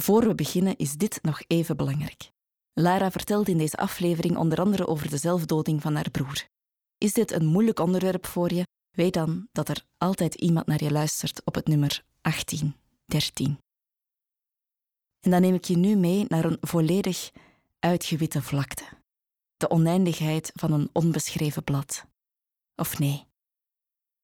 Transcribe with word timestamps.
Voor 0.00 0.26
we 0.26 0.34
beginnen 0.34 0.76
is 0.76 0.92
dit 0.92 1.18
nog 1.22 1.42
even 1.46 1.76
belangrijk. 1.76 2.32
Lara 2.72 3.10
vertelt 3.10 3.48
in 3.48 3.58
deze 3.58 3.76
aflevering 3.76 4.36
onder 4.36 4.60
andere 4.60 4.86
over 4.86 5.10
de 5.10 5.16
zelfdoding 5.16 5.82
van 5.82 5.94
haar 5.94 6.10
broer. 6.10 6.46
Is 6.98 7.12
dit 7.12 7.32
een 7.32 7.46
moeilijk 7.46 7.78
onderwerp 7.78 8.26
voor 8.26 8.52
je? 8.54 8.66
Weet 8.90 9.12
dan 9.12 9.48
dat 9.52 9.68
er 9.68 9.84
altijd 9.96 10.34
iemand 10.34 10.66
naar 10.66 10.82
je 10.82 10.90
luistert 10.90 11.44
op 11.44 11.54
het 11.54 11.66
nummer 11.66 12.04
1813. 12.20 13.58
En 15.20 15.30
dan 15.30 15.40
neem 15.40 15.54
ik 15.54 15.64
je 15.64 15.76
nu 15.76 15.96
mee 15.96 16.24
naar 16.28 16.44
een 16.44 16.58
volledig 16.60 17.30
uitgewitte 17.78 18.42
vlakte. 18.42 18.84
De 19.56 19.70
oneindigheid 19.70 20.50
van 20.54 20.72
een 20.72 20.90
onbeschreven 20.92 21.64
blad. 21.64 22.06
Of 22.76 22.98
nee, 22.98 23.26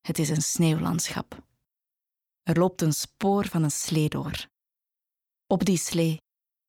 het 0.00 0.18
is 0.18 0.28
een 0.28 0.42
sneeuwlandschap. 0.42 1.46
Er 2.42 2.58
loopt 2.58 2.82
een 2.82 2.92
spoor 2.92 3.46
van 3.46 3.62
een 3.62 3.70
slee 3.70 4.08
door. 4.08 4.52
Op 5.54 5.64
die 5.64 5.78
slee 5.78 6.20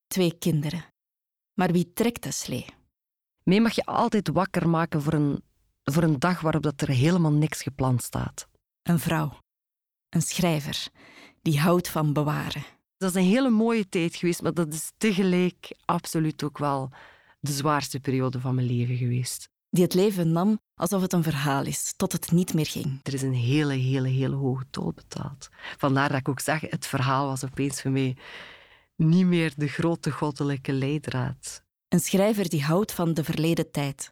twee 0.07 0.37
kinderen. 0.37 0.85
Maar 1.53 1.71
wie 1.71 1.93
trekt 1.93 2.23
de 2.23 2.31
slee? 2.31 2.65
Mee 3.43 3.61
mag 3.61 3.75
je 3.75 3.85
altijd 3.85 4.29
wakker 4.29 4.69
maken 4.69 5.01
voor 5.01 5.13
een, 5.13 5.43
voor 5.83 6.03
een 6.03 6.19
dag 6.19 6.41
waarop 6.41 6.63
dat 6.63 6.81
er 6.81 6.89
helemaal 6.89 7.31
niks 7.31 7.61
gepland 7.61 8.03
staat. 8.03 8.47
Een 8.83 8.99
vrouw. 8.99 9.39
Een 10.09 10.21
schrijver. 10.21 10.87
Die 11.41 11.59
houdt 11.59 11.89
van 11.89 12.13
bewaren. 12.13 12.63
Dat 12.97 13.09
is 13.09 13.15
een 13.15 13.29
hele 13.29 13.49
mooie 13.49 13.89
tijd 13.89 14.15
geweest, 14.15 14.41
maar 14.41 14.53
dat 14.53 14.73
is 14.73 14.91
tegelijk 14.97 15.77
absoluut 15.85 16.43
ook 16.43 16.57
wel 16.57 16.89
de 17.39 17.51
zwaarste 17.51 17.99
periode 17.99 18.39
van 18.39 18.55
mijn 18.55 18.67
leven 18.67 18.97
geweest. 18.97 19.49
Die 19.69 19.83
het 19.83 19.93
leven 19.93 20.31
nam 20.31 20.59
alsof 20.73 21.01
het 21.01 21.13
een 21.13 21.23
verhaal 21.23 21.65
is, 21.65 21.93
tot 21.95 22.11
het 22.11 22.31
niet 22.31 22.53
meer 22.53 22.65
ging. 22.65 22.99
Er 23.03 23.13
is 23.13 23.21
een 23.21 23.33
hele, 23.33 23.73
hele, 23.73 24.07
hele 24.07 24.35
hoge 24.35 24.65
tol 24.69 24.93
betaald. 24.93 25.49
Vandaar 25.77 26.09
dat 26.09 26.17
ik 26.17 26.29
ook 26.29 26.39
zeg, 26.39 26.61
het 26.61 26.87
verhaal 26.87 27.27
was 27.27 27.43
opeens 27.43 27.81
voor 27.81 27.91
mij 27.91 28.17
niet 28.95 29.25
meer 29.25 29.53
de 29.55 29.67
grote 29.67 30.11
goddelijke 30.11 30.73
leidraad. 30.73 31.63
Een 31.87 31.99
schrijver 31.99 32.49
die 32.49 32.63
houdt 32.63 32.91
van 32.91 33.13
de 33.13 33.23
verleden 33.23 33.71
tijd. 33.71 34.11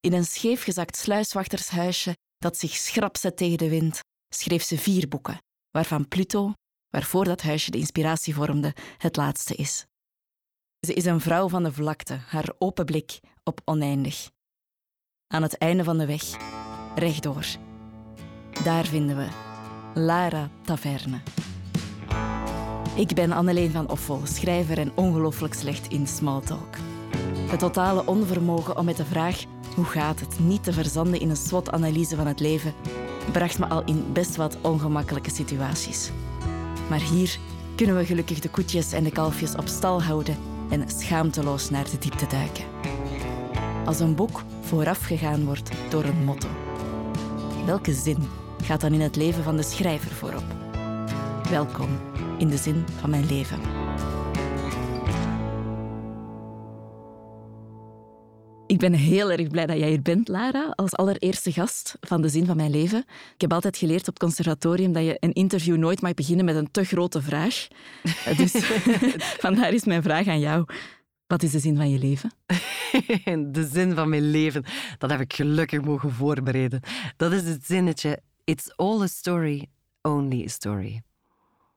In 0.00 0.12
een 0.12 0.24
scheefgezakt 0.24 0.96
sluiswachtershuisje 0.96 2.16
dat 2.38 2.56
zich 2.56 2.72
schrap 2.72 3.16
zet 3.16 3.36
tegen 3.36 3.58
de 3.58 3.68
wind, 3.68 4.00
schreef 4.34 4.62
ze 4.62 4.78
vier 4.78 5.08
boeken, 5.08 5.38
waarvan 5.70 6.08
Pluto, 6.08 6.52
waarvoor 6.88 7.24
dat 7.24 7.42
huisje 7.42 7.70
de 7.70 7.78
inspiratie 7.78 8.34
vormde, 8.34 8.74
het 8.98 9.16
laatste 9.16 9.54
is. 9.54 9.86
Ze 10.86 10.94
is 10.94 11.04
een 11.04 11.20
vrouw 11.20 11.48
van 11.48 11.62
de 11.62 11.72
vlakte, 11.72 12.14
haar 12.14 12.52
open 12.58 12.84
blik 12.84 13.20
op 13.44 13.60
oneindig. 13.64 14.30
Aan 15.26 15.42
het 15.42 15.58
einde 15.58 15.84
van 15.84 15.98
de 15.98 16.06
weg, 16.06 16.22
rechtdoor. 16.94 17.46
Daar 18.64 18.86
vinden 18.86 19.16
we 19.16 19.28
Lara 19.94 20.50
Taverne. 20.64 21.20
Ik 22.98 23.14
ben 23.14 23.32
Anneleen 23.32 23.70
van 23.70 23.90
Offel, 23.90 24.20
schrijver 24.24 24.78
en 24.78 24.92
ongelooflijk 24.94 25.54
slecht 25.54 25.88
in 25.88 26.06
smalltalk. 26.06 26.76
Het 27.50 27.58
totale 27.58 28.06
onvermogen 28.06 28.76
om 28.76 28.84
met 28.84 28.96
de 28.96 29.04
vraag 29.04 29.44
hoe 29.74 29.84
gaat 29.84 30.20
het 30.20 30.38
niet 30.38 30.64
te 30.64 30.72
verzanden 30.72 31.20
in 31.20 31.30
een 31.30 31.36
SWOT-analyse 31.36 32.16
van 32.16 32.26
het 32.26 32.40
leven 32.40 32.74
bracht 33.32 33.58
me 33.58 33.66
al 33.66 33.84
in 33.84 34.12
best 34.12 34.36
wat 34.36 34.58
ongemakkelijke 34.60 35.30
situaties. 35.30 36.10
Maar 36.88 37.00
hier 37.00 37.38
kunnen 37.76 37.96
we 37.96 38.04
gelukkig 38.06 38.38
de 38.40 38.50
koetjes 38.50 38.92
en 38.92 39.04
de 39.04 39.12
kalfjes 39.12 39.54
op 39.54 39.68
stal 39.68 40.02
houden 40.02 40.36
en 40.70 40.84
schaamteloos 40.90 41.70
naar 41.70 41.90
de 41.90 41.98
diepte 41.98 42.26
duiken. 42.26 42.64
Als 43.84 44.00
een 44.00 44.14
boek 44.14 44.42
voorafgegaan 44.60 45.44
wordt 45.44 45.70
door 45.90 46.04
een 46.04 46.24
motto. 46.24 46.48
Welke 47.66 47.92
zin 47.92 48.28
gaat 48.62 48.80
dan 48.80 48.92
in 48.92 49.00
het 49.00 49.16
leven 49.16 49.44
van 49.44 49.56
de 49.56 49.62
schrijver 49.62 50.10
voorop? 50.10 50.44
Welkom 51.50 51.88
in 52.38 52.48
de 52.48 52.56
zin 52.56 52.84
van 53.00 53.10
mijn 53.10 53.26
leven. 53.26 53.58
Ik 58.66 58.78
ben 58.78 58.92
heel 58.92 59.30
erg 59.30 59.48
blij 59.48 59.66
dat 59.66 59.78
jij 59.78 59.88
hier 59.88 60.02
bent, 60.02 60.28
Lara, 60.28 60.72
als 60.74 60.96
allereerste 60.96 61.52
gast 61.52 61.96
van 62.00 62.22
de 62.22 62.28
zin 62.28 62.46
van 62.46 62.56
mijn 62.56 62.70
leven. 62.70 63.04
Ik 63.34 63.40
heb 63.40 63.52
altijd 63.52 63.76
geleerd 63.76 64.00
op 64.00 64.06
het 64.06 64.18
conservatorium 64.18 64.92
dat 64.92 65.04
je 65.04 65.16
een 65.20 65.32
interview 65.32 65.76
nooit 65.76 66.00
mag 66.00 66.14
beginnen 66.14 66.44
met 66.44 66.56
een 66.56 66.70
te 66.70 66.84
grote 66.84 67.22
vraag. 67.22 67.68
Dus 68.36 68.52
vandaar 69.44 69.72
is 69.72 69.84
mijn 69.84 70.02
vraag 70.02 70.26
aan 70.26 70.40
jou. 70.40 70.64
Wat 71.26 71.42
is 71.42 71.50
de 71.50 71.58
zin 71.58 71.76
van 71.76 71.90
je 71.90 71.98
leven? 71.98 72.32
De 73.52 73.68
zin 73.72 73.94
van 73.94 74.08
mijn 74.08 74.30
leven, 74.30 74.64
dat 74.98 75.10
heb 75.10 75.20
ik 75.20 75.32
gelukkig 75.32 75.80
mogen 75.80 76.12
voorbereiden. 76.12 76.80
Dat 77.16 77.32
is 77.32 77.48
het 77.48 77.66
zinnetje: 77.66 78.20
It's 78.44 78.72
all 78.76 79.02
a 79.02 79.06
story, 79.06 79.66
only 80.02 80.44
a 80.44 80.48
story. 80.48 81.02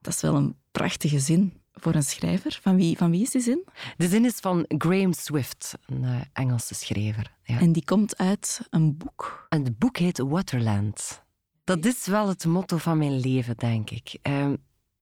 Dat 0.00 0.14
is 0.14 0.20
wel 0.20 0.34
een 0.34 0.56
prachtige 0.72 1.18
zin 1.18 1.60
voor 1.72 1.94
een 1.94 2.02
schrijver. 2.02 2.58
Van 2.62 2.76
wie, 2.76 2.96
van 2.96 3.10
wie 3.10 3.22
is 3.22 3.30
die 3.30 3.40
zin? 3.40 3.64
De 3.96 4.08
zin 4.08 4.24
is 4.24 4.34
van 4.34 4.64
Graham 4.68 5.12
Swift, 5.12 5.74
een 5.86 6.02
uh, 6.02 6.20
Engelse 6.32 6.74
schrijver. 6.74 7.32
Ja. 7.44 7.60
En 7.60 7.72
die 7.72 7.84
komt 7.84 8.18
uit 8.18 8.66
een 8.70 8.96
boek? 8.96 9.46
En 9.48 9.64
het 9.64 9.78
boek 9.78 9.96
heet 9.96 10.18
Waterland. 10.18 11.22
Dat 11.64 11.84
is 11.84 12.06
wel 12.06 12.28
het 12.28 12.44
motto 12.44 12.76
van 12.76 12.98
mijn 12.98 13.20
leven, 13.20 13.56
denk 13.56 13.90
ik. 13.90 14.18
Uh, 14.22 14.52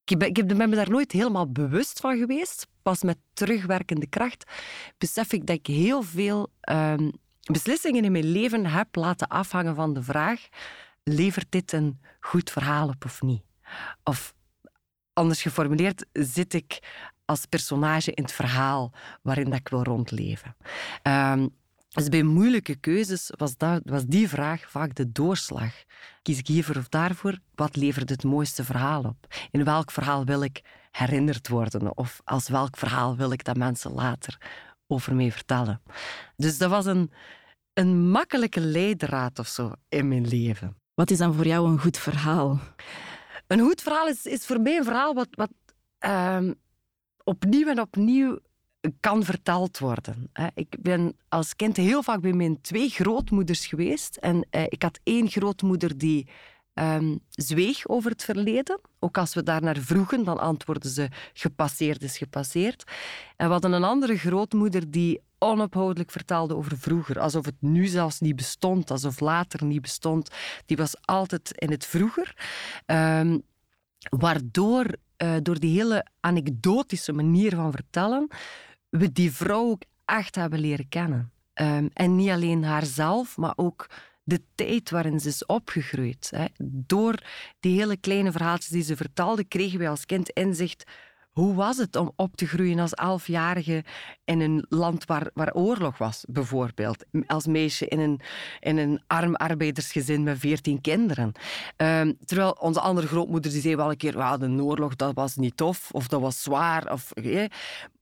ik, 0.05 0.19
ben, 0.19 0.29
ik 0.29 0.47
ben 0.47 0.71
me 0.71 0.77
daar 0.77 0.91
nooit 0.91 1.13
helemaal 1.13 1.53
bewust 1.53 2.01
van 2.01 2.19
geweest. 2.19 2.67
Pas 2.83 3.03
met 3.03 3.19
terugwerkende 3.33 4.07
kracht 4.07 4.51
besef 4.99 5.33
ik 5.33 5.47
dat 5.47 5.57
ik 5.57 5.67
heel 5.67 6.03
veel 6.03 6.53
uh, 6.71 6.95
beslissingen 7.43 8.05
in 8.05 8.13
mijn 8.13 8.33
leven 8.33 8.67
heb 8.67 8.95
laten 8.95 9.29
afhangen 9.29 9.75
van 9.75 9.95
de 9.95 10.03
vraag: 10.03 10.49
levert 11.03 11.47
dit 11.49 11.73
een 11.73 12.01
goed 12.21 12.51
verhaal 12.51 12.89
op 12.89 13.05
of 13.05 13.23
niet? 13.23 13.43
Of 14.05 14.35
Anders 15.21 15.43
geformuleerd 15.43 16.07
zit 16.13 16.55
ik 16.55 16.79
als 17.25 17.47
personage 17.47 18.13
in 18.13 18.23
het 18.23 18.33
verhaal 18.33 18.93
waarin 19.23 19.51
dat 19.51 19.59
ik 19.59 19.69
wil 19.69 19.83
rondleven. 19.83 20.57
Um, 21.03 21.49
dus 21.89 22.09
bij 22.09 22.23
moeilijke 22.23 22.75
keuzes 22.75 23.33
was, 23.37 23.55
was 23.85 24.05
die 24.05 24.29
vraag 24.29 24.71
vaak 24.71 24.95
de 24.95 25.13
doorslag. 25.13 25.73
Kies 26.23 26.39
ik 26.39 26.47
hiervoor 26.47 26.77
of 26.77 26.89
daarvoor? 26.89 27.39
Wat 27.55 27.77
levert 27.77 28.09
het 28.09 28.25
mooiste 28.25 28.65
verhaal 28.65 29.03
op? 29.03 29.35
In 29.51 29.65
welk 29.65 29.91
verhaal 29.91 30.25
wil 30.25 30.43
ik 30.43 30.61
herinnerd 30.91 31.49
worden? 31.49 31.97
Of 31.97 32.21
als 32.25 32.49
welk 32.49 32.77
verhaal 32.77 33.17
wil 33.17 33.33
ik 33.33 33.45
dat 33.45 33.57
mensen 33.57 33.93
later 33.93 34.39
over 34.87 35.15
mij 35.15 35.33
vertellen? 35.33 35.83
Dus 36.37 36.59
dat 36.59 36.71
was 36.71 36.87
een, 36.87 37.11
een 37.73 38.11
makkelijke 38.11 38.61
leidraad 38.61 39.39
of 39.39 39.49
zo 39.49 39.73
in 39.89 40.09
mijn 40.09 40.29
leven. 40.29 40.77
Wat 40.95 41.11
is 41.11 41.19
dan 41.19 41.35
voor 41.35 41.47
jou 41.47 41.71
een 41.71 41.81
goed 41.81 41.99
verhaal? 41.99 42.61
Een 43.51 43.61
goed 43.61 43.83
verhaal 43.83 44.09
is, 44.09 44.27
is 44.27 44.47
voor 44.47 44.61
mij 44.61 44.77
een 44.77 44.85
verhaal 44.85 45.15
wat, 45.15 45.29
wat 45.31 45.51
uh, 46.05 46.51
opnieuw 47.25 47.67
en 47.67 47.81
opnieuw 47.81 48.39
kan 49.01 49.25
verteld 49.25 49.79
worden. 49.79 50.31
Ik 50.55 50.77
ben 50.81 51.17
als 51.29 51.57
kind 51.57 51.77
heel 51.77 52.03
vaak 52.03 52.21
bij 52.21 52.33
mijn 52.33 52.61
twee 52.61 52.89
grootmoeders 52.89 53.67
geweest. 53.67 54.17
En 54.17 54.47
eh, 54.51 54.65
ik 54.69 54.83
had 54.83 55.01
één 55.03 55.29
grootmoeder 55.29 55.99
die 55.99 56.29
um, 56.81 57.21
zweeg 57.31 57.89
over 57.89 58.11
het 58.11 58.25
verleden. 58.25 58.81
Ook 58.99 59.19
als 59.19 59.35
we 59.35 59.43
daar 59.43 59.63
naar 59.63 59.77
vroegen, 59.77 60.25
dan 60.25 60.39
antwoordde 60.39 60.91
ze 60.91 61.09
gepasseerd 61.33 62.03
is 62.03 62.19
gepasseerd. 62.19 62.85
En 63.37 63.47
we 63.47 63.53
hadden 63.53 63.73
een 63.73 63.85
andere 63.85 64.19
grootmoeder 64.19 64.91
die 64.91 65.21
onophoudelijk 65.39 66.11
vertelde 66.11 66.57
over 66.57 66.79
vroeger. 66.79 67.21
Alsof 67.21 67.45
het 67.45 67.55
nu 67.61 67.87
zelfs 67.87 68.21
niet 68.21 68.37
bestond, 68.37 68.91
alsof 68.91 69.21
later 69.21 69.65
niet 69.65 69.83
bestond. 69.83 70.31
Die 70.67 70.77
was 70.77 70.95
altijd 71.01 71.53
in 71.55 71.71
het 71.71 71.87
vroeger. 71.87 72.37
Um, 72.87 73.43
waardoor, 74.11 74.87
uh, 75.23 75.35
door 75.43 75.59
die 75.59 75.77
hele 75.77 76.07
anekdotische 76.21 77.13
manier 77.13 77.55
van 77.55 77.73
vertellen, 77.73 78.29
we 78.89 79.13
die 79.13 79.33
vrouw 79.33 79.71
ook 79.71 79.83
echt 80.05 80.35
hebben 80.35 80.59
leren 80.59 80.89
kennen. 80.89 81.33
Um, 81.55 81.91
en 81.93 82.17
niet 82.17 82.31
alleen 82.31 82.65
haarzelf, 82.65 83.37
maar 83.37 83.53
ook 83.57 83.87
de 84.23 84.43
tijd 84.55 84.91
waarin 84.91 85.21
ze 85.21 85.29
is 85.29 85.47
opgegroeid. 85.47 86.31
Hè. 86.37 86.45
Door 86.65 87.15
die 87.61 87.79
hele 87.79 87.97
kleine 87.97 88.33
verhaaltjes 88.33 88.71
die 88.71 88.83
ze 88.83 88.97
vertelde, 88.97 89.45
kregen 89.45 89.79
wij 89.79 89.91
als 89.91 90.07
kind 90.07 90.31
inzicht 90.31 90.85
hoe 91.31 91.55
was 91.55 91.77
het 91.77 91.97
om 91.97 92.13
op 92.17 92.37
te 92.37 92.47
groeien 92.47 92.79
als 92.79 92.95
elfjarige 92.95 93.85
in 94.25 94.41
een 94.41 94.65
land 94.69 95.05
waar, 95.05 95.31
waar 95.35 95.53
oorlog 95.55 95.99
was, 95.99 96.25
bijvoorbeeld? 96.29 97.05
Als 97.27 97.47
meisje 97.47 97.87
in 97.87 97.99
een, 97.99 98.21
in 98.61 98.79
een 98.79 99.03
arm 99.07 99.35
arbeidersgezin 99.35 100.23
met 100.23 100.39
veertien 100.39 100.81
kinderen. 100.81 101.33
Um, 101.77 102.17
terwijl 102.25 102.51
onze 102.51 102.81
andere 102.81 103.07
grootmoeder 103.07 103.51
die 103.51 103.61
zei 103.61 103.77
wel 103.77 103.91
een 103.91 103.97
keer, 103.97 104.17
well, 104.17 104.39
de 104.39 104.63
oorlog 104.63 104.97
dat 104.97 105.15
was 105.15 105.37
niet 105.37 105.57
tof, 105.57 105.91
of 105.91 106.09
dat 106.09 106.21
was 106.21 106.43
zwaar. 106.43 106.93
Of, 106.93 107.13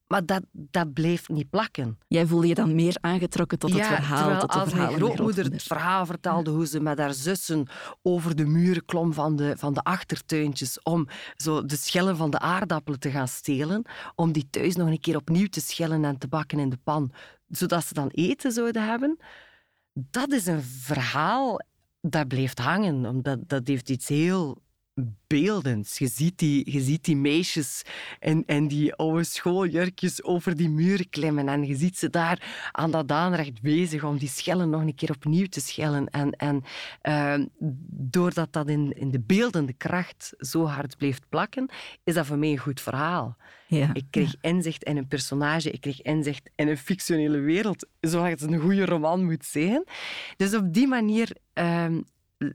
maar 0.08 0.26
dat, 0.26 0.42
dat 0.52 0.92
bleef 0.92 1.28
niet 1.28 1.50
plakken. 1.50 1.98
Jij 2.06 2.26
voelde 2.26 2.46
je 2.46 2.54
dan 2.54 2.74
meer 2.74 2.96
aangetrokken 3.00 3.58
tot 3.58 3.72
het 3.72 3.86
verhaal, 3.86 4.40
tot 4.40 4.52
de 4.52 4.58
als 4.58 4.74
mijn 4.74 4.92
grootmoeder 4.92 5.44
het 5.44 5.62
verhaal 5.62 6.06
vertelde 6.06 6.50
hoe 6.50 6.66
ze 6.66 6.80
met 6.80 6.98
haar 6.98 7.14
zussen 7.14 7.66
over 8.02 8.36
de 8.36 8.44
muren 8.44 8.84
klom 8.84 9.12
van 9.12 9.36
de, 9.36 9.54
van 9.56 9.74
de 9.74 9.82
achtertuintjes 9.82 10.82
om 10.82 11.08
zo 11.36 11.64
de 11.64 11.76
schellen 11.76 12.16
van 12.16 12.30
de 12.30 12.38
aardappelen 12.38 13.00
te 13.00 13.10
gaan 13.10 13.28
stelen, 13.28 13.84
om 14.14 14.32
die 14.32 14.48
thuis 14.50 14.76
nog 14.76 14.88
een 14.88 15.00
keer 15.00 15.16
opnieuw 15.16 15.48
te 15.48 15.60
schellen 15.60 16.04
en 16.04 16.18
te 16.18 16.28
bakken 16.28 16.58
in 16.58 16.68
de 16.68 16.78
pan, 16.84 17.12
zodat 17.48 17.86
ze 17.86 17.94
dan 17.94 18.08
eten 18.08 18.52
zouden 18.52 18.88
hebben. 18.88 19.18
Dat 19.92 20.32
is 20.32 20.46
een 20.46 20.62
verhaal 20.62 21.60
dat 22.00 22.28
blijft 22.28 22.58
hangen, 22.58 23.06
omdat 23.06 23.38
dat 23.46 23.68
heeft 23.68 23.90
iets 23.90 24.08
heel 24.08 24.62
beeldends. 25.26 25.98
Je 25.98 26.06
ziet 26.06 26.38
die, 26.38 26.72
je 26.72 26.80
ziet 26.80 27.04
die 27.04 27.16
meisjes 27.16 27.82
en, 28.20 28.42
en 28.46 28.68
die 28.68 28.94
oude 28.94 29.24
schooljurkjes 29.24 30.22
over 30.22 30.56
die 30.56 30.68
muren 30.68 31.08
klimmen. 31.08 31.48
En 31.48 31.64
je 31.66 31.76
ziet 31.76 31.98
ze 31.98 32.10
daar 32.10 32.70
aan 32.72 32.90
dat 32.90 33.10
aanrecht 33.10 33.60
bezig 33.60 34.04
om 34.04 34.18
die 34.18 34.28
schellen 34.28 34.70
nog 34.70 34.80
een 34.80 34.94
keer 34.94 35.10
opnieuw 35.10 35.46
te 35.46 35.60
schellen. 35.60 36.06
En, 36.06 36.30
en 36.30 36.64
uh, 37.02 37.46
doordat 37.90 38.52
dat 38.52 38.68
in, 38.68 38.92
in 38.92 39.10
de 39.10 39.20
beeldende 39.20 39.72
kracht 39.72 40.34
zo 40.38 40.64
hard 40.64 40.96
blijft 40.96 41.28
plakken, 41.28 41.68
is 42.04 42.14
dat 42.14 42.26
voor 42.26 42.38
mij 42.38 42.50
een 42.50 42.58
goed 42.58 42.80
verhaal. 42.80 43.36
Ja, 43.66 43.90
ik 43.92 44.04
kreeg 44.10 44.34
inzicht 44.40 44.84
in 44.84 44.96
een 44.96 45.08
personage, 45.08 45.70
ik 45.70 45.80
kreeg 45.80 46.02
inzicht 46.02 46.50
in 46.54 46.68
een 46.68 46.78
fictionele 46.78 47.38
wereld, 47.38 47.86
zoals 48.00 48.28
het 48.28 48.42
een 48.42 48.60
goede 48.60 48.84
roman 48.84 49.24
moet 49.24 49.44
zijn. 49.44 49.84
Dus 50.36 50.54
op 50.54 50.74
die 50.74 50.86
manier 50.86 51.36
uh, 51.54 51.86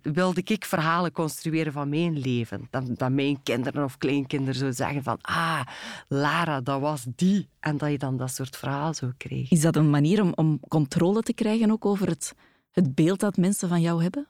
wilde 0.02 0.42
ik 0.44 0.66
verhalen 0.66 1.12
construeren 1.12 1.74
van 1.74 1.90
mijn 1.90 2.20
leven. 2.20 2.68
Dat, 2.70 2.98
dat 2.98 3.12
mijn 3.12 3.44
kinderen 3.44 3.84
of 3.84 3.98
kleinkinderen 3.98 4.56
zouden 4.56 4.78
zeggen 4.78 5.04
van 5.04 5.18
ah, 5.22 5.62
Lara, 6.08 6.62
dat 6.62 6.82
was 6.82 7.06
die. 7.16 7.50
En 7.60 7.78
dat 7.78 7.92
je 7.92 7.98
dan 7.98 8.18
dat 8.18 8.32
soort 8.32 8.58
verhaal 8.58 8.94
zo 8.94 9.12
kreeg. 9.18 9.52
Is 9.52 9.62
dat 9.62 9.76
een 9.76 9.90
manier 9.90 10.22
om, 10.22 10.32
om 10.36 10.60
controle 10.68 11.22
te 11.22 11.34
krijgen 11.34 11.72
ook 11.72 11.86
over 11.86 12.08
het, 12.08 12.34
het 12.72 12.96
beeld 12.96 13.20
dat 13.20 13.38
mensen 13.38 13.70
van 13.70 13.82
jou 13.82 14.02
hebben? 14.02 14.28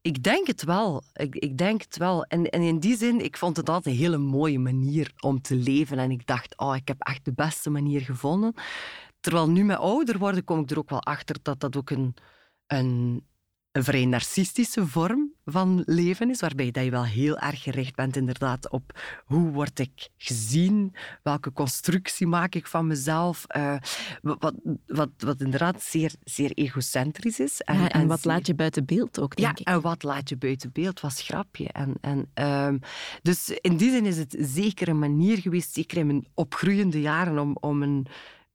Ik 0.00 0.22
denk 0.22 0.46
het 0.46 0.64
wel. 0.64 1.02
Ik, 1.14 1.34
ik 1.34 1.58
denk 1.58 1.82
het 1.82 1.96
wel. 1.96 2.24
En, 2.24 2.50
en, 2.50 2.62
in 2.62 2.78
die 2.78 2.96
zin, 2.96 3.24
ik 3.24 3.36
vond 3.36 3.56
het 3.56 3.68
altijd 3.68 3.94
een 3.94 4.00
hele 4.00 4.18
mooie 4.18 4.58
manier 4.58 5.12
om 5.20 5.40
te 5.40 5.54
leven. 5.54 5.98
En 5.98 6.10
ik 6.10 6.26
dacht, 6.26 6.58
oh, 6.58 6.76
ik 6.76 6.88
heb 6.88 7.00
echt 7.00 7.24
de 7.24 7.32
beste 7.32 7.70
manier 7.70 8.00
gevonden. 8.00 8.54
Terwijl 9.20 9.50
nu 9.50 9.64
met 9.64 9.78
ouder 9.78 10.18
worden, 10.18 10.44
kom 10.44 10.60
ik 10.60 10.70
er 10.70 10.78
ook 10.78 10.90
wel 10.90 11.02
achter 11.02 11.36
dat 11.42 11.60
dat 11.60 11.76
ook 11.76 11.90
een, 11.90 12.14
een 12.66 13.22
een 13.72 13.84
vrij 13.84 14.04
narcistische 14.04 14.86
vorm 14.86 15.32
van 15.44 15.82
leven 15.86 16.30
is, 16.30 16.40
waarbij 16.40 16.70
dat 16.70 16.84
je 16.84 16.90
wel 16.90 17.04
heel 17.04 17.38
erg 17.38 17.62
gericht 17.62 17.94
bent 17.94 18.16
inderdaad 18.16 18.70
op 18.70 19.00
hoe 19.24 19.50
word 19.50 19.78
ik 19.78 20.08
gezien, 20.16 20.94
welke 21.22 21.52
constructie 21.52 22.26
maak 22.26 22.54
ik 22.54 22.66
van 22.66 22.86
mezelf, 22.86 23.44
uh, 23.56 23.76
wat, 24.22 24.54
wat, 24.86 25.10
wat 25.16 25.40
inderdaad 25.40 25.82
zeer, 25.82 26.12
zeer 26.24 26.52
egocentrisch 26.54 27.40
is. 27.40 27.60
En, 27.60 27.80
ja, 27.80 27.88
en, 27.88 28.06
wat 28.06 28.24
laat 28.24 28.46
je 28.46 28.54
buiten 28.54 28.84
beeld 28.84 29.20
ook, 29.20 29.36
denk 29.36 29.58
ja, 29.58 29.72
en 29.72 29.80
wat 29.80 30.02
laat 30.02 30.28
je 30.28 30.36
buiten 30.36 30.72
beeld, 30.72 31.00
was 31.00 31.22
grapje. 31.22 31.68
En, 31.68 31.94
en, 32.00 32.30
uh, 32.34 32.88
dus 33.22 33.48
in 33.60 33.76
die 33.76 33.90
zin 33.90 34.06
is 34.06 34.18
het 34.18 34.36
zeker 34.38 34.88
een 34.88 34.98
manier 34.98 35.38
geweest, 35.38 35.74
zeker 35.74 35.98
in 35.98 36.06
mijn 36.06 36.26
opgroeiende 36.34 37.00
jaren, 37.00 37.38
om, 37.38 37.56
om 37.60 37.82
een 37.82 38.06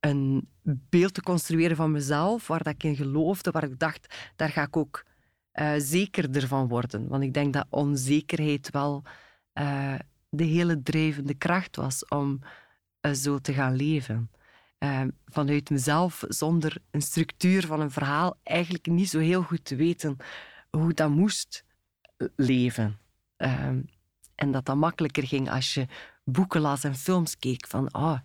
een 0.07 0.49
beeld 0.61 1.13
te 1.13 1.21
construeren 1.21 1.75
van 1.75 1.91
mezelf, 1.91 2.47
waar 2.47 2.63
dat 2.63 2.73
ik 2.73 2.83
in 2.83 2.95
geloofde, 2.95 3.51
waar 3.51 3.63
ik 3.63 3.79
dacht, 3.79 4.31
daar 4.35 4.49
ga 4.49 4.61
ik 4.61 4.77
ook 4.77 5.05
uh, 5.53 5.73
zekerder 5.77 6.47
van 6.47 6.67
worden. 6.67 7.07
Want 7.07 7.23
ik 7.23 7.33
denk 7.33 7.53
dat 7.53 7.67
onzekerheid 7.69 8.71
wel 8.71 9.03
uh, 9.53 9.95
de 10.29 10.43
hele 10.43 10.81
drijvende 10.81 11.33
kracht 11.33 11.75
was 11.75 12.05
om 12.07 12.39
uh, 13.01 13.13
zo 13.13 13.39
te 13.39 13.53
gaan 13.53 13.75
leven. 13.75 14.31
vanuit 15.25 15.69
mezelf, 15.69 16.23
zonder 16.27 16.77
een 16.91 17.01
structuur 17.01 17.65
van 17.65 17.79
een 17.79 17.91
verhaal, 17.91 18.37
eigenlijk 18.43 18.85
niet 18.85 19.09
zo 19.09 19.19
heel 19.19 19.41
goed 19.43 19.65
te 19.65 19.75
weten 19.75 20.17
hoe 20.69 20.93
dat 20.93 21.09
moest 21.09 21.65
leven. 22.35 22.97
en 24.35 24.51
dat 24.51 24.65
dat 24.65 24.75
makkelijker 24.75 25.27
ging 25.27 25.49
als 25.49 25.73
je 25.73 25.87
boeken 26.23 26.61
las 26.61 26.83
en 26.83 26.95
films 26.95 27.37
keek 27.37 27.67
van... 27.67 27.93
Oh, 27.95 28.19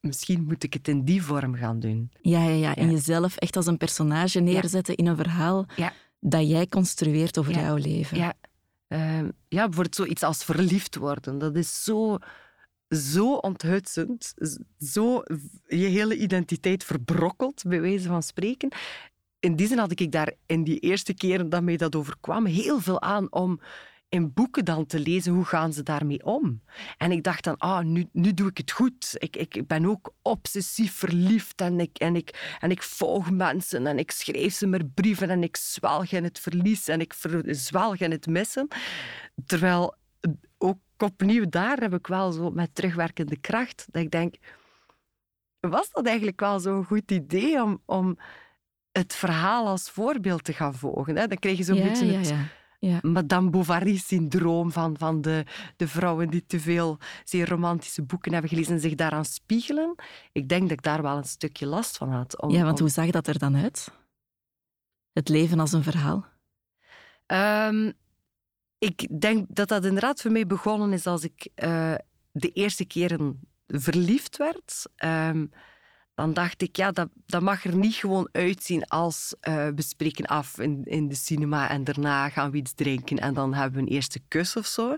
misschien 0.00 0.44
moet 0.44 0.62
ik 0.62 0.72
het 0.72 0.88
in 0.88 1.04
die 1.04 1.22
vorm 1.22 1.54
gaan 1.54 1.80
doen. 1.80 2.10
Ja, 2.20 2.44
ja, 2.44 2.54
ja. 2.54 2.74
En 2.74 2.90
jezelf 2.90 3.36
echt 3.36 3.56
als 3.56 3.66
een 3.66 3.76
personage 3.76 4.40
neerzetten 4.40 4.94
in 4.94 5.06
een 5.06 5.16
verhaal 5.16 5.66
ja. 5.76 5.92
dat 6.20 6.48
jij 6.48 6.66
construeert 6.66 7.38
over 7.38 7.52
jouw 7.52 7.76
leven. 7.76 8.16
Ja. 8.16 8.34
Uh, 8.88 9.18
ja, 9.48 9.64
bijvoorbeeld 9.64 9.94
zoiets 9.94 10.22
als 10.22 10.44
verliefd 10.44 10.96
worden. 10.96 11.38
Dat 11.38 11.56
is 11.56 11.84
zo, 11.84 12.18
zo 12.88 13.34
onthutsend. 13.34 14.34
Zo 14.78 15.22
je 15.66 15.86
hele 15.86 16.16
identiteit 16.16 16.84
verbrokkeld, 16.84 17.62
bij 17.66 17.80
wijze 17.80 18.08
van 18.08 18.22
spreken. 18.22 18.68
In 19.40 19.56
die 19.56 19.66
zin 19.66 19.78
had 19.78 20.00
ik 20.00 20.12
daar 20.12 20.32
in 20.46 20.64
die 20.64 20.78
eerste 20.78 21.14
keren 21.14 21.48
dat 21.48 21.62
mij 21.62 21.76
dat 21.76 21.96
overkwam 21.96 22.46
heel 22.46 22.80
veel 22.80 23.02
aan 23.02 23.32
om 23.32 23.60
in 24.14 24.32
boeken 24.32 24.64
dan 24.64 24.86
te 24.86 24.98
lezen, 24.98 25.32
hoe 25.32 25.44
gaan 25.44 25.72
ze 25.72 25.82
daarmee 25.82 26.24
om? 26.24 26.62
En 26.98 27.12
ik 27.12 27.22
dacht 27.22 27.44
dan, 27.44 27.56
ah, 27.56 27.84
nu, 27.84 28.08
nu 28.12 28.34
doe 28.34 28.48
ik 28.48 28.56
het 28.56 28.70
goed. 28.70 29.14
Ik, 29.18 29.36
ik 29.36 29.66
ben 29.66 29.86
ook 29.86 30.14
obsessief 30.22 30.94
verliefd 30.94 31.60
en 31.60 31.80
ik, 31.80 31.98
en, 31.98 32.16
ik, 32.16 32.56
en 32.60 32.70
ik 32.70 32.82
volg 32.82 33.30
mensen 33.30 33.86
en 33.86 33.98
ik 33.98 34.10
schrijf 34.10 34.54
ze 34.54 34.66
maar 34.66 34.84
brieven 34.94 35.30
en 35.30 35.42
ik 35.42 35.56
zwalg 35.56 36.12
in 36.12 36.24
het 36.24 36.38
verlies 36.38 36.88
en 36.88 37.00
ik 37.00 37.14
zwalg 37.46 37.96
in 37.96 38.10
het 38.10 38.26
missen. 38.26 38.68
Terwijl 39.46 39.94
ook 40.58 40.78
opnieuw 40.98 41.48
daar 41.48 41.80
heb 41.80 41.94
ik 41.94 42.06
wel 42.06 42.32
zo 42.32 42.50
met 42.50 42.74
terugwerkende 42.74 43.36
kracht 43.36 43.86
dat 43.90 44.02
ik 44.02 44.10
denk, 44.10 44.34
was 45.60 45.90
dat 45.90 46.06
eigenlijk 46.06 46.40
wel 46.40 46.60
zo'n 46.60 46.84
goed 46.84 47.10
idee 47.10 47.62
om, 47.62 47.82
om 47.84 48.18
het 48.92 49.14
verhaal 49.14 49.66
als 49.66 49.90
voorbeeld 49.90 50.44
te 50.44 50.52
gaan 50.52 50.74
volgen? 50.74 51.16
Hè? 51.16 51.26
Dan 51.26 51.38
krijg 51.38 51.56
je 51.56 51.64
zo'n 51.64 51.76
ja, 51.76 51.88
beetje 51.88 52.06
het... 52.06 52.28
Ja 52.28 52.36
ja. 52.36 52.62
Madame 53.02 53.50
Bovary-syndroom 53.50 54.72
van, 54.72 54.98
van 54.98 55.20
de, 55.20 55.44
de 55.76 55.88
vrouwen 55.88 56.30
die 56.30 56.46
te 56.46 56.60
veel 56.60 56.98
zeer 57.24 57.48
romantische 57.48 58.02
boeken 58.02 58.32
hebben 58.32 58.50
gelezen 58.50 58.74
en 58.74 58.80
zich 58.80 58.94
daaraan 58.94 59.24
spiegelen. 59.24 59.94
Ik 60.32 60.48
denk 60.48 60.62
dat 60.62 60.70
ik 60.70 60.82
daar 60.82 61.02
wel 61.02 61.16
een 61.16 61.24
stukje 61.24 61.66
last 61.66 61.96
van 61.96 62.10
had. 62.10 62.40
Om, 62.40 62.50
ja, 62.50 62.64
want 62.64 62.78
hoe 62.78 62.88
zag 62.88 63.10
dat 63.10 63.26
er 63.26 63.38
dan 63.38 63.56
uit? 63.56 63.92
Het 65.12 65.28
leven 65.28 65.60
als 65.60 65.72
een 65.72 65.82
verhaal? 65.82 66.26
Um, 67.26 67.92
ik 68.78 69.20
denk 69.20 69.46
dat 69.48 69.68
dat 69.68 69.84
inderdaad 69.84 70.20
voor 70.20 70.32
mij 70.32 70.46
begonnen 70.46 70.92
is 70.92 71.06
als 71.06 71.24
ik 71.24 71.48
uh, 71.64 71.94
de 72.32 72.50
eerste 72.52 72.84
keren 72.84 73.40
verliefd 73.66 74.36
werd. 74.36 74.82
Um, 75.04 75.50
dan 76.14 76.32
dacht 76.32 76.62
ik, 76.62 76.76
ja, 76.76 76.90
dat, 76.90 77.08
dat 77.26 77.42
mag 77.42 77.64
er 77.64 77.76
niet 77.76 77.94
gewoon 77.94 78.28
uitzien 78.32 78.84
als 78.84 79.34
uh, 79.48 79.68
we 79.74 79.82
spreken 79.82 80.26
af 80.26 80.58
in, 80.58 80.84
in 80.84 81.08
de 81.08 81.14
cinema 81.14 81.70
en 81.70 81.84
daarna 81.84 82.28
gaan 82.28 82.50
we 82.50 82.56
iets 82.56 82.74
drinken 82.74 83.18
en 83.18 83.34
dan 83.34 83.54
hebben 83.54 83.74
we 83.74 83.86
een 83.86 83.94
eerste 83.94 84.20
kus 84.28 84.56
of 84.56 84.66
zo. 84.66 84.96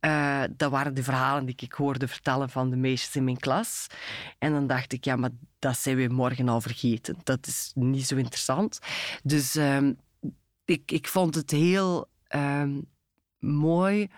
Uh, 0.00 0.42
dat 0.50 0.70
waren 0.70 0.94
de 0.94 1.02
verhalen 1.02 1.46
die 1.46 1.54
ik 1.58 1.72
hoorde 1.72 2.08
vertellen 2.08 2.50
van 2.50 2.70
de 2.70 2.76
meisjes 2.76 3.16
in 3.16 3.24
mijn 3.24 3.38
klas. 3.38 3.86
En 4.38 4.52
dan 4.52 4.66
dacht 4.66 4.92
ik, 4.92 5.04
ja, 5.04 5.16
maar 5.16 5.30
dat 5.58 5.78
zijn 5.78 5.96
we 5.96 6.08
morgen 6.08 6.48
al 6.48 6.60
vergeten. 6.60 7.16
Dat 7.22 7.46
is 7.46 7.70
niet 7.74 8.06
zo 8.06 8.16
interessant. 8.16 8.78
Dus 9.22 9.56
uh, 9.56 9.88
ik, 10.64 10.90
ik 10.90 11.08
vond 11.08 11.34
het 11.34 11.50
heel 11.50 12.08
ehm, 12.26 12.80
mooi 13.38 14.08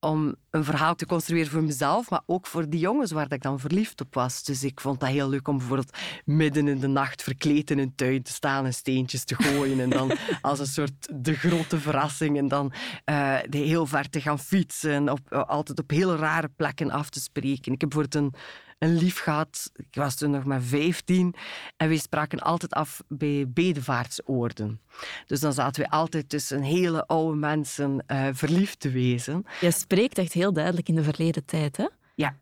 om 0.00 0.34
een 0.50 0.64
verhaal 0.64 0.94
te 0.94 1.06
construeren 1.06 1.50
voor 1.50 1.62
mezelf, 1.62 2.10
maar 2.10 2.20
ook 2.26 2.46
voor 2.46 2.68
die 2.68 2.80
jongens 2.80 3.10
waar 3.10 3.32
ik 3.32 3.42
dan 3.42 3.60
verliefd 3.60 4.00
op 4.00 4.14
was. 4.14 4.42
Dus 4.42 4.64
ik 4.64 4.80
vond 4.80 5.00
dat 5.00 5.08
heel 5.08 5.28
leuk 5.28 5.48
om 5.48 5.58
bijvoorbeeld 5.58 5.96
midden 6.24 6.68
in 6.68 6.78
de 6.78 6.86
nacht 6.86 7.22
verkleed 7.22 7.70
in 7.70 7.78
een 7.78 7.94
tuin 7.94 8.22
te 8.22 8.32
staan 8.32 8.64
en 8.64 8.74
steentjes 8.74 9.24
te 9.24 9.34
gooien 9.34 9.80
en 9.80 9.90
dan 9.90 10.12
als 10.40 10.58
een 10.58 10.66
soort 10.66 11.08
de 11.14 11.34
grote 11.34 11.80
verrassing 11.80 12.38
en 12.38 12.48
dan 12.48 12.72
uh, 13.10 13.38
heel 13.50 13.86
ver 13.86 14.10
te 14.10 14.20
gaan 14.20 14.38
fietsen, 14.38 15.08
op, 15.08 15.32
altijd 15.32 15.78
op 15.78 15.90
heel 15.90 16.16
rare 16.16 16.48
plekken 16.56 16.90
af 16.90 17.10
te 17.10 17.20
spreken. 17.20 17.72
Ik 17.72 17.80
heb 17.80 17.90
bijvoorbeeld 17.90 18.14
een 18.14 18.40
een 18.78 18.96
lief 18.96 19.18
gehad. 19.18 19.70
Ik 19.74 19.94
was 19.94 20.14
toen 20.14 20.30
nog 20.30 20.44
maar 20.44 20.62
15 20.62 21.34
en 21.76 21.88
we 21.88 21.98
spraken 21.98 22.38
altijd 22.38 22.72
af 22.72 23.02
bij 23.08 23.44
bedevaartsoorden. 23.48 24.80
Dus 25.26 25.40
dan 25.40 25.52
zaten 25.52 25.82
we 25.82 25.90
altijd 25.90 26.28
tussen 26.28 26.62
hele 26.62 27.06
oude 27.06 27.36
mensen 27.36 28.04
uh, 28.06 28.28
verliefd 28.32 28.80
te 28.80 28.90
wezen. 28.90 29.44
Je 29.60 29.70
spreekt 29.70 30.18
echt 30.18 30.32
heel 30.32 30.52
duidelijk 30.52 30.88
in 30.88 30.94
de 30.94 31.02
verleden 31.02 31.44
tijd, 31.44 31.76
hè? 31.76 31.86
Ja. 32.14 32.36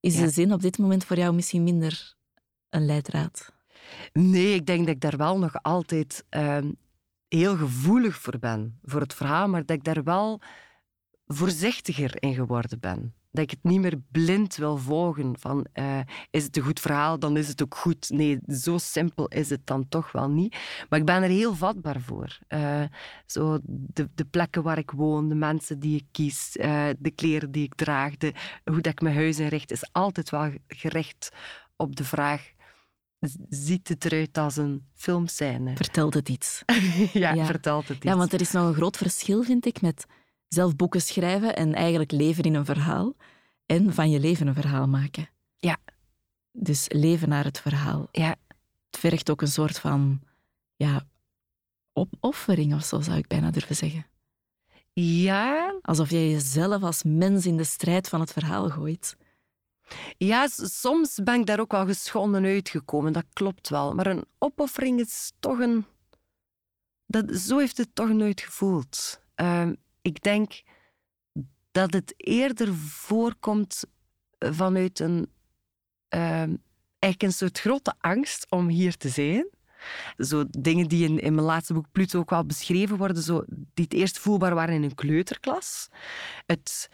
Is 0.00 0.16
de 0.16 0.30
zin 0.30 0.52
op 0.52 0.60
dit 0.60 0.78
moment 0.78 1.04
voor 1.04 1.16
jou 1.16 1.34
misschien 1.34 1.62
minder 1.62 2.14
een 2.68 2.86
leidraad? 2.86 3.52
Nee, 4.12 4.54
ik 4.54 4.66
denk 4.66 4.86
dat 4.86 4.94
ik 4.94 5.00
daar 5.00 5.16
wel 5.16 5.38
nog 5.38 5.62
altijd 5.62 6.24
ehm, 6.28 6.70
heel 7.28 7.56
gevoelig 7.56 8.16
voor 8.16 8.38
ben, 8.38 8.78
voor 8.82 9.00
het 9.00 9.14
verhaal, 9.14 9.48
maar 9.48 9.66
dat 9.66 9.76
ik 9.76 9.84
daar 9.84 10.02
wel 10.02 10.40
voorzichtiger 11.26 12.22
in 12.22 12.34
geworden 12.34 12.80
ben 12.80 13.14
dat 13.30 13.44
ik 13.44 13.50
het 13.50 13.62
niet 13.62 13.80
meer 13.80 14.00
blind 14.10 14.56
wil 14.56 14.76
volgen 14.76 15.38
van 15.38 15.66
uh, 15.74 16.00
is 16.30 16.44
het 16.44 16.56
een 16.56 16.62
goed 16.62 16.80
verhaal, 16.80 17.18
dan 17.18 17.36
is 17.36 17.48
het 17.48 17.62
ook 17.62 17.74
goed. 17.74 18.10
Nee, 18.10 18.38
zo 18.48 18.78
simpel 18.78 19.28
is 19.28 19.50
het 19.50 19.66
dan 19.66 19.88
toch 19.88 20.12
wel 20.12 20.28
niet. 20.28 20.56
Maar 20.88 20.98
ik 20.98 21.04
ben 21.04 21.22
er 21.22 21.28
heel 21.28 21.54
vatbaar 21.54 22.00
voor. 22.00 22.38
Uh, 22.48 22.82
zo 23.26 23.58
de, 23.62 24.08
de 24.14 24.24
plekken 24.24 24.62
waar 24.62 24.78
ik 24.78 24.90
woon, 24.90 25.28
de 25.28 25.34
mensen 25.34 25.78
die 25.78 25.96
ik 25.96 26.06
kies, 26.10 26.56
uh, 26.56 26.88
de 26.98 27.10
kleren 27.10 27.50
die 27.50 27.64
ik 27.64 27.74
draag, 27.74 28.16
de, 28.16 28.32
hoe 28.64 28.80
dat 28.80 28.92
ik 28.92 29.00
mijn 29.00 29.16
huis 29.16 29.38
inricht, 29.38 29.70
is 29.70 29.92
altijd 29.92 30.30
wel 30.30 30.52
gericht 30.66 31.32
op 31.76 31.96
de 31.96 32.04
vraag 32.04 32.52
ziet 33.48 33.88
het 33.88 34.04
eruit 34.04 34.38
als 34.38 34.56
een 34.56 34.86
filmscène. 34.94 35.76
Vertelt 35.76 36.14
het 36.14 36.28
iets? 36.28 36.62
ja, 37.12 37.32
ja, 37.32 37.44
vertelt 37.44 37.88
het 37.88 37.96
iets. 37.96 38.06
Ja, 38.06 38.16
want 38.16 38.32
er 38.32 38.40
is 38.40 38.50
nog 38.50 38.68
een 38.68 38.74
groot 38.74 38.96
verschil, 38.96 39.42
vind 39.42 39.66
ik, 39.66 39.80
met 39.80 40.06
zelf 40.54 40.76
boeken 40.76 41.02
schrijven 41.02 41.56
en 41.56 41.74
eigenlijk 41.74 42.10
leven 42.10 42.44
in 42.44 42.54
een 42.54 42.64
verhaal 42.64 43.14
en 43.66 43.94
van 43.94 44.10
je 44.10 44.20
leven 44.20 44.46
een 44.46 44.54
verhaal 44.54 44.88
maken. 44.88 45.28
Ja. 45.56 45.76
Dus 46.52 46.86
leven 46.88 47.28
naar 47.28 47.44
het 47.44 47.60
verhaal. 47.60 48.08
Ja. 48.12 48.36
Het 48.90 49.00
vergt 49.00 49.30
ook 49.30 49.40
een 49.40 49.48
soort 49.48 49.78
van 49.78 50.20
ja, 50.76 51.06
opoffering 51.92 52.74
of 52.74 52.84
zo, 52.84 53.00
zou 53.00 53.18
ik 53.18 53.26
bijna 53.26 53.50
durven 53.50 53.76
zeggen. 53.76 54.06
Ja. 54.92 55.78
Alsof 55.82 56.10
jij 56.10 56.30
jezelf 56.30 56.82
als 56.82 57.02
mens 57.02 57.46
in 57.46 57.56
de 57.56 57.64
strijd 57.64 58.08
van 58.08 58.20
het 58.20 58.32
verhaal 58.32 58.68
gooit. 58.68 59.16
Ja, 60.18 60.48
soms 60.50 61.14
ben 61.24 61.40
ik 61.40 61.46
daar 61.46 61.60
ook 61.60 61.72
wel 61.72 61.86
geschonden 61.86 62.44
uitgekomen, 62.44 63.12
dat 63.12 63.24
klopt 63.32 63.68
wel. 63.68 63.94
Maar 63.94 64.06
een 64.06 64.24
opoffering 64.38 65.00
is 65.00 65.32
toch 65.40 65.58
een. 65.58 65.86
Dat, 67.06 67.36
zo 67.36 67.58
heeft 67.58 67.76
het 67.76 67.94
toch 67.94 68.08
nooit 68.08 68.40
gevoeld. 68.40 69.20
Ehm, 69.34 69.74
ik 70.02 70.22
denk 70.22 70.62
dat 71.70 71.92
het 71.92 72.14
eerder 72.16 72.74
voorkomt 72.74 73.84
vanuit 74.38 74.98
een. 74.98 75.32
Uh, 76.14 76.42
een 76.98 77.32
soort 77.32 77.60
grote 77.60 77.94
angst 77.98 78.46
om 78.48 78.68
hier 78.68 78.96
te 78.96 79.08
zijn. 79.08 79.48
Zo 80.16 80.44
dingen 80.50 80.88
die 80.88 81.08
in, 81.08 81.18
in 81.18 81.34
mijn 81.34 81.46
laatste 81.46 81.74
boek 81.74 81.86
Pluto 81.92 82.18
ook 82.18 82.30
wel 82.30 82.46
beschreven 82.46 82.96
worden, 82.96 83.22
zo, 83.22 83.44
die 83.48 83.84
het 83.84 83.92
eerst 83.92 84.18
voelbaar 84.18 84.54
waren 84.54 84.74
in 84.74 84.82
een 84.82 84.94
kleuterklas. 84.94 85.88
Het 86.46 86.88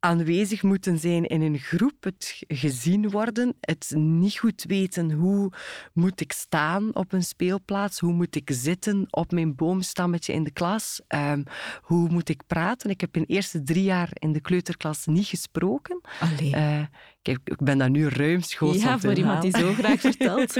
aanwezig 0.00 0.62
moeten 0.62 0.98
zijn 0.98 1.24
in 1.24 1.42
een 1.42 1.58
groep, 1.58 2.04
het 2.04 2.42
gezien 2.48 3.10
worden, 3.10 3.56
het 3.60 3.92
niet 3.96 4.38
goed 4.38 4.64
weten 4.66 5.12
hoe 5.12 5.52
moet 5.92 6.20
ik 6.20 6.32
staan 6.32 6.94
op 6.94 7.12
een 7.12 7.22
speelplaats, 7.22 7.98
hoe 7.98 8.12
moet 8.12 8.36
ik 8.36 8.50
zitten 8.52 9.06
op 9.10 9.32
mijn 9.32 9.54
boomstammetje 9.54 10.32
in 10.32 10.44
de 10.44 10.50
klas, 10.50 11.00
um, 11.08 11.44
hoe 11.82 12.08
moet 12.08 12.28
ik 12.28 12.42
praten. 12.46 12.90
Ik 12.90 13.00
heb 13.00 13.16
in 13.16 13.22
de 13.22 13.32
eerste 13.34 13.62
drie 13.62 13.84
jaar 13.84 14.10
in 14.12 14.32
de 14.32 14.40
kleuterklas 14.40 15.06
niet 15.06 15.26
gesproken. 15.26 16.00
Allee. 16.20 16.54
Uh, 16.54 16.80
ik, 17.22 17.38
ik, 17.44 17.62
ben 17.62 17.78
daar 17.78 17.90
nu 17.90 18.08
ruimschoots 18.08 18.82
Ja, 18.82 18.98
voor 18.98 19.12
iemand 19.12 19.42
die 19.42 19.58
zo 19.58 19.72
graag 19.72 20.00
vertelt. 20.00 20.56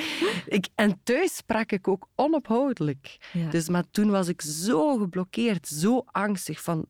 ik, 0.46 0.68
en 0.74 1.00
thuis 1.02 1.36
sprak 1.36 1.72
ik 1.72 1.88
ook 1.88 2.08
onophoudelijk. 2.14 3.16
Ja. 3.32 3.50
Dus, 3.50 3.68
maar 3.68 3.84
toen 3.90 4.10
was 4.10 4.28
ik 4.28 4.40
zo 4.40 4.96
geblokkeerd, 4.98 5.68
zo 5.68 6.04
angstig 6.06 6.62
van 6.62 6.86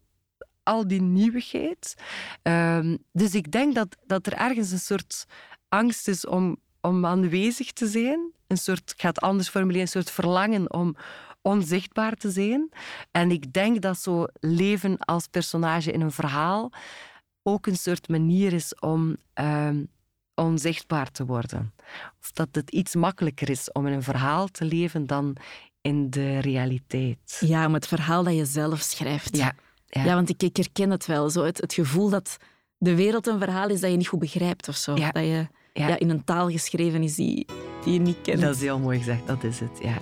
al 0.62 0.88
die 0.88 1.02
nieuwigheid. 1.02 1.94
Um, 2.42 2.98
dus 3.12 3.34
ik 3.34 3.50
denk 3.50 3.74
dat, 3.74 3.96
dat 4.06 4.26
er 4.26 4.32
ergens 4.32 4.70
een 4.70 4.78
soort 4.78 5.24
angst 5.68 6.08
is 6.08 6.26
om, 6.26 6.56
om 6.80 7.06
aanwezig 7.06 7.72
te 7.72 7.86
zijn. 7.86 8.32
Een 8.46 8.58
soort, 8.58 8.90
ik 8.90 9.00
ga 9.00 9.08
het 9.08 9.20
anders 9.20 9.48
formuleren, 9.48 9.82
een 9.82 9.88
soort 9.88 10.10
verlangen 10.10 10.72
om 10.72 10.96
onzichtbaar 11.42 12.14
te 12.14 12.30
zijn. 12.30 12.68
En 13.10 13.30
ik 13.30 13.52
denk 13.52 13.82
dat 13.82 13.98
zo 13.98 14.26
leven 14.40 14.98
als 14.98 15.26
personage 15.26 15.92
in 15.92 16.00
een 16.00 16.12
verhaal 16.12 16.72
ook 17.42 17.66
een 17.66 17.76
soort 17.76 18.08
manier 18.08 18.52
is 18.52 18.74
om 18.74 19.16
um, 19.34 19.88
onzichtbaar 20.34 21.10
te 21.10 21.26
worden. 21.26 21.74
Of 22.20 22.32
dat 22.32 22.48
het 22.52 22.70
iets 22.70 22.94
makkelijker 22.94 23.50
is 23.50 23.72
om 23.72 23.86
in 23.86 23.92
een 23.92 24.02
verhaal 24.02 24.48
te 24.48 24.64
leven 24.64 25.06
dan 25.06 25.36
in 25.80 26.10
de 26.10 26.38
realiteit. 26.38 27.36
Ja, 27.40 27.66
om 27.66 27.74
het 27.74 27.86
verhaal 27.86 28.24
dat 28.24 28.34
je 28.34 28.44
zelf 28.44 28.80
schrijft. 28.80 29.36
Ja. 29.36 29.54
Ja, 30.00 30.14
want 30.14 30.28
ik, 30.28 30.42
ik, 30.42 30.56
herken 30.56 30.90
het 30.90 31.06
wel. 31.06 31.30
Zo 31.30 31.44
het, 31.44 31.60
het 31.60 31.74
gevoel 31.74 32.10
dat 32.10 32.36
de 32.78 32.94
wereld 32.94 33.26
een 33.26 33.38
verhaal 33.38 33.68
is 33.68 33.80
dat 33.80 33.90
je 33.90 33.96
niet 33.96 34.08
goed 34.08 34.18
begrijpt 34.18 34.68
of 34.68 34.76
zo. 34.76 34.94
Dat 34.94 35.12
je 35.14 35.46
ja. 35.72 35.98
in 35.98 36.10
een 36.10 36.24
taal 36.24 36.50
geschreven 36.50 37.02
is 37.02 37.14
die, 37.14 37.46
die 37.84 37.92
je 37.92 38.00
niet 38.00 38.20
kent. 38.22 38.40
Dat 38.40 38.54
is 38.54 38.60
heel 38.60 38.78
mooi 38.78 38.98
gezegd, 38.98 39.26
dat 39.26 39.44
is 39.44 39.60
het, 39.60 39.78
ja. 39.82 39.96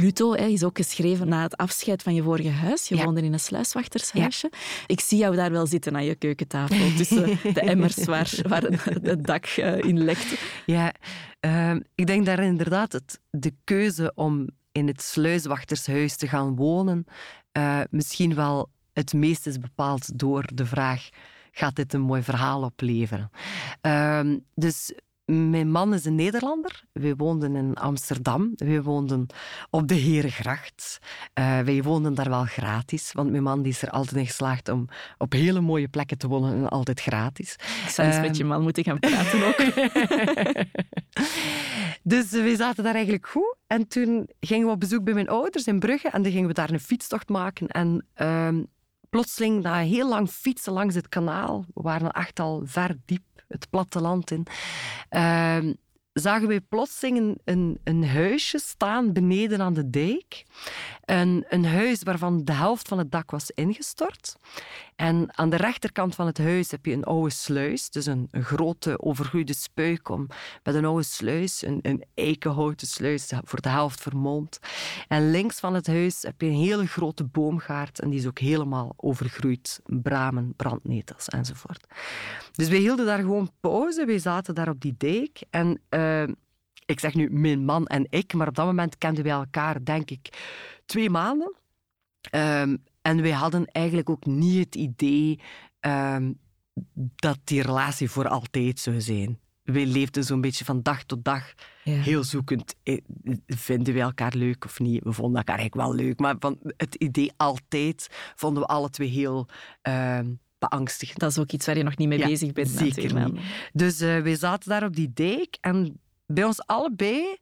Pluto 0.00 0.32
hè, 0.32 0.46
is 0.46 0.64
ook 0.64 0.76
geschreven 0.76 1.28
na 1.28 1.42
het 1.42 1.56
afscheid 1.56 2.02
van 2.02 2.14
je 2.14 2.22
vorige 2.22 2.48
huis. 2.48 2.88
Je 2.88 3.04
woonde 3.04 3.22
in 3.22 3.32
een 3.32 3.40
sluiswachtershuisje. 3.40 4.50
Ik 4.86 5.00
zie 5.00 5.18
jou 5.18 5.36
daar 5.36 5.50
wel 5.50 5.66
zitten 5.66 5.94
aan 5.94 6.04
je 6.04 6.14
keukentafel, 6.14 6.96
tussen 6.96 7.24
de 7.54 7.60
emmers 7.60 8.04
waar, 8.04 8.34
waar 8.48 8.62
het 9.02 9.24
dak 9.24 9.56
uh, 9.56 9.78
in 9.78 10.04
lekte. 10.04 10.36
Ja, 10.66 10.94
uh, 11.40 11.74
ik 11.94 12.06
denk 12.06 12.26
daar 12.26 12.42
inderdaad 12.42 12.92
het, 12.92 13.20
de 13.30 13.52
keuze 13.64 14.12
om 14.14 14.48
in 14.72 14.86
het 14.86 15.02
sluiswachtershuis 15.02 16.16
te 16.16 16.28
gaan 16.28 16.56
wonen 16.56 17.04
uh, 17.52 17.80
misschien 17.90 18.34
wel 18.34 18.68
het 18.92 19.12
meest 19.12 19.46
is 19.46 19.58
bepaald 19.58 20.18
door 20.18 20.44
de 20.54 20.66
vraag 20.66 21.08
gaat 21.52 21.76
dit 21.76 21.94
een 21.94 22.00
mooi 22.00 22.22
verhaal 22.22 22.62
opleveren? 22.62 23.30
Uh, 23.86 24.20
dus 24.54 24.92
mijn 25.30 25.70
man 25.70 25.94
is 25.94 26.04
een 26.04 26.14
Nederlander. 26.14 26.82
We 26.92 27.16
woonden 27.16 27.56
in 27.56 27.74
Amsterdam. 27.74 28.52
We 28.54 28.82
woonden 28.82 29.26
op 29.70 29.88
de 29.88 29.94
Herengracht. 29.94 30.98
Uh, 31.38 31.60
wij 31.60 31.82
woonden 31.82 32.14
daar 32.14 32.28
wel 32.28 32.44
gratis, 32.44 33.12
want 33.12 33.30
mijn 33.30 33.42
man 33.42 33.62
die 33.62 33.72
is 33.72 33.82
er 33.82 33.90
altijd 33.90 34.16
in 34.16 34.26
geslaagd 34.26 34.68
om 34.68 34.88
op 35.18 35.32
hele 35.32 35.60
mooie 35.60 35.88
plekken 35.88 36.18
te 36.18 36.28
wonen 36.28 36.54
en 36.54 36.68
altijd 36.68 37.00
gratis. 37.00 37.54
Ik 37.54 37.90
zou 37.90 38.08
eens 38.08 38.16
uh, 38.16 38.22
met 38.22 38.36
je 38.36 38.44
man 38.44 38.62
moeten 38.62 38.84
gaan 38.84 38.98
praten 38.98 39.46
ook. 39.46 39.56
dus 42.12 42.30
we 42.30 42.54
zaten 42.56 42.84
daar 42.84 42.94
eigenlijk 42.94 43.26
goed. 43.26 43.56
En 43.66 43.88
toen 43.88 44.28
gingen 44.40 44.66
we 44.66 44.72
op 44.72 44.80
bezoek 44.80 45.04
bij 45.04 45.14
mijn 45.14 45.28
ouders 45.28 45.66
in 45.66 45.78
Brugge 45.78 46.08
en 46.08 46.22
dan 46.22 46.32
gingen 46.32 46.48
we 46.48 46.54
daar 46.54 46.70
een 46.70 46.80
fietstocht 46.80 47.28
maken. 47.28 47.68
En 47.68 48.06
uh, 48.16 48.48
plotseling, 49.10 49.62
na 49.62 49.78
heel 49.78 50.08
lang 50.08 50.28
fietsen 50.28 50.72
langs 50.72 50.94
het 50.94 51.08
kanaal, 51.08 51.64
we 51.74 51.82
waren 51.82 52.10
echt 52.10 52.40
al 52.40 52.62
ver 52.64 52.96
diep 53.04 53.22
het 53.50 53.70
platteland 53.70 54.30
in, 54.30 54.46
uh, 55.10 55.58
zagen 56.12 56.48
we 56.48 56.60
plotseling 56.60 57.18
een, 57.18 57.38
een, 57.44 57.78
een, 57.84 58.08
huisje 58.08 58.58
staan 58.58 59.12
beneden 59.12 59.60
aan 59.60 59.74
de 59.74 59.90
dijk. 59.90 60.44
Een, 61.10 61.44
een 61.48 61.64
huis 61.64 62.02
waarvan 62.02 62.44
de 62.44 62.52
helft 62.52 62.88
van 62.88 62.98
het 62.98 63.10
dak 63.10 63.30
was 63.30 63.50
ingestort. 63.50 64.36
En 64.96 65.38
aan 65.38 65.50
de 65.50 65.56
rechterkant 65.56 66.14
van 66.14 66.26
het 66.26 66.38
huis 66.38 66.70
heb 66.70 66.86
je 66.86 66.92
een 66.92 67.04
oude 67.04 67.30
sluis, 67.30 67.90
dus 67.90 68.06
een, 68.06 68.28
grote 68.30 69.00
overgroeide 69.00 69.54
spuikom 69.54 70.26
met 70.62 70.74
een 70.74 70.84
oude 70.84 71.02
sluis, 71.02 71.62
een, 71.62 71.78
een 71.82 72.04
eikenhouten 72.14 72.86
sluis, 72.86 73.32
voor 73.44 73.60
de 73.60 73.68
helft 73.68 74.00
vermolmd. 74.00 74.58
En 75.08 75.30
links 75.30 75.60
van 75.60 75.74
het 75.74 75.86
huis 75.86 76.22
heb 76.22 76.40
je 76.40 76.46
een 76.46 76.64
hele 76.64 76.86
grote 76.86 77.24
boomgaard 77.24 78.00
en 78.00 78.10
die 78.10 78.18
is 78.18 78.26
ook 78.26 78.38
helemaal 78.38 78.92
overgroeid. 78.96 79.80
Bramen, 79.84 80.54
brandnetels 80.56 81.28
enzovoort. 81.28 81.86
Dus 82.52 82.68
we 82.68 82.76
hielden 82.76 83.06
daar 83.06 83.20
gewoon 83.20 83.50
pauze, 83.60 84.04
we 84.04 84.18
zaten 84.18 84.54
daar 84.54 84.68
op 84.68 84.80
die 84.80 84.94
dijk 84.98 85.42
en... 85.50 85.80
Uh, 85.90 86.22
ik 86.90 87.00
zeg 87.00 87.14
nu 87.14 87.30
mijn 87.30 87.64
man 87.64 87.86
en 87.86 88.06
ik, 88.08 88.34
maar 88.34 88.48
op 88.48 88.54
dat 88.54 88.66
moment 88.66 88.98
kenden 88.98 89.24
we 89.24 89.30
elkaar, 89.30 89.84
denk 89.84 90.10
ik, 90.10 90.28
twee 90.86 91.10
maanden. 91.10 91.54
Um, 92.34 92.84
en 93.02 93.22
wij 93.22 93.30
hadden 93.30 93.66
eigenlijk 93.66 94.10
ook 94.10 94.26
niet 94.26 94.64
het 94.64 94.74
idee 94.74 95.40
um, 95.80 96.38
dat 97.16 97.38
die 97.44 97.62
relatie 97.62 98.10
voor 98.10 98.28
altijd 98.28 98.78
zou 98.78 99.00
zijn. 99.00 99.38
Wij 99.62 99.86
leefden 99.86 100.24
zo'n 100.24 100.40
beetje 100.40 100.64
van 100.64 100.82
dag 100.82 101.04
tot 101.04 101.24
dag 101.24 101.52
ja. 101.84 101.92
heel 101.92 102.24
zoekend. 102.24 102.74
Eh, 102.82 102.98
vinden 103.46 103.94
we 103.94 104.00
elkaar 104.00 104.34
leuk 104.34 104.64
of 104.64 104.78
niet? 104.78 105.02
We 105.04 105.12
vonden 105.12 105.36
elkaar 105.36 105.58
eigenlijk 105.58 105.88
wel 105.88 106.06
leuk, 106.06 106.18
maar 106.18 106.36
van 106.38 106.58
het 106.76 106.94
idee 106.94 107.32
altijd 107.36 108.08
vonden 108.34 108.62
we 108.62 108.68
alle 108.68 108.90
twee 108.90 109.08
heel 109.08 109.48
uh, 109.88 110.18
beangstigend. 110.58 111.18
Dat 111.18 111.30
is 111.30 111.38
ook 111.38 111.52
iets 111.52 111.66
waar 111.66 111.76
je 111.76 111.82
nog 111.82 111.96
niet 111.96 112.08
mee 112.08 112.18
ja, 112.18 112.26
bezig 112.26 112.52
bent. 112.52 112.68
Zeker 112.68 113.14
niet. 113.14 113.40
Dus 113.72 114.02
uh, 114.02 114.20
wij 114.20 114.36
zaten 114.36 114.70
daar 114.70 114.84
op 114.84 114.96
die 114.96 115.12
dijk 115.12 115.56
en 115.60 116.00
bij 116.32 116.44
ons 116.44 116.66
allebei 116.66 117.36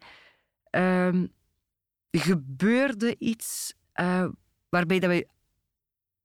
uh, 0.71 1.23
gebeurde 2.11 3.19
iets 3.19 3.75
uh, 3.95 4.29
waarbij 4.69 4.99
dat 4.99 5.11
wij 5.11 5.27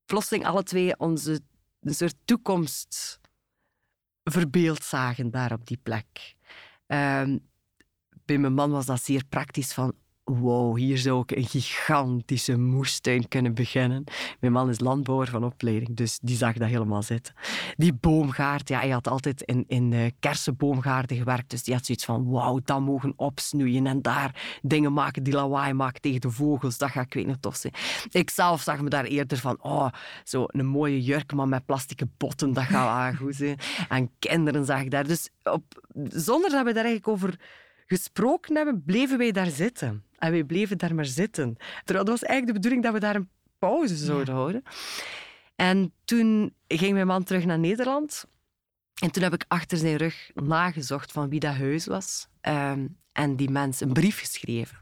plotseling 0.05 0.45
alle 0.45 0.63
twee 0.63 0.99
onze 0.99 1.41
een 1.79 1.95
soort 1.95 2.15
toekomst 2.25 3.19
verbeeld 4.23 4.83
zagen 4.83 5.31
daar 5.31 5.51
op 5.51 5.67
die 5.67 5.79
plek. 5.83 6.35
Uh, 6.87 7.35
bij 8.25 8.37
mijn 8.37 8.53
man 8.53 8.71
was 8.71 8.85
dat 8.85 9.03
zeer 9.03 9.25
praktisch 9.25 9.73
van 9.73 9.93
wow, 10.23 10.77
hier 10.77 10.97
zou 10.97 11.21
ik 11.21 11.31
een 11.31 11.45
gigantische 11.45 12.57
moestuin 12.57 13.27
kunnen 13.27 13.53
beginnen. 13.53 14.03
Mijn 14.39 14.53
man 14.53 14.69
is 14.69 14.79
landbouwer 14.79 15.27
van 15.27 15.43
opleiding, 15.43 15.95
dus 15.95 16.19
die 16.21 16.37
zag 16.37 16.53
dat 16.53 16.69
helemaal 16.69 17.01
zitten. 17.01 17.33
Die 17.75 17.93
boomgaard, 17.93 18.69
ja, 18.69 18.79
hij 18.79 18.89
had 18.89 19.07
altijd 19.07 19.41
in, 19.41 19.63
in 19.67 19.91
uh, 19.91 20.05
kersenboomgaarden 20.19 21.17
gewerkt, 21.17 21.49
dus 21.49 21.63
die 21.63 21.73
had 21.73 21.85
zoiets 21.85 22.05
van, 22.05 22.29
wauw, 22.29 22.59
dat 22.63 22.79
mogen 22.79 23.13
opsnoeien 23.15 23.87
en 23.87 24.01
daar 24.01 24.59
dingen 24.61 24.93
maken 24.93 25.23
die 25.23 25.33
lawaai 25.33 25.73
maken 25.73 26.01
tegen 26.01 26.21
de 26.21 26.31
vogels, 26.31 26.77
dat 26.77 26.89
ga 26.89 27.01
ik 27.01 27.13
weet 27.13 27.27
niet 27.27 27.41
tof 27.41 27.55
zijn. 27.55 27.73
Ik 28.11 28.29
zelf 28.29 28.61
zag 28.61 28.81
me 28.81 28.89
daar 28.89 29.05
eerder 29.05 29.37
van, 29.37 29.57
oh, 29.61 29.87
zo 30.23 30.43
een 30.47 30.65
mooie 30.65 31.01
jurk, 31.01 31.33
maar 31.33 31.47
met 31.47 31.65
plastieke 31.65 32.07
botten, 32.17 32.53
dat 32.53 32.63
gaat 32.63 33.11
wel 33.11 33.17
goed 33.27 33.35
zijn. 33.35 33.57
En 33.89 34.09
kinderen 34.19 34.65
zag 34.65 34.81
ik 34.81 34.91
daar. 34.91 35.07
Dus 35.07 35.29
op, 35.43 35.63
zonder 36.09 36.49
dat 36.49 36.65
we 36.65 36.73
daar 36.73 36.85
eigenlijk 36.85 37.07
over 37.07 37.39
gesproken 37.85 38.55
hebben, 38.55 38.83
bleven 38.85 39.17
wij 39.17 39.31
daar 39.31 39.49
zitten. 39.49 40.03
En 40.23 40.31
wij 40.31 40.43
bleven 40.43 40.77
daar 40.77 40.95
maar 40.95 41.05
zitten. 41.05 41.55
Terwijl 41.83 42.05
dat 42.05 42.19
was 42.19 42.29
eigenlijk 42.29 42.47
de 42.47 42.53
bedoeling 42.53 42.83
dat 42.83 42.93
we 42.93 42.99
daar 42.99 43.15
een 43.15 43.29
pauze 43.59 43.95
zouden 43.95 44.33
houden. 44.33 44.63
En 45.55 45.93
toen 46.05 46.53
ging 46.67 46.93
mijn 46.93 47.07
man 47.07 47.23
terug 47.23 47.45
naar 47.45 47.59
Nederland. 47.59 48.25
En 49.01 49.11
toen 49.11 49.23
heb 49.23 49.33
ik 49.33 49.45
achter 49.47 49.77
zijn 49.77 49.95
rug 49.95 50.31
nagezocht 50.33 51.11
van 51.11 51.29
wie 51.29 51.39
dat 51.39 51.55
huis 51.55 51.85
was. 51.85 52.27
Um, 52.41 52.97
en 53.11 53.35
die 53.35 53.49
mens 53.49 53.79
een 53.81 53.93
brief 53.93 54.19
geschreven. 54.19 54.77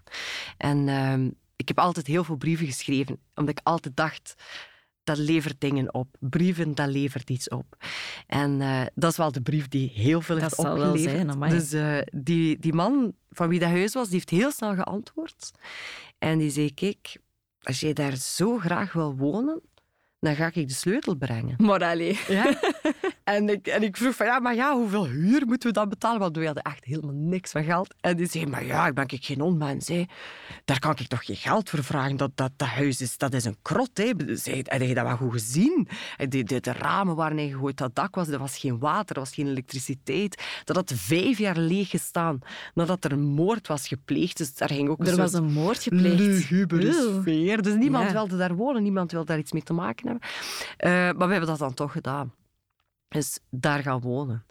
En 0.57 0.87
um, 0.87 1.33
ik 1.55 1.67
heb 1.67 1.79
altijd 1.79 2.07
heel 2.07 2.23
veel 2.23 2.35
brieven 2.35 2.65
geschreven, 2.65 3.19
omdat 3.35 3.57
ik 3.59 3.65
altijd 3.65 3.95
dacht 3.97 4.35
dat 5.15 5.25
levert 5.25 5.61
dingen 5.61 5.93
op. 5.93 6.07
Brieven, 6.19 6.75
dat 6.75 6.87
levert 6.87 7.29
iets 7.29 7.49
op. 7.49 7.77
En 8.27 8.59
uh, 8.59 8.81
dat 8.95 9.11
is 9.11 9.17
wel 9.17 9.31
de 9.31 9.41
brief 9.41 9.67
die 9.67 9.91
heel 9.93 10.21
veel 10.21 10.37
heeft 10.37 10.57
dat 10.57 10.65
opgeleverd. 10.65 11.25
Wel 11.25 11.49
zijn, 11.49 11.49
dus 11.49 11.73
uh, 11.73 11.97
die, 12.23 12.59
die 12.59 12.73
man 12.73 13.13
van 13.29 13.49
wie 13.49 13.59
dat 13.59 13.69
huis 13.69 13.93
was, 13.93 14.05
die 14.05 14.15
heeft 14.15 14.29
heel 14.29 14.51
snel 14.51 14.75
geantwoord. 14.75 15.51
En 16.17 16.37
die 16.37 16.49
zei, 16.49 16.73
kijk, 16.73 17.17
als 17.61 17.79
jij 17.79 17.93
daar 17.93 18.15
zo 18.15 18.57
graag 18.57 18.93
wil 18.93 19.15
wonen, 19.15 19.61
dan 20.21 20.35
ga 20.35 20.51
ik 20.53 20.67
de 20.67 20.73
sleutel 20.73 21.15
brengen. 21.15 21.55
Maar 21.57 21.97
Ja. 21.97 22.53
en, 23.23 23.49
ik, 23.49 23.67
en 23.67 23.83
ik 23.83 23.97
vroeg 23.97 24.15
van, 24.15 24.25
ja, 24.25 24.39
maar 24.39 24.55
ja, 24.55 24.75
hoeveel 24.75 25.05
huur 25.05 25.45
moeten 25.45 25.67
we 25.67 25.73
dan 25.73 25.89
betalen? 25.89 26.19
Want 26.19 26.37
we 26.37 26.45
hadden 26.45 26.63
echt 26.63 26.85
helemaal 26.85 27.15
niks 27.15 27.51
van 27.51 27.63
geld. 27.63 27.95
En 27.99 28.17
die 28.17 28.27
zei, 28.29 28.45
maar 28.45 28.65
ja, 28.65 28.87
ik 28.87 28.93
ben 28.93 29.03
ik 29.07 29.25
geen 29.25 29.41
onmens. 29.41 29.87
Hè. 29.87 30.05
Daar 30.65 30.79
kan 30.79 30.91
ik 30.91 31.07
toch 31.07 31.25
geen 31.25 31.35
geld 31.35 31.69
voor 31.69 31.83
vragen. 31.83 32.17
Dat, 32.17 32.31
dat, 32.35 32.51
dat 32.55 32.67
huis 32.67 33.01
is, 33.01 33.17
dat 33.17 33.33
is 33.33 33.45
een 33.45 33.57
krot. 33.61 33.89
Hè. 33.93 34.37
Zei, 34.37 34.61
heb 34.65 34.81
je 34.81 34.93
dat 34.93 35.05
wel 35.05 35.17
goed 35.17 35.31
gezien? 35.31 35.87
De, 36.17 36.43
de, 36.43 36.59
de 36.59 36.71
ramen 36.71 37.15
waren 37.15 37.39
ingegooid, 37.39 37.77
dat 37.77 37.95
dak 37.95 38.15
was, 38.15 38.27
er 38.27 38.39
was 38.39 38.57
geen 38.57 38.79
water, 38.79 39.15
er 39.15 39.21
was 39.21 39.33
geen 39.33 39.47
elektriciteit. 39.47 40.43
Dat 40.63 40.75
had 40.75 40.91
vijf 40.95 41.37
jaar 41.37 41.57
leeg 41.57 41.89
gestaan 41.89 42.39
nadat 42.73 43.03
er 43.03 43.11
een 43.11 43.25
moord 43.25 43.67
was 43.67 43.87
gepleegd. 43.87 44.37
Dus 44.37 44.55
daar 44.55 44.69
ging 44.69 44.89
ook 44.89 44.99
een 44.99 45.07
er 45.07 45.17
was 45.17 45.33
een 45.33 45.51
moord 45.51 45.83
gepleegd. 45.83 46.19
lugubere 46.19 47.19
sfeer. 47.21 47.61
Dus 47.61 47.75
niemand 47.75 48.05
ja. 48.05 48.13
wilde 48.13 48.37
daar 48.37 48.55
wonen, 48.55 48.83
niemand 48.83 49.11
wilde 49.11 49.27
daar 49.27 49.37
iets 49.37 49.51
mee 49.51 49.63
te 49.63 49.73
maken 49.73 49.95
hebben. 49.95 50.10
Uh, 50.19 50.89
maar 50.89 51.27
we 51.27 51.31
hebben 51.31 51.49
dat 51.49 51.59
dan 51.59 51.73
toch 51.73 51.91
gedaan. 51.91 52.33
Dus 53.07 53.39
daar 53.49 53.81
gaan 53.81 54.01
wonen. 54.01 54.45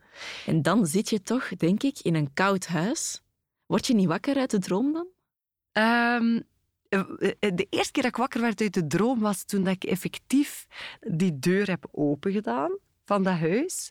En 0.47 0.63
dan 0.63 0.87
zit 0.87 1.11
je 1.11 1.23
toch, 1.23 1.49
denk 1.49 1.83
ik, 1.83 1.99
in 1.99 2.15
een 2.15 2.33
koud 2.33 2.67
huis. 2.67 3.23
Word 3.67 3.87
je 3.87 3.95
niet 3.95 4.07
wakker 4.07 4.37
uit 4.37 4.51
de 4.51 4.59
droom 4.59 4.93
dan? 4.93 5.07
Um, 5.73 6.43
de 7.39 7.67
eerste 7.71 7.93
keer 7.93 8.03
dat 8.03 8.13
ik 8.13 8.17
wakker 8.17 8.41
werd 8.41 8.61
uit 8.61 8.75
de 8.75 8.87
droom 8.87 9.21
was 9.21 9.45
toen 9.45 9.67
ik 9.67 9.85
effectief 9.85 10.67
die 11.01 11.39
deur 11.39 11.67
heb 11.67 11.87
opengedaan 11.91 12.79
van 13.05 13.23
dat 13.23 13.39
huis. 13.39 13.91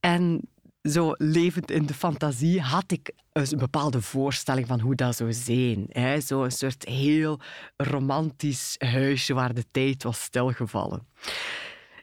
En 0.00 0.40
zo 0.82 1.12
levend 1.16 1.70
in 1.70 1.86
de 1.86 1.94
fantasie 1.94 2.60
had 2.60 2.92
ik 2.92 3.10
een 3.32 3.58
bepaalde 3.58 4.02
voorstelling 4.02 4.66
van 4.66 4.80
hoe 4.80 4.94
dat 4.94 5.16
zou 5.16 5.32
zijn. 5.32 5.86
Zo'n 6.22 6.50
soort 6.50 6.84
heel 6.84 7.40
romantisch 7.76 8.74
huisje 8.78 9.34
waar 9.34 9.54
de 9.54 9.64
tijd 9.70 10.02
was 10.02 10.22
stilgevallen. 10.22 11.06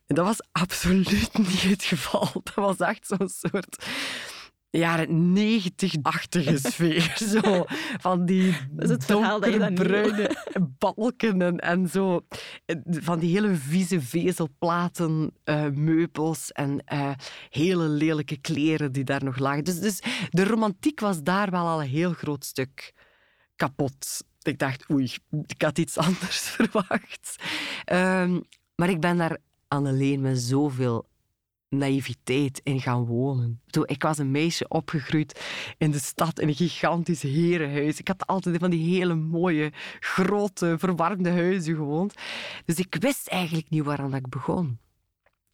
En 0.08 0.15
dat 0.15 0.25
was 0.25 0.41
absoluut 0.51 1.38
niet 1.38 1.62
het 1.62 1.84
geval. 1.84 2.29
Dat 2.44 2.55
was 2.55 2.77
echt 2.77 3.08
zo'n 3.08 3.29
soort 3.29 3.86
jaren 4.77 5.34
negentig-achtige 5.34 6.58
sfeer. 6.72 7.13
Zo, 7.17 7.65
van 8.00 8.25
die 8.25 8.55
donkerbruine 9.08 10.36
balken 10.77 11.41
en, 11.41 11.60
en, 11.60 11.89
zo. 11.89 12.25
Van 12.86 13.20
die 13.20 13.32
hele 13.32 13.55
vieze 13.55 14.01
vezelplaten, 14.01 15.32
uh, 15.46 15.65
meubels 15.70 16.51
en 16.51 16.84
uh, 16.94 17.12
hele 17.50 17.88
lelijke 17.88 18.38
kleren 18.38 18.91
die 18.91 19.03
daar 19.03 19.24
nog 19.24 19.38
lagen. 19.38 19.63
Dus, 19.63 19.79
dus 19.79 20.00
de 20.29 20.44
romantiek 20.44 21.00
was 21.00 21.24
daar 21.24 21.51
wel 21.51 21.67
al 21.67 21.82
een 21.82 21.89
heel 21.89 22.13
groot 22.13 22.46
stuk 22.46 22.94
kapot. 23.55 24.24
Ik 24.41 24.60
dacht, 24.60 24.89
oei, 24.91 25.12
ik 25.48 25.62
had 25.62 25.77
iets 25.77 25.98
anders 25.98 26.39
verwacht. 26.58 27.36
Um, 27.91 28.44
maar 28.75 28.89
ik 28.89 29.00
ben 29.00 29.17
daar 29.17 29.38
alleen 29.67 30.22
met 30.22 30.39
zoveel 30.39 31.05
naïviteit 31.77 32.62
in 32.63 32.82
gaan 32.82 33.05
wonen. 33.05 33.62
Ik 33.86 34.03
was 34.03 34.17
een 34.17 34.32
meisje 34.32 34.67
opgegroeid 34.67 35.46
in 35.77 35.91
de 35.91 36.00
stad, 36.00 36.39
in 36.39 36.48
een 36.48 36.55
gigantisch 36.55 37.22
herenhuis. 37.22 38.00
Ik 38.00 38.08
had 38.08 38.27
altijd 38.27 38.58
van 38.58 38.70
die 38.70 38.96
hele 38.98 39.15
mooie, 39.15 39.72
grote, 40.00 40.75
verwarmde 40.79 41.29
huizen 41.29 41.75
gewoond. 41.75 42.13
Dus 42.65 42.75
ik 42.75 42.96
wist 43.00 43.27
eigenlijk 43.27 43.70
niet 43.70 43.84
waaraan 43.84 44.15
ik 44.15 44.29
begon. 44.29 44.79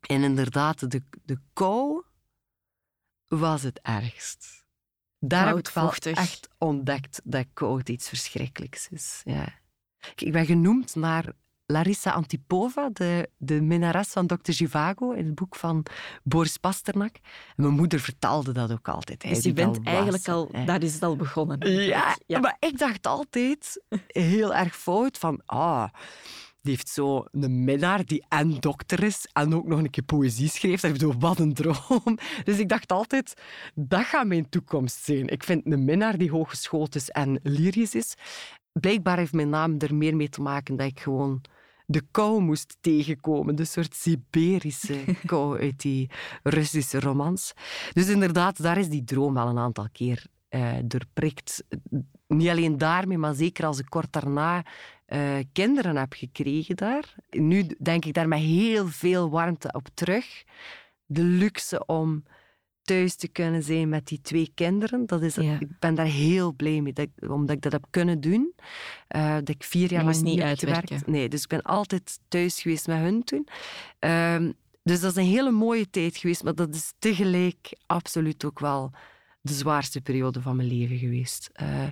En 0.02 0.24
inderdaad, 0.24 0.92
de, 0.92 1.04
de 1.26 1.38
kou 1.54 2.04
was 3.28 3.62
het 3.62 3.80
ergst. 3.82 4.66
Daar 5.20 5.48
heb 5.48 5.58
ik 5.58 5.70
wel 5.70 5.94
echt 5.94 6.50
ontdekt 6.58 7.22
dat 7.24 7.46
koud 7.54 7.90
iets 7.90 8.08
verschrikkelijks 8.08 8.88
is. 8.90 9.22
Ja. 9.24 9.60
Ik 10.16 10.32
ben 10.32 10.46
genoemd 10.46 10.96
naar 10.96 11.34
Larissa 11.72 12.12
Antipova, 12.12 12.90
de, 12.94 13.30
de 13.38 13.62
minnares 13.62 14.08
van 14.08 14.28
Dr. 14.28 14.36
Givago, 14.44 15.12
in 15.12 15.26
het 15.26 15.36
boek 15.36 15.56
van 15.56 15.86
Boris 16.24 16.58
Pasternak. 16.58 17.16
En 17.16 17.64
mijn 17.64 17.74
moeder 17.74 18.00
vertelde 18.00 18.52
dat 18.52 18.72
ook 18.72 18.88
altijd. 18.88 19.22
Dus 19.22 19.44
je 19.44 19.54
bent 19.54 19.84
eigenlijk 19.84 20.28
al, 20.28 20.52
daar 20.66 20.84
is 20.84 20.94
het 20.94 21.04
al 21.04 21.16
begonnen. 21.16 21.72
Ja, 21.72 22.18
ja, 22.26 22.40
maar 22.40 22.56
ik 22.60 22.78
dacht 22.78 23.08
altijd 23.08 23.84
heel 24.08 24.54
erg 24.54 24.76
fout 24.76 25.18
van, 25.18 25.42
ah, 25.46 25.88
die 26.62 26.72
heeft 26.72 26.90
zo 26.90 27.26
een 27.32 27.64
minnaar 27.64 28.06
die 28.06 28.26
en 28.30 28.60
dokter 28.60 29.04
is 29.04 29.28
en 29.34 29.56
ook 29.56 29.68
nog 29.68 29.80
een 29.80 29.90
keer 29.90 30.04
poëzie 30.04 30.50
schreef. 30.50 30.84
Ik 30.84 30.92
bedoel, 30.92 31.14
wat 31.20 31.40
een 31.40 31.54
droom. 31.54 32.18
Dus 32.44 32.58
ik 32.58 32.70
dacht 32.70 32.92
altijd, 32.92 33.34
dat 33.76 34.04
gaat 34.04 34.28
mijn 34.28 34.50
toekomst 34.50 35.04
zijn. 35.04 35.28
Ik 35.28 35.44
vind 35.44 35.66
een 35.66 35.86
minnaar 35.86 36.18
die 36.18 36.32
hooggeschoten 36.32 37.00
is 37.00 37.10
en 37.10 37.40
lyrisch 37.44 37.96
is. 37.96 38.14
Blijkbaar 38.72 39.18
heeft 39.18 39.34
mijn 39.34 39.50
naam 39.50 39.80
er 39.80 39.96
meer 39.96 40.16
mee 40.16 40.30
te 40.30 40.42
maken 40.42 40.76
dat 40.76 40.88
ik 40.88 41.00
gewoon 41.00 41.42
de 41.92 42.02
kou 42.12 42.42
moest 42.42 42.78
tegenkomen. 42.82 43.56
De 43.56 43.66
soort 43.66 43.96
Siberische 43.96 45.04
kou 45.26 45.60
uit 45.60 45.82
die 45.82 46.10
Russische 46.44 47.00
romans. 47.00 47.54
Dus 47.94 48.08
inderdaad, 48.10 48.62
daar 48.62 48.78
is 48.78 48.90
die 48.90 49.04
droom 49.04 49.34
wel 49.34 49.48
een 49.48 49.58
aantal 49.58 49.88
keer 49.92 50.26
uh, 50.50 50.74
doorprikt. 50.84 51.64
Niet 52.28 52.50
alleen 52.50 52.78
daarmee, 52.78 53.18
maar 53.18 53.34
zeker 53.34 53.66
als 53.66 53.80
ik 53.80 53.90
kort 53.90 54.14
daarna 54.14 54.66
uh, 55.08 55.38
kinderen 55.52 55.96
heb 55.96 56.14
gekregen 56.14 56.76
daar. 56.76 57.16
Nu 57.30 57.68
denk 57.80 58.06
ik 58.06 58.14
daar 58.14 58.28
met 58.28 58.40
heel 58.40 58.88
veel 58.88 59.30
warmte 59.30 59.72
op 59.72 59.88
terug. 59.94 60.44
De 61.06 61.24
luxe 61.24 61.86
om 61.86 62.24
thuis 62.82 63.16
te 63.16 63.28
kunnen 63.28 63.64
zijn 63.64 63.90
met 63.90 64.08
die 64.08 64.22
twee 64.22 64.52
kinderen. 64.56 65.06
Dat 65.06 65.22
is, 65.22 65.38
Ik 65.38 65.80
ben 65.80 65.96
daar 65.96 66.06
heel 66.06 66.54
blij 66.54 66.82
mee, 66.82 66.94
dat, 66.94 67.08
omdat 67.28 67.56
ik 67.56 67.62
dat 67.62 67.72
heb 67.72 67.86
kunnen 67.90 68.22
doen. 68.22 68.54
Uh, 69.16 69.34
dat 69.34 69.50
ik 69.50 69.64
vier 69.64 69.92
jaar 69.92 70.04
lang 70.04 70.22
niet 70.22 70.42
uitwerken. 70.42 71.02
Nee, 71.06 71.30
dus 71.30 71.42
ik 71.42 71.48
ben 71.48 71.62
altijd 71.62 72.20
thuis 72.28 72.62
geweest 72.62 72.88
met 72.88 72.98
hun 72.98 73.24
toen. 73.24 73.48
Uh, 74.00 74.50
dus 74.84 75.00
dat 75.00 75.12
is 75.12 75.18
een 75.18 75.30
hele 75.32 75.52
mooie 75.52 75.90
tijd 75.90 76.18
geweest, 76.18 76.44
maar 76.44 76.56
dat 76.56 76.76
is 76.76 76.94
tegelijk 77.00 77.78
absoluut 77.86 78.46
ook 78.46 78.60
wel 78.60 78.92
de 79.42 79.54
zwaarste 79.54 80.02
periode 80.02 80.42
van 80.42 80.56
mijn 80.56 80.68
leven 80.68 80.98
geweest. 80.98 81.50
Uh, 81.62 81.88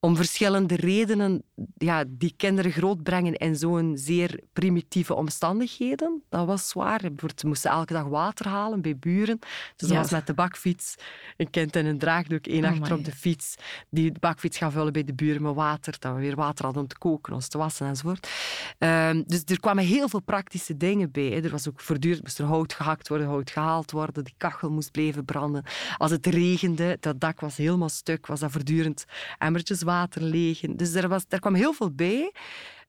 om 0.00 0.16
verschillende 0.16 0.76
redenen 0.76 1.42
ja, 1.76 2.04
die 2.08 2.34
kinderen 2.36 2.72
grootbrengen 2.72 3.34
in 3.34 3.56
zo'n 3.56 3.92
zeer 3.98 4.40
primitieve 4.52 5.14
omstandigheden. 5.14 6.22
Dat 6.28 6.46
was 6.46 6.68
zwaar. 6.68 7.00
We 7.00 7.30
moesten 7.46 7.70
elke 7.70 7.92
dag 7.92 8.04
water 8.04 8.48
halen 8.48 8.82
bij 8.82 8.96
buren. 8.96 9.38
Dus 9.76 9.88
dat 9.88 9.98
was 9.98 10.10
met 10.10 10.26
de 10.26 10.34
bakfiets. 10.34 10.94
Een 11.36 11.50
kind 11.50 11.76
in 11.76 11.86
een 11.86 11.98
draagdoek, 11.98 12.46
één 12.46 12.64
oh 12.64 12.70
achter 12.70 12.96
op 12.96 13.04
de 13.04 13.12
fiets. 13.12 13.54
Die 13.90 14.12
de 14.12 14.18
bakfiets 14.18 14.58
gaan 14.58 14.72
vullen 14.72 14.92
bij 14.92 15.04
de 15.04 15.14
buren 15.14 15.42
met 15.42 15.54
water. 15.54 15.96
Dat 15.98 16.14
we 16.14 16.20
weer 16.20 16.36
water 16.36 16.64
hadden 16.64 16.82
om 16.82 16.88
te 16.88 16.98
koken, 16.98 17.32
ons 17.32 17.48
te 17.48 17.58
wassen 17.58 17.86
enzovoort. 17.86 18.30
Um, 18.78 19.24
dus 19.26 19.42
er 19.44 19.60
kwamen 19.60 19.84
heel 19.84 20.08
veel 20.08 20.22
praktische 20.22 20.76
dingen 20.76 21.10
bij. 21.10 21.42
Er 21.42 21.50
was 21.50 21.68
ook 21.68 21.80
voortdurend 21.80 22.22
moest 22.22 22.38
er 22.38 22.44
hout 22.44 22.72
gehakt 22.72 23.08
worden, 23.08 23.26
hout 23.26 23.50
gehaald 23.50 23.90
worden. 23.90 24.24
Die 24.24 24.34
kachel 24.36 24.70
moest 24.70 24.90
blijven 24.90 25.24
branden. 25.24 25.64
Als 25.96 26.10
het 26.10 26.26
regende, 26.26 26.96
dat 27.00 27.20
dak 27.20 27.40
was 27.40 27.56
helemaal 27.56 27.88
stuk, 27.88 28.26
was 28.26 28.40
dat 28.40 28.50
voortdurend 28.50 29.04
emmertjes 29.38 29.82
water 29.90 30.22
legen. 30.22 30.76
Dus 30.76 30.94
er, 30.94 31.08
was, 31.08 31.24
er 31.28 31.40
kwam 31.40 31.54
heel 31.54 31.72
veel 31.72 31.90
bij. 31.90 32.32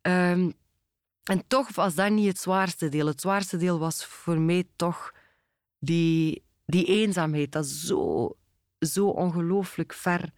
Um, 0.02 0.54
en 1.24 1.48
toch 1.48 1.76
was 1.76 1.96
dat 1.96 2.12
niet 2.12 2.28
het 2.28 2.40
zwaarste 2.40 2.90
deel. 2.90 3.08
Het 3.08 3.22
zwaarste 3.22 3.58
deel 3.58 3.80
was 3.80 4.06
voor 4.06 4.40
mij 4.40 4.64
toch 4.76 5.12
die, 5.80 6.44
die 6.66 6.86
eenzaamheid. 6.86 7.52
Dat 7.52 7.66
zo, 7.66 8.36
zo 8.80 9.08
ongelooflijk 9.08 9.94
ver 9.94 10.30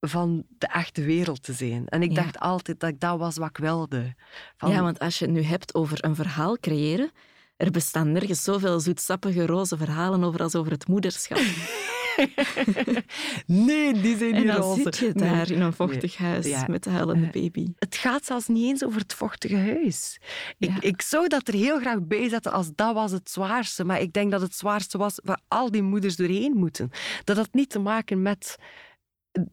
van 0.00 0.44
de 0.48 0.66
echte 0.66 1.02
wereld 1.02 1.42
te 1.42 1.52
zijn. 1.52 1.86
En 1.86 2.02
ik 2.02 2.14
dacht 2.14 2.38
altijd 2.38 2.80
dat 2.80 2.90
ik 2.90 3.00
dat 3.00 3.18
was 3.18 3.36
wat 3.36 3.48
ik 3.48 3.56
wilde. 3.56 4.14
Van... 4.56 4.70
Ja, 4.70 4.82
want 4.82 4.98
als 4.98 5.18
je 5.18 5.24
het 5.24 5.34
nu 5.34 5.42
hebt 5.42 5.74
over 5.74 6.04
een 6.04 6.14
verhaal 6.14 6.58
creëren, 6.58 7.10
er 7.56 7.70
bestaan 7.70 8.12
nergens 8.12 8.42
zoveel 8.42 8.80
zoetsappige 8.80 9.46
roze 9.46 9.76
verhalen 9.76 10.24
over 10.24 10.42
als 10.42 10.54
over 10.54 10.72
het 10.72 10.88
moederschap. 10.88 11.38
nee, 13.66 14.00
die 14.00 14.16
zijn 14.16 14.34
niet 14.34 14.50
roze. 14.50 14.76
En 14.76 14.82
dan 14.82 14.92
zit 14.92 14.96
je 14.96 15.12
daar 15.12 15.50
in 15.50 15.60
een 15.60 15.72
vochtig 15.72 16.16
huis 16.16 16.66
met 16.66 16.84
de 16.84 16.90
huilende 16.90 17.26
eh, 17.26 17.32
baby. 17.32 17.72
Het 17.78 17.96
gaat 17.96 18.24
zelfs 18.24 18.48
niet 18.48 18.64
eens 18.64 18.84
over 18.84 19.00
het 19.00 19.14
vochtige 19.14 19.56
huis. 19.56 20.20
Ik, 20.58 20.78
ik 20.80 21.02
zou 21.02 21.28
dat 21.28 21.48
er 21.48 21.54
heel 21.54 21.80
graag 21.80 22.02
bij 22.02 22.28
zetten 22.28 22.52
als 22.52 22.70
dat 22.74 22.94
was 22.94 23.10
het 23.10 23.30
zwaarste. 23.30 23.84
Maar 23.84 24.00
ik 24.00 24.12
denk 24.12 24.30
dat 24.30 24.40
het 24.40 24.54
zwaarste 24.54 24.98
was 24.98 25.20
waar 25.24 25.40
al 25.48 25.70
die 25.70 25.82
moeders 25.82 26.16
doorheen 26.16 26.56
moeten. 26.56 26.90
Dat 27.24 27.36
had 27.36 27.48
niet 27.52 27.70
te 27.70 27.78
maken 27.78 28.22
met 28.22 28.56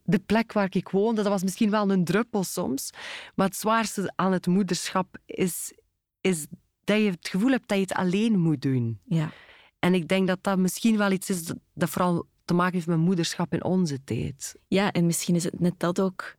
de 0.03 0.19
plek 0.19 0.53
waar 0.53 0.67
ik 0.69 0.89
woonde. 0.89 1.21
Dat 1.21 1.31
was 1.31 1.43
misschien 1.43 1.69
wel 1.69 1.91
een 1.91 2.03
druppel 2.03 2.43
soms. 2.43 2.89
Maar 3.35 3.47
het 3.47 3.55
zwaarste 3.55 4.13
aan 4.15 4.31
het 4.31 4.47
moederschap 4.47 5.17
is, 5.25 5.73
is 6.21 6.47
dat 6.83 6.97
je 6.97 7.09
het 7.09 7.27
gevoel 7.27 7.51
hebt 7.51 7.67
dat 7.67 7.77
je 7.77 7.83
het 7.83 7.93
alleen 7.93 8.39
moet 8.39 8.61
doen. 8.61 8.99
Ja. 9.05 9.31
En 9.79 9.93
ik 9.93 10.07
denk 10.07 10.27
dat 10.27 10.43
dat 10.43 10.57
misschien 10.57 10.97
wel 10.97 11.11
iets 11.11 11.29
is 11.29 11.53
dat 11.73 11.89
vooral 11.89 12.27
te 12.49 12.55
maken 12.55 12.73
heeft 12.73 12.87
met 12.87 12.97
moederschap 12.97 13.53
in 13.53 13.63
onze 13.63 14.03
tijd. 14.03 14.55
Ja, 14.67 14.91
en 14.91 15.05
misschien 15.05 15.35
is 15.35 15.43
het 15.43 15.59
net 15.59 15.73
dat 15.77 15.99
ook 16.01 16.35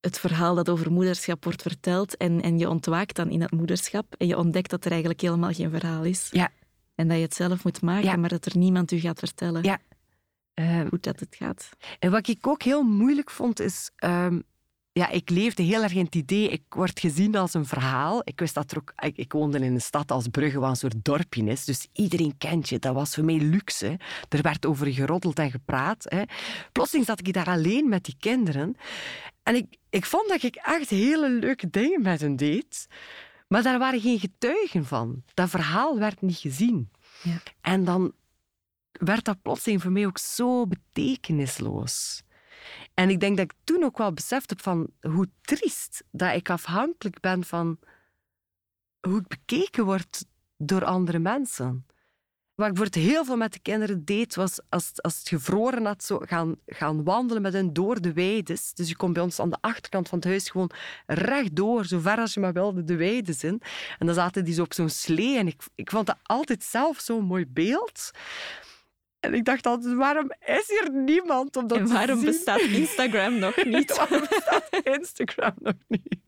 het 0.00 0.18
verhaal 0.18 0.54
dat 0.54 0.68
over 0.68 0.92
moederschap 0.92 1.44
wordt 1.44 1.62
verteld 1.62 2.16
en, 2.16 2.40
en 2.42 2.58
je 2.58 2.68
ontwaakt 2.68 3.16
dan 3.16 3.30
in 3.30 3.38
dat 3.40 3.50
moederschap 3.50 4.14
en 4.18 4.26
je 4.26 4.36
ontdekt 4.38 4.70
dat 4.70 4.84
er 4.84 4.90
eigenlijk 4.90 5.20
helemaal 5.20 5.52
geen 5.52 5.70
verhaal 5.70 6.04
is. 6.04 6.28
Ja. 6.30 6.50
En 6.94 7.08
dat 7.08 7.16
je 7.16 7.22
het 7.22 7.34
zelf 7.34 7.64
moet 7.64 7.82
maken, 7.82 8.04
Ja. 8.08 8.16
maar 8.16 8.28
dat 8.28 8.44
er 8.46 8.56
niemand 8.58 8.90
u 8.92 8.98
gaat 8.98 9.18
vertellen 9.18 9.62
Ja. 9.62 9.78
Hoe 10.90 10.98
dat 11.00 11.20
het 11.20 11.36
gaat. 11.36 11.68
En 11.98 12.10
wat 12.10 12.28
ik 12.28 12.46
ook 12.46 12.62
heel 12.62 12.82
moeilijk 12.82 13.30
vond, 13.30 13.60
is... 13.60 13.90
ehm, 13.96 14.40
ja, 14.92 15.08
ik 15.08 15.30
leefde 15.30 15.62
heel 15.62 15.82
erg 15.82 15.92
in 15.92 16.04
het 16.04 16.14
idee, 16.14 16.48
ik 16.48 16.62
word 16.68 17.00
gezien 17.00 17.36
als 17.36 17.54
een 17.54 17.66
verhaal. 17.66 18.20
Ik 18.24 18.40
wist 18.40 18.54
dat 18.54 18.70
er 18.70 18.78
ook... 18.78 18.92
Ik, 18.96 19.16
ik 19.16 19.32
woonde 19.32 19.58
in 19.58 19.74
een 19.74 19.80
stad 19.80 20.10
als 20.10 20.28
Brugge, 20.28 20.58
wat 20.58 20.70
een 20.70 20.76
soort 20.76 21.04
dorpje 21.04 21.44
is. 21.44 21.64
Dus 21.64 21.88
iedereen 21.92 22.38
kent 22.38 22.68
je. 22.68 22.78
Dat 22.78 22.94
was 22.94 23.14
voor 23.14 23.24
mij 23.24 23.38
luxe. 23.38 23.98
Er 24.28 24.42
werd 24.42 24.66
over 24.66 24.92
geroddeld 24.92 25.38
en 25.38 25.50
gepraat. 25.50 26.04
Hè. 26.08 26.22
Plotseling 26.72 27.06
zat 27.06 27.26
ik 27.26 27.32
daar 27.32 27.46
alleen 27.46 27.88
met 27.88 28.04
die 28.04 28.16
kinderen. 28.18 28.76
En 29.42 29.54
ik, 29.54 29.76
ik 29.90 30.04
vond 30.04 30.28
dat 30.28 30.42
ik 30.42 30.56
echt 30.56 30.88
hele 30.88 31.30
leuke 31.30 31.70
dingen 31.70 32.02
met 32.02 32.20
hen 32.20 32.36
deed. 32.36 32.86
Maar 33.48 33.62
daar 33.62 33.78
waren 33.78 34.00
geen 34.00 34.18
getuigen 34.18 34.84
van. 34.84 35.22
Dat 35.34 35.50
verhaal 35.50 35.98
werd 35.98 36.20
niet 36.20 36.38
gezien. 36.38 36.90
Ja. 37.22 37.42
En 37.60 37.84
dan 37.84 38.12
werd 38.92 39.24
dat 39.24 39.42
plotseling 39.42 39.82
voor 39.82 39.92
mij 39.92 40.06
ook 40.06 40.18
zo 40.18 40.66
betekenisloos. 40.66 42.22
En 42.94 43.10
ik 43.10 43.20
denk 43.20 43.36
dat 43.36 43.44
ik 43.44 43.58
toen 43.64 43.84
ook 43.84 43.98
wel 43.98 44.12
beseft 44.12 44.50
heb 44.50 44.62
van 44.62 44.90
hoe 45.00 45.28
triest 45.40 46.04
dat 46.10 46.34
ik 46.34 46.50
afhankelijk 46.50 47.20
ben 47.20 47.44
van 47.44 47.78
hoe 49.00 49.20
ik 49.20 49.28
bekeken 49.28 49.84
word 49.84 50.24
door 50.56 50.84
andere 50.84 51.18
mensen. 51.18 51.86
Wat 52.54 52.70
ik 52.70 52.76
voor 52.76 52.84
het 52.84 52.94
heel 52.94 53.24
veel 53.24 53.36
met 53.36 53.52
de 53.52 53.58
kinderen 53.58 54.04
deed, 54.04 54.34
was 54.34 54.60
als, 54.68 54.92
als 55.02 55.18
het 55.18 55.28
gevroren 55.28 55.84
had, 55.84 56.04
zo 56.04 56.18
gaan, 56.18 56.56
gaan 56.66 57.04
wandelen 57.04 57.42
met 57.42 57.52
hen 57.52 57.72
door 57.72 58.00
de 58.00 58.12
weides. 58.12 58.74
Dus 58.74 58.88
je 58.88 58.96
kon 58.96 59.12
bij 59.12 59.22
ons 59.22 59.38
aan 59.38 59.50
de 59.50 59.56
achterkant 59.60 60.08
van 60.08 60.18
het 60.18 60.26
huis 60.26 60.50
gewoon 60.50 60.70
rechtdoor, 61.06 61.84
zo 61.84 61.98
ver 61.98 62.18
als 62.18 62.34
je 62.34 62.40
maar 62.40 62.52
wilde, 62.52 62.84
de 62.84 62.96
weides 62.96 63.44
in. 63.44 63.62
En 63.98 64.06
dan 64.06 64.14
zaten 64.14 64.44
die 64.44 64.54
zo 64.54 64.62
op 64.62 64.74
zo'n 64.74 64.88
slee. 64.88 65.38
En 65.38 65.46
ik, 65.46 65.62
ik 65.74 65.90
vond 65.90 66.06
dat 66.06 66.18
altijd 66.22 66.62
zelf 66.62 67.00
zo'n 67.00 67.24
mooi 67.24 67.46
beeld. 67.46 68.10
En 69.22 69.34
ik 69.34 69.44
dacht 69.44 69.66
altijd, 69.66 69.94
waarom 69.94 70.30
is 70.46 70.64
hier 70.68 70.90
niemand 70.92 71.56
om 71.56 71.66
dat 71.66 71.78
en 71.78 71.88
waarom 71.88 72.24
bestaat 72.24 72.60
Instagram 72.60 73.38
nog 73.38 73.64
niet? 73.64 73.96
Waarom 73.96 74.20
bestaat 74.20 74.68
Instagram 74.82 75.54
nog 75.58 75.74
niet? 75.88 76.20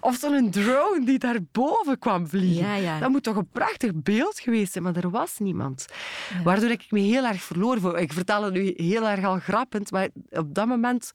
Of 0.00 0.16
zo'n 0.16 0.50
drone 0.50 1.04
die 1.04 1.18
daarboven 1.18 1.98
kwam 1.98 2.26
vliegen. 2.28 2.66
Ja, 2.66 2.74
ja. 2.74 2.98
Dat 2.98 3.10
moet 3.10 3.22
toch 3.22 3.36
een 3.36 3.48
prachtig 3.48 3.90
beeld 3.94 4.40
geweest 4.40 4.72
zijn, 4.72 4.84
maar 4.84 4.96
er 4.96 5.10
was 5.10 5.38
niemand. 5.38 5.86
Ja. 6.34 6.42
Waardoor 6.42 6.70
ik 6.70 6.86
me 6.90 7.00
heel 7.00 7.24
erg 7.24 7.42
verloor. 7.42 7.80
voelde. 7.80 8.00
Ik 8.00 8.12
vertel 8.12 8.42
het 8.42 8.52
nu 8.54 8.72
heel 8.76 9.08
erg 9.08 9.24
al 9.24 9.38
grappend, 9.38 9.90
maar 9.90 10.08
op 10.30 10.54
dat 10.54 10.66
moment 10.66 11.12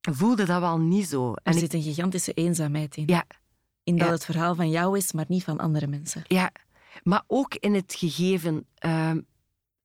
voelde 0.00 0.44
dat 0.44 0.60
wel 0.60 0.78
niet 0.78 1.06
zo. 1.08 1.32
Er 1.32 1.40
En 1.42 1.52
ik, 1.52 1.58
zit 1.58 1.74
een 1.74 1.82
gigantische 1.82 2.32
eenzaamheid 2.32 2.96
in. 2.96 3.04
ja, 3.06 3.24
In 3.84 3.96
dat 3.96 4.08
het 4.10 4.24
verhaal 4.24 4.54
van 4.54 4.70
jou 4.70 4.96
is, 4.96 5.12
maar 5.12 5.24
niet 5.28 5.44
van 5.44 5.58
andere 5.58 5.86
mensen. 5.86 6.22
ja, 6.26 6.50
maar 7.02 7.22
ook 7.26 7.54
in 7.54 7.74
het 7.74 7.94
gegeven. 7.98 8.66
ehm, 8.78 9.20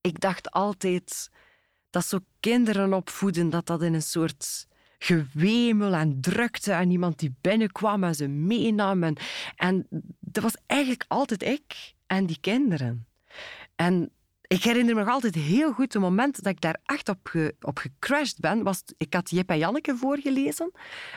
ik 0.01 0.19
dacht 0.19 0.51
altijd 0.51 1.29
dat 1.89 2.05
zo 2.05 2.19
kinderen 2.39 2.93
opvoeden, 2.93 3.49
dat 3.49 3.65
dat 3.65 3.81
in 3.81 3.93
een 3.93 4.01
soort 4.01 4.67
gewemel 4.99 5.93
en 5.93 6.21
drukte 6.21 6.71
en 6.71 6.91
iemand 6.91 7.19
die 7.19 7.35
binnenkwam 7.41 8.03
en 8.03 8.15
ze 8.15 8.27
meenam. 8.27 9.03
En, 9.03 9.15
en 9.55 9.87
dat 10.19 10.43
was 10.43 10.55
eigenlijk 10.65 11.05
altijd 11.07 11.43
ik 11.43 11.93
en 12.07 12.25
die 12.25 12.39
kinderen. 12.39 13.07
En 13.75 14.11
ik 14.47 14.63
herinner 14.63 14.95
me 14.95 15.01
nog 15.03 15.13
altijd 15.13 15.35
heel 15.35 15.73
goed 15.73 15.93
het 15.93 16.01
moment 16.01 16.43
dat 16.43 16.53
ik 16.53 16.61
daar 16.61 16.79
echt 16.85 17.09
op, 17.09 17.31
op 17.61 17.77
gecrashed 17.77 18.39
ben. 18.39 18.63
Was, 18.63 18.83
ik 18.97 19.13
had 19.13 19.29
Jip 19.29 19.49
en 19.49 19.57
Janneke 19.57 19.95
voorgelezen. 19.95 20.71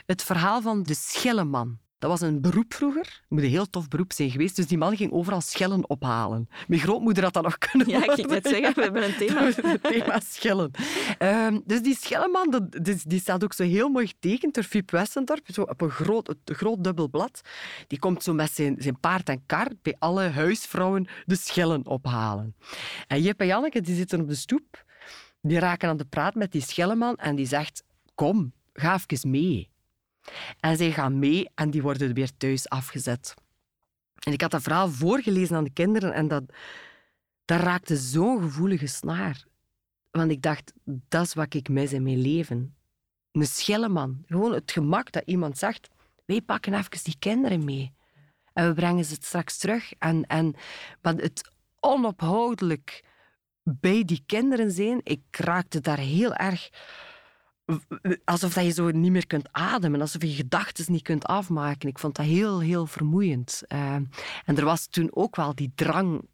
Het 0.06 0.22
verhaal 0.22 0.62
van 0.62 0.82
de 0.82 0.94
Schilleman. 0.94 1.78
Dat 2.02 2.10
was 2.10 2.20
een 2.20 2.40
beroep 2.40 2.74
vroeger. 2.74 3.02
Het 3.02 3.24
moet 3.28 3.42
een 3.42 3.48
heel 3.48 3.70
tof 3.70 3.88
beroep 3.88 4.12
zijn 4.12 4.30
geweest. 4.30 4.56
Dus 4.56 4.66
die 4.66 4.78
man 4.78 4.96
ging 4.96 5.12
overal 5.12 5.40
schillen 5.40 5.88
ophalen. 5.88 6.48
Mijn 6.68 6.80
grootmoeder 6.80 7.22
had 7.22 7.32
dat 7.32 7.42
nog 7.42 7.58
kunnen 7.58 7.88
Ja, 7.88 7.96
ik 7.96 8.10
ging 8.10 8.28
net 8.28 8.42
worden. 8.42 8.50
zeggen, 8.50 8.74
we 8.74 8.82
hebben 8.82 9.04
een 9.04 9.16
thema. 9.16 9.40
Het 9.72 9.82
thema 9.82 10.20
schillen. 10.20 10.70
Ehm, 11.18 11.60
dus 11.64 11.82
die 11.82 11.96
schillenman, 11.96 12.50
dat, 12.50 12.84
dus 12.84 13.02
die 13.02 13.20
staat 13.20 13.44
ook 13.44 13.52
zo 13.52 13.62
heel 13.62 13.88
mooi 13.88 14.06
getekend 14.06 14.54
door 14.54 14.64
Fiep 14.64 14.90
Westendorp, 14.90 15.46
zo 15.52 15.62
op 15.62 15.80
een 15.80 15.90
groot, 15.90 16.28
een 16.28 16.54
groot 16.54 16.84
dubbel 16.84 17.08
blad. 17.08 17.40
Die 17.86 17.98
komt 17.98 18.22
zo 18.22 18.34
met 18.34 18.50
zijn, 18.50 18.76
zijn 18.78 19.00
paard 19.00 19.28
en 19.28 19.42
kar 19.46 19.68
bij 19.82 19.96
alle 19.98 20.28
huisvrouwen 20.28 21.06
de 21.24 21.36
schillen 21.36 21.86
ophalen. 21.86 22.54
En 23.06 23.22
Jip 23.22 23.40
en 23.40 23.46
Janneke 23.46 23.80
die 23.80 23.96
zitten 23.96 24.20
op 24.20 24.28
de 24.28 24.34
stoep, 24.34 24.84
die 25.40 25.58
raken 25.58 25.88
aan 25.88 25.96
de 25.96 26.04
praat 26.04 26.34
met 26.34 26.52
die 26.52 26.62
schillenman 26.62 27.16
en 27.16 27.36
die 27.36 27.46
zegt, 27.46 27.82
kom, 28.14 28.52
ga 28.72 29.00
even 29.06 29.30
mee. 29.30 29.71
En 30.60 30.76
zij 30.76 30.92
gaan 30.92 31.18
mee 31.18 31.50
en 31.54 31.70
die 31.70 31.82
worden 31.82 32.14
weer 32.14 32.36
thuis 32.36 32.68
afgezet. 32.68 33.34
En 34.24 34.32
ik 34.32 34.40
had 34.40 34.50
dat 34.50 34.62
verhaal 34.62 34.88
voorgelezen 34.88 35.56
aan 35.56 35.64
de 35.64 35.72
kinderen 35.72 36.12
en 36.12 36.28
dat, 36.28 36.42
dat 37.44 37.60
raakte 37.60 37.96
zo'n 37.96 38.42
gevoelige 38.42 38.86
snaar. 38.86 39.44
Want 40.10 40.30
ik 40.30 40.42
dacht, 40.42 40.72
dat 40.84 41.26
is 41.26 41.34
wat 41.34 41.54
ik 41.54 41.68
mis 41.68 41.92
in 41.92 42.02
mijn 42.02 42.20
leven. 42.20 42.74
Een 43.32 43.46
schilleman. 43.46 44.22
Gewoon 44.26 44.52
het 44.52 44.72
gemak 44.72 45.12
dat 45.12 45.22
iemand 45.26 45.58
zegt, 45.58 45.88
wij 46.24 46.40
pakken 46.40 46.74
even 46.74 47.04
die 47.04 47.16
kinderen 47.18 47.64
mee. 47.64 47.94
En 48.52 48.68
we 48.68 48.74
brengen 48.74 49.04
ze 49.04 49.14
straks 49.14 49.58
terug. 49.58 49.92
En, 49.98 50.26
en, 50.26 50.54
maar 51.02 51.14
het 51.14 51.50
onophoudelijk 51.80 53.04
bij 53.62 54.04
die 54.04 54.22
kinderen 54.26 54.70
zijn, 54.70 55.00
ik 55.02 55.22
raakte 55.30 55.80
daar 55.80 55.98
heel 55.98 56.34
erg... 56.34 56.70
Alsof 58.24 58.52
dat 58.54 58.64
je 58.64 58.70
zo 58.70 58.90
niet 58.90 59.10
meer 59.12 59.26
kunt 59.26 59.48
ademen, 59.52 60.00
alsof 60.00 60.22
je 60.22 60.28
gedachten 60.32 60.92
niet 60.92 61.02
kunt 61.02 61.24
afmaken. 61.24 61.88
Ik 61.88 61.98
vond 61.98 62.16
dat 62.16 62.26
heel, 62.26 62.60
heel 62.60 62.86
vermoeiend. 62.86 63.62
Eh, 63.68 63.94
en 64.44 64.56
er 64.56 64.64
was 64.64 64.86
toen 64.86 65.08
ook 65.14 65.36
wel 65.36 65.54
die 65.54 65.72
drang 65.74 66.28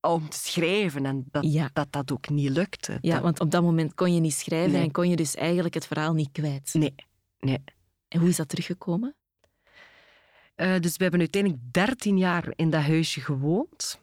om 0.00 0.28
te 0.28 0.38
schrijven 0.38 1.06
en 1.06 1.24
dat 1.30 1.52
Ja. 1.52 1.70
dat, 1.72 1.92
dat 1.92 2.12
ook 2.12 2.28
niet 2.28 2.50
lukte. 2.50 2.98
Ja, 3.00 3.12
Dat- 3.14 3.22
want 3.22 3.40
op 3.40 3.50
dat 3.50 3.62
moment 3.62 3.94
kon 3.94 4.14
je 4.14 4.20
niet 4.20 4.34
schrijven 4.34 4.72
Nee. 4.72 4.82
en 4.82 4.90
kon 4.90 5.08
je 5.08 5.16
dus 5.16 5.34
eigenlijk 5.34 5.74
het 5.74 5.86
verhaal 5.86 6.14
niet 6.14 6.32
kwijt. 6.32 6.74
Nee, 6.74 6.94
nee. 7.38 7.62
En 8.08 8.20
hoe 8.20 8.28
is 8.28 8.36
dat 8.36 8.48
teruggekomen? 8.48 9.14
Eh, 10.54 10.78
dus 10.80 10.96
we 10.96 11.02
hebben 11.02 11.20
uiteindelijk 11.20 11.62
13 11.70 12.18
jaar 12.18 12.52
in 12.54 12.70
dat 12.70 12.82
huisje 12.82 13.20
gewoond. 13.20 14.00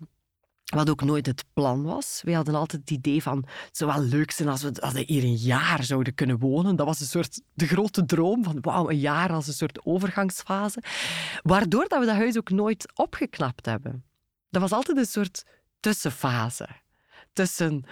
Wat 0.64 0.90
ook 0.90 1.04
nooit 1.04 1.26
het 1.26 1.44
plan 1.54 1.84
was. 1.84 2.22
We 2.26 2.34
hadden 2.34 2.56
altijd 2.56 2.82
het 2.82 2.92
idee 2.92 3.22
van, 3.22 3.38
het 3.38 3.78
zou 3.78 3.92
wel 3.94 4.04
leuk 4.04 4.32
zijn 4.32 4.50
als 4.50 4.62
we, 4.62 4.82
als 4.82 4.94
we 4.94 5.04
hier 5.08 5.24
een 5.24 5.36
jaar 5.36 5.84
zouden 5.84 6.16
kunnen 6.16 6.40
wonen. 6.40 6.76
Dat 6.76 6.86
was 6.86 7.00
een 7.00 7.06
soort 7.06 7.42
de 7.54 7.68
grote 7.68 8.06
droom 8.06 8.44
van, 8.44 8.58
wauw, 8.62 8.90
een 8.90 9.00
jaar 9.00 9.32
als 9.32 9.48
een 9.48 9.54
soort 9.54 9.86
overgangsfase. 9.86 10.84
Waardoor 11.44 11.88
dat 11.88 12.00
we 12.00 12.06
dat 12.06 12.16
huis 12.16 12.38
ook 12.38 12.50
nooit 12.50 12.92
opgeknapt 12.96 13.66
hebben. 13.66 14.04
Dat 14.50 14.62
was 14.62 14.72
altijd 14.72 14.98
een 14.98 15.06
soort 15.06 15.44
tussenfase. 15.80 16.68
Tussen 17.34 17.84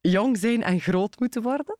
jong 0.00 0.38
zijn 0.38 0.62
en 0.62 0.80
groot 0.80 1.18
moeten 1.18 1.42
worden. 1.42 1.76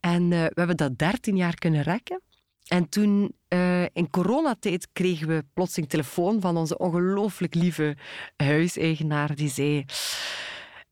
En 0.00 0.22
eh, 0.22 0.28
we 0.28 0.52
hebben 0.54 0.76
dat 0.76 0.98
13 0.98 1.36
jaar 1.36 1.54
kunnen 1.54 1.82
rekken. 1.82 2.22
En 2.70 2.88
toen, 2.88 3.34
eh, 3.48 3.84
in 3.84 4.10
coronatijd, 4.10 4.88
kregen 4.92 5.28
we 5.28 5.44
plotseling 5.54 5.90
telefoon 5.90 6.40
van 6.40 6.56
onze 6.56 6.78
ongelooflijk 6.78 7.54
lieve 7.54 7.96
huiseigenaar. 8.36 9.34
Die 9.34 9.48
zei, 9.48 9.84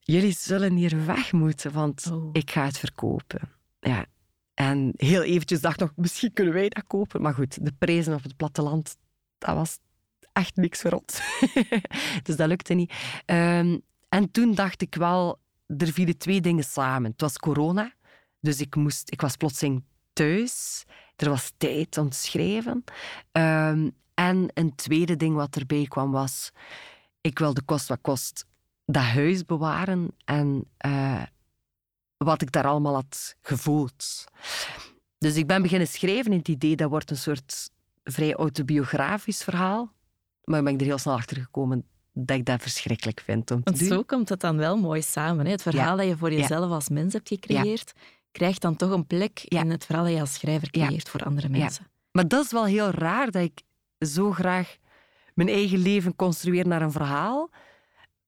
jullie 0.00 0.32
zullen 0.32 0.74
hier 0.74 1.06
weg 1.06 1.32
moeten, 1.32 1.72
want 1.72 2.10
Oh. 2.12 2.28
ik 2.32 2.50
ga 2.50 2.64
het 2.64 2.78
verkopen. 2.78 3.40
Ja. 3.80 4.06
En 4.54 4.92
heel 4.96 5.22
eventjes 5.22 5.60
dacht 5.60 5.74
ik 5.74 5.80
nog, 5.80 5.92
misschien 5.96 6.32
kunnen 6.32 6.54
wij 6.54 6.68
dat 6.68 6.86
kopen. 6.86 7.22
Maar 7.22 7.34
goed, 7.34 7.64
de 7.64 7.72
prijzen 7.78 8.14
op 8.14 8.22
het 8.22 8.36
platteland, 8.36 8.96
dat 9.38 9.54
was 9.54 9.78
echt 10.32 10.56
niks 10.56 10.80
voor 10.80 10.92
ons. 10.92 11.20
dus 12.26 12.36
dat 12.36 12.48
lukte 12.48 12.74
niet. 12.74 12.92
Ehm, 13.24 13.78
en 14.08 14.30
toen 14.30 14.54
dacht 14.54 14.82
ik 14.82 14.94
wel, 14.94 15.38
er 15.66 15.92
vielen 15.92 16.18
twee 16.18 16.40
dingen 16.40 16.64
samen. 16.64 17.10
Het 17.10 17.20
was 17.20 17.36
corona, 17.38 17.92
dus 18.40 18.60
ik, 18.60 18.76
moest, 18.76 19.10
ik 19.10 19.20
was 19.20 19.36
plotseling 19.36 19.84
thuis. 20.18 20.84
Er 21.16 21.28
was 21.28 21.52
tijd 21.56 21.98
om 21.98 22.08
te 22.08 22.16
schrijven. 22.16 22.84
Ehm, 23.32 23.90
en 24.14 24.50
een 24.54 24.74
tweede 24.74 25.16
ding 25.16 25.34
wat 25.34 25.56
erbij 25.56 25.86
kwam 25.88 26.10
was... 26.10 26.50
Ik 27.20 27.38
wilde 27.38 27.62
kost 27.62 27.88
wat 27.88 27.98
kost 28.00 28.46
dat 28.84 29.02
huis 29.02 29.44
bewaren 29.44 30.10
en 30.24 30.64
eh, 30.76 31.22
wat 32.16 32.42
ik 32.42 32.52
daar 32.52 32.66
allemaal 32.66 32.94
had 32.94 33.36
gevoeld. 33.40 34.24
Dus 35.18 35.36
ik 35.36 35.46
ben 35.46 35.62
beginnen 35.62 35.88
schrijven 35.88 36.32
in 36.32 36.38
het 36.38 36.48
idee 36.48 36.76
dat 36.76 36.90
wordt 36.90 37.10
een 37.10 37.16
soort 37.16 37.70
vrij 38.04 38.34
autobiografisch 38.34 39.44
verhaal. 39.44 39.92
Maar 40.44 40.62
ben 40.62 40.74
ik 40.74 40.80
er 40.80 40.86
heel 40.86 40.98
snel 40.98 41.14
achter 41.14 41.36
gekomen 41.36 41.86
dat 42.12 42.36
ik 42.36 42.44
dat 42.44 42.62
verschrikkelijk 42.62 43.20
vind 43.20 43.50
om 43.50 43.62
te 43.62 43.70
Want 43.70 43.78
doen. 43.78 43.88
zo 43.88 44.02
komt 44.02 44.28
het 44.28 44.40
dan 44.40 44.56
wel 44.56 44.76
mooi 44.76 45.02
samen. 45.02 45.44
Hè? 45.44 45.50
Het 45.50 45.62
verhaal 45.62 45.96
dat 45.96 46.06
je 46.06 46.16
voor 46.16 46.32
jezelf 46.32 46.70
als 46.70 46.88
mens 46.88 47.12
hebt 47.12 47.28
gecreëerd, 47.28 47.92
krijgt 48.32 48.60
dan 48.60 48.76
toch 48.76 48.90
een 48.90 49.06
plek 49.06 49.40
Ja. 49.44 49.60
in 49.60 49.70
het 49.70 49.84
verhaal 49.84 50.04
dat 50.04 50.12
je 50.14 50.20
als 50.20 50.34
schrijver 50.34 50.68
Ja. 50.70 50.86
creëert 50.86 51.08
voor 51.08 51.20
andere 51.24 51.48
mensen. 51.48 51.86
Maar 52.12 52.28
dat 52.28 52.44
is 52.44 52.50
wel 52.52 52.64
heel 52.64 52.90
raar 52.90 53.30
dat 53.30 53.42
ik 53.42 53.60
zo 54.06 54.30
graag 54.32 54.76
mijn 55.34 55.48
eigen 55.48 55.78
leven 55.78 56.16
construeer 56.16 56.66
naar 56.66 56.82
een 56.82 56.92
verhaal, 56.92 57.50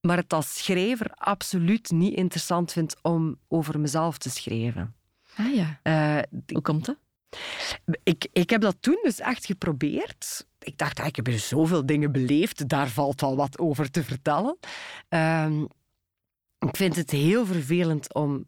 maar 0.01 0.17
het 0.17 0.33
als 0.33 0.59
schrijver 0.59 1.11
absoluut 1.15 1.91
niet 1.91 2.15
interessant 2.15 2.73
vind 2.73 2.97
om 3.03 3.37
over 3.49 3.81
mezelf 3.81 4.19
te 4.19 4.31
schrijven. 4.31 4.95
Ah 5.37 5.55
ja. 5.55 5.81
Eh, 5.83 6.23
Hoe 6.53 6.63
komt 6.63 6.85
dat? 6.85 6.97
Ik, 8.03 8.29
ik 8.33 8.51
heb 8.51 8.61
dat 8.61 8.77
toen 8.81 8.99
dus 9.03 9.19
echt 9.21 9.47
geprobeerd. 9.47 10.47
Ik 10.59 10.79
dacht, 10.79 11.01
ah, 11.01 11.07
ik 11.07 11.17
heb 11.17 11.27
hier 11.27 11.39
zoveel 11.39 11.87
dingen 11.87 12.13
beleefd, 12.13 12.69
daar 12.69 12.89
valt 12.89 13.21
wel 13.21 13.37
wat 13.37 13.59
over 13.59 13.91
te 13.91 14.05
vertellen. 14.05 14.59
Ehm, 15.09 15.63
ik 16.59 16.77
vind 16.77 16.97
het 16.97 17.11
heel 17.11 17.47
vervelend 17.47 18.15
om 18.15 18.45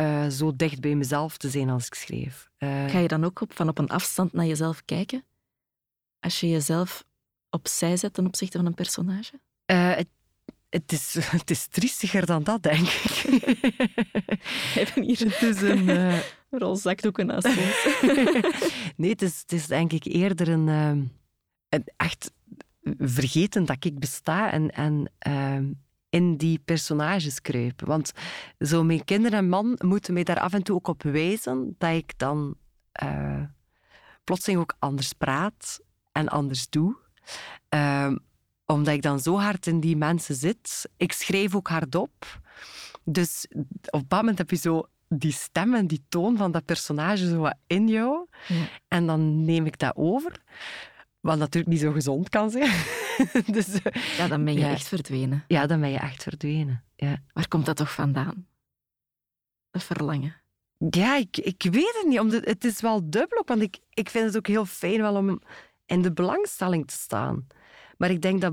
uh, 0.00 0.26
zo 0.26 0.56
dicht 0.56 0.80
bij 0.80 0.94
mezelf 0.94 1.36
te 1.36 1.50
zijn 1.50 1.68
als 1.68 1.86
ik 1.86 1.94
schreef. 1.94 2.50
Uh, 2.58 2.88
Ga 2.88 2.98
je 2.98 3.08
dan 3.08 3.24
ook 3.24 3.40
op, 3.40 3.52
van 3.54 3.68
op 3.68 3.78
een 3.78 3.88
afstand 3.88 4.32
naar 4.32 4.46
jezelf 4.46 4.84
kijken? 4.84 5.24
Als 6.20 6.40
je 6.40 6.48
jezelf 6.48 7.04
opzij 7.50 7.96
zet 7.96 8.12
ten 8.12 8.26
opzichte 8.26 8.56
van 8.56 8.66
een 8.66 8.74
personage? 8.74 9.40
Uh, 9.66 9.94
het, 9.94 10.08
het, 10.68 10.92
is, 10.92 11.14
het 11.38 11.50
is 11.50 11.66
triestiger 11.66 12.26
dan 12.26 12.42
dat, 12.42 12.62
denk 12.62 12.88
ik. 12.88 13.24
Even 14.82 15.02
hier 15.02 15.18
het 15.18 15.42
is 15.42 15.60
een, 15.60 16.20
rol 16.60 16.76
zakdoeken 16.76 17.26
naast 17.26 17.46
ons. 17.46 17.86
nee, 18.96 19.10
het 19.10 19.22
is, 19.22 19.40
het 19.40 19.52
is 19.52 19.66
denk 19.66 19.92
ik 19.92 20.04
eerder 20.04 20.48
een, 20.48 20.66
een 21.68 21.84
echt 21.96 22.32
vergeten 22.98 23.64
dat 23.64 23.84
ik 23.84 23.98
besta 23.98 24.50
en, 24.50 24.70
en 24.70 25.10
in 26.10 26.36
die 26.36 26.60
personages 26.64 27.40
kruipen. 27.40 27.86
Want 27.86 28.12
zo 28.58 28.84
mijn 28.84 29.04
kinderen 29.04 29.38
en 29.38 29.48
man 29.48 29.78
moeten 29.84 30.14
mij 30.14 30.24
daar 30.24 30.40
af 30.40 30.52
en 30.52 30.62
toe 30.62 30.76
ook 30.76 30.88
op 30.88 31.02
wijzen 31.02 31.74
dat 31.78 31.94
ik 31.94 32.18
dan 32.18 32.54
uh, 33.02 33.42
plotseling 34.24 34.60
ook 34.60 34.76
anders 34.78 35.12
praat 35.12 35.80
en 36.12 36.28
anders 36.28 36.68
doe. 36.68 36.96
Uh, 37.74 38.12
omdat 38.66 38.94
ik 38.94 39.02
dan 39.02 39.20
zo 39.20 39.38
hard 39.38 39.66
in 39.66 39.80
die 39.80 39.96
mensen 39.96 40.34
zit. 40.34 40.90
Ik 40.96 41.12
schrijf 41.12 41.54
ook 41.54 41.68
hardop. 41.68 42.40
Dus 43.04 43.46
op 43.90 44.08
dat 44.08 44.20
moment 44.20 44.38
heb 44.38 44.50
je 44.50 44.56
zo 44.56 44.88
die 45.08 45.32
stem 45.32 45.74
en 45.74 45.86
die 45.86 46.04
toon 46.08 46.36
van 46.36 46.52
dat 46.52 46.64
personage 46.64 47.28
zo 47.28 47.38
wat 47.38 47.56
in 47.66 47.88
jou. 47.88 48.26
En 48.88 49.06
dan 49.06 49.44
neem 49.44 49.66
ik 49.66 49.78
dat 49.78 49.96
over. 49.96 50.32
Wat 51.20 51.38
natuurlijk 51.38 51.72
niet 51.72 51.80
zo 51.80 51.92
gezond 51.92 52.28
kan 52.28 52.50
zijn. 52.50 52.70
dus, 53.56 53.78
ja, 54.16 54.28
dan 54.28 54.44
ben 54.44 54.54
je 54.54 54.64
echt 54.64 54.88
verdwenen. 54.88 55.44
Ja, 55.48 55.66
dan 55.66 55.80
ben 55.80 55.90
je 55.90 55.98
echt 55.98 56.22
verdwenen. 56.22 56.84
Ja. 56.96 57.22
Waar 57.32 57.48
komt 57.48 57.66
dat 57.66 57.76
toch 57.76 57.92
vandaan? 57.92 58.46
Dat 59.70 59.82
verlangen. 59.82 60.36
Ja, 60.90 61.16
ik, 61.16 61.36
ik 61.36 61.62
weet 61.62 61.98
het 61.98 62.06
niet. 62.06 62.20
Omdat 62.20 62.44
het 62.44 62.64
is 62.64 62.80
wel 62.80 63.10
dubbel 63.10 63.42
want 63.46 63.62
ik, 63.62 63.78
ik 63.90 64.10
vind 64.10 64.24
het 64.24 64.36
ook 64.36 64.46
heel 64.46 64.66
fijn 64.66 65.00
wel 65.00 65.16
om 65.16 65.40
in 65.86 66.02
de 66.02 66.12
belangstelling 66.12 66.86
te 66.86 66.94
staan. 66.94 67.46
Maar 67.96 68.10
ik 68.10 68.22
denk 68.22 68.40
dat 68.40 68.52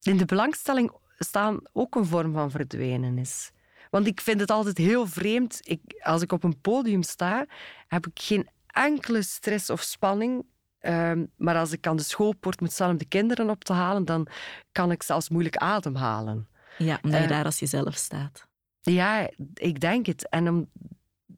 in 0.00 0.16
de 0.16 0.24
belangstelling 0.24 0.92
staan 1.18 1.60
ook 1.72 1.94
een 1.94 2.06
vorm 2.06 2.32
van 2.32 2.50
verdwijnen 2.50 3.18
is. 3.18 3.50
Want 3.90 4.06
ik 4.06 4.20
vind 4.20 4.40
het 4.40 4.50
altijd 4.50 4.78
heel 4.78 5.06
vreemd. 5.06 5.60
Ik, 5.62 5.80
als 6.02 6.22
ik 6.22 6.32
op 6.32 6.44
een 6.44 6.60
podium 6.60 7.02
sta, 7.02 7.46
heb 7.86 8.06
ik 8.06 8.20
geen 8.20 8.48
enkele 8.66 9.22
stress 9.22 9.70
of 9.70 9.82
spanning 9.82 10.44
Ehm, 10.78 11.24
maar 11.36 11.56
als 11.56 11.72
ik 11.72 11.86
aan 11.86 11.96
de 11.96 12.02
schoolpoort 12.02 12.60
moet 12.60 12.72
staan 12.72 12.90
om 12.90 12.96
de 12.96 13.04
kinderen 13.04 13.50
op 13.50 13.64
te 13.64 13.72
halen, 13.72 14.04
dan 14.04 14.26
kan 14.72 14.90
ik 14.90 15.02
zelfs 15.02 15.28
moeilijk 15.28 15.56
ademhalen. 15.56 16.48
Ja, 16.78 16.98
omdat 17.02 17.18
je 17.20 17.26
uh, 17.26 17.32
daar 17.32 17.44
als 17.44 17.58
jezelf 17.58 17.94
staat. 17.94 18.46
Ja, 18.80 19.30
ik 19.54 19.80
denk 19.80 20.06
het. 20.06 20.28
En 20.28 20.48
om, 20.48 20.68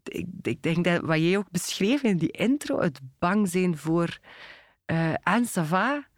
ik, 0.02 0.26
ik, 0.42 0.62
denk 0.62 0.84
dat 0.84 1.00
wat 1.00 1.18
jij 1.18 1.36
ook 1.36 1.50
beschreef 1.50 2.02
in 2.02 2.16
die 2.16 2.30
intro, 2.30 2.80
het 2.80 3.00
bang 3.18 3.48
zijn 3.48 3.78
voor 3.78 4.18
uh, 4.86 5.14
en 5.22 5.46
Sava. 5.46 6.08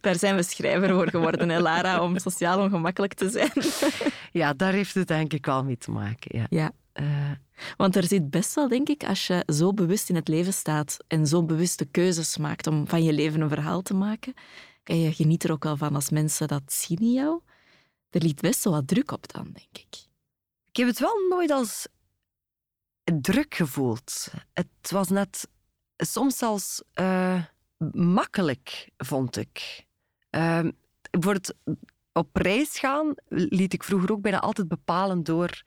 Daar 0.00 0.14
zijn 0.14 0.36
we 0.36 0.42
schrijver 0.42 0.94
voor 0.94 1.08
geworden, 1.08 1.48
hè, 1.48 1.60
Lara, 1.60 2.02
om 2.02 2.18
sociaal 2.18 2.60
ongemakkelijk 2.60 3.14
te 3.14 3.30
zijn. 3.30 3.52
ja, 4.40 4.52
daar 4.52 4.72
heeft 4.72 4.94
het 4.94 5.08
denk 5.08 5.32
ik 5.32 5.46
wel 5.46 5.64
mee 5.64 5.76
te 5.76 5.90
maken. 5.90 6.38
Ja. 6.38 6.46
ja. 6.48 6.72
Uh, 7.00 7.30
want 7.76 7.96
er 7.96 8.04
zit 8.04 8.30
best 8.30 8.54
wel, 8.54 8.68
denk 8.68 8.88
ik, 8.88 9.04
als 9.04 9.26
je 9.26 9.42
zo 9.46 9.72
bewust 9.72 10.08
in 10.08 10.14
het 10.14 10.28
leven 10.28 10.52
staat 10.52 10.96
en 11.06 11.26
zo 11.26 11.44
bewuste 11.44 11.84
keuzes 11.84 12.36
maakt 12.36 12.66
om 12.66 12.88
van 12.88 13.04
je 13.04 13.12
leven 13.12 13.40
een 13.40 13.48
verhaal 13.48 13.82
te 13.82 13.94
maken, 13.94 14.34
kan 14.82 15.00
je 15.00 15.12
geniet 15.12 15.44
er 15.44 15.52
ook 15.52 15.64
wel 15.64 15.76
van 15.76 15.94
als 15.94 16.10
mensen 16.10 16.48
dat 16.48 16.72
zien 16.72 16.98
in 16.98 17.12
jou. 17.12 17.40
Er 18.10 18.22
ligt 18.22 18.40
best 18.40 18.64
wel 18.64 18.72
wat 18.72 18.88
druk 18.88 19.10
op 19.10 19.32
dan, 19.32 19.44
denk 19.44 19.86
ik. 19.86 20.04
Ik 20.68 20.76
heb 20.76 20.86
het 20.86 20.98
wel 20.98 21.26
nooit 21.28 21.50
als 21.50 21.86
druk 23.04 23.54
gevoeld. 23.54 24.28
Het 24.52 24.90
was 24.90 25.08
net 25.08 25.48
soms 25.96 26.38
zelfs 26.38 26.82
uh, 26.94 27.44
makkelijk, 27.92 28.90
vond 28.96 29.36
ik. 29.36 29.84
Uh, 30.30 30.68
bijvoorbeeld 31.10 31.54
op 32.12 32.36
reis 32.36 32.78
gaan 32.78 33.14
liet 33.28 33.72
ik 33.72 33.84
vroeger 33.84 34.12
ook 34.12 34.20
bijna 34.20 34.40
altijd 34.40 34.68
bepalen 34.68 35.22
door 35.22 35.62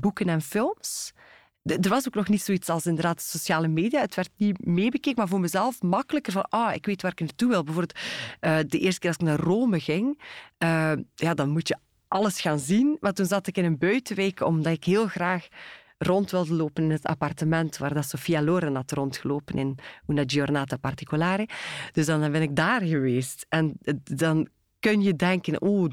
boeken 0.00 0.28
en 0.28 0.42
films. 0.42 1.12
Er 1.62 1.88
was 1.88 2.06
ook 2.06 2.14
nog 2.14 2.28
niet 2.28 2.42
zoiets 2.42 2.68
als 2.68 2.86
inderdaad 2.86 3.22
sociale 3.22 3.68
media. 3.68 4.00
Het 4.00 4.14
werd 4.14 4.30
niet 4.36 4.66
meebekeken, 4.66 5.18
maar 5.18 5.28
voor 5.28 5.40
mezelf 5.40 5.82
makkelijker 5.82 6.32
van, 6.32 6.46
ah, 6.48 6.74
ik 6.74 6.86
weet 6.86 7.02
waar 7.02 7.10
ik 7.10 7.20
naartoe 7.20 7.48
wil. 7.48 7.64
Bijvoorbeeld 7.64 7.98
uh, 8.40 8.58
de 8.66 8.78
eerste 8.78 9.00
keer 9.00 9.08
als 9.08 9.18
ik 9.18 9.26
naar 9.26 9.38
Rome 9.38 9.80
ging, 9.80 10.22
uh, 10.58 10.92
ja, 11.14 11.34
dan 11.34 11.48
moet 11.48 11.68
je 11.68 11.76
alles 12.08 12.40
gaan 12.40 12.58
zien. 12.58 12.96
Maar 13.00 13.12
toen 13.12 13.26
zat 13.26 13.46
ik 13.46 13.56
in 13.56 13.64
een 13.64 13.78
buitenwijk, 13.78 14.40
omdat 14.40 14.72
ik 14.72 14.84
heel 14.84 15.06
graag 15.06 15.48
rond 15.98 16.30
wilde 16.30 16.54
lopen 16.54 16.84
in 16.84 16.90
het 16.90 17.06
appartement 17.06 17.76
waar 17.76 17.94
dat 17.94 18.08
Sofia 18.08 18.42
Loren 18.42 18.74
had 18.74 18.92
rondgelopen 18.92 19.58
in 19.58 19.78
Una 20.06 20.22
Giornata 20.26 20.76
Particolare. 20.76 21.48
Dus 21.92 22.06
dan 22.06 22.32
ben 22.32 22.42
ik 22.42 22.56
daar 22.56 22.82
geweest. 22.82 23.46
En 23.48 23.78
dan 24.04 24.48
kun 24.86 25.02
je 25.02 25.16
denken, 25.16 25.60
oh, 25.60 25.90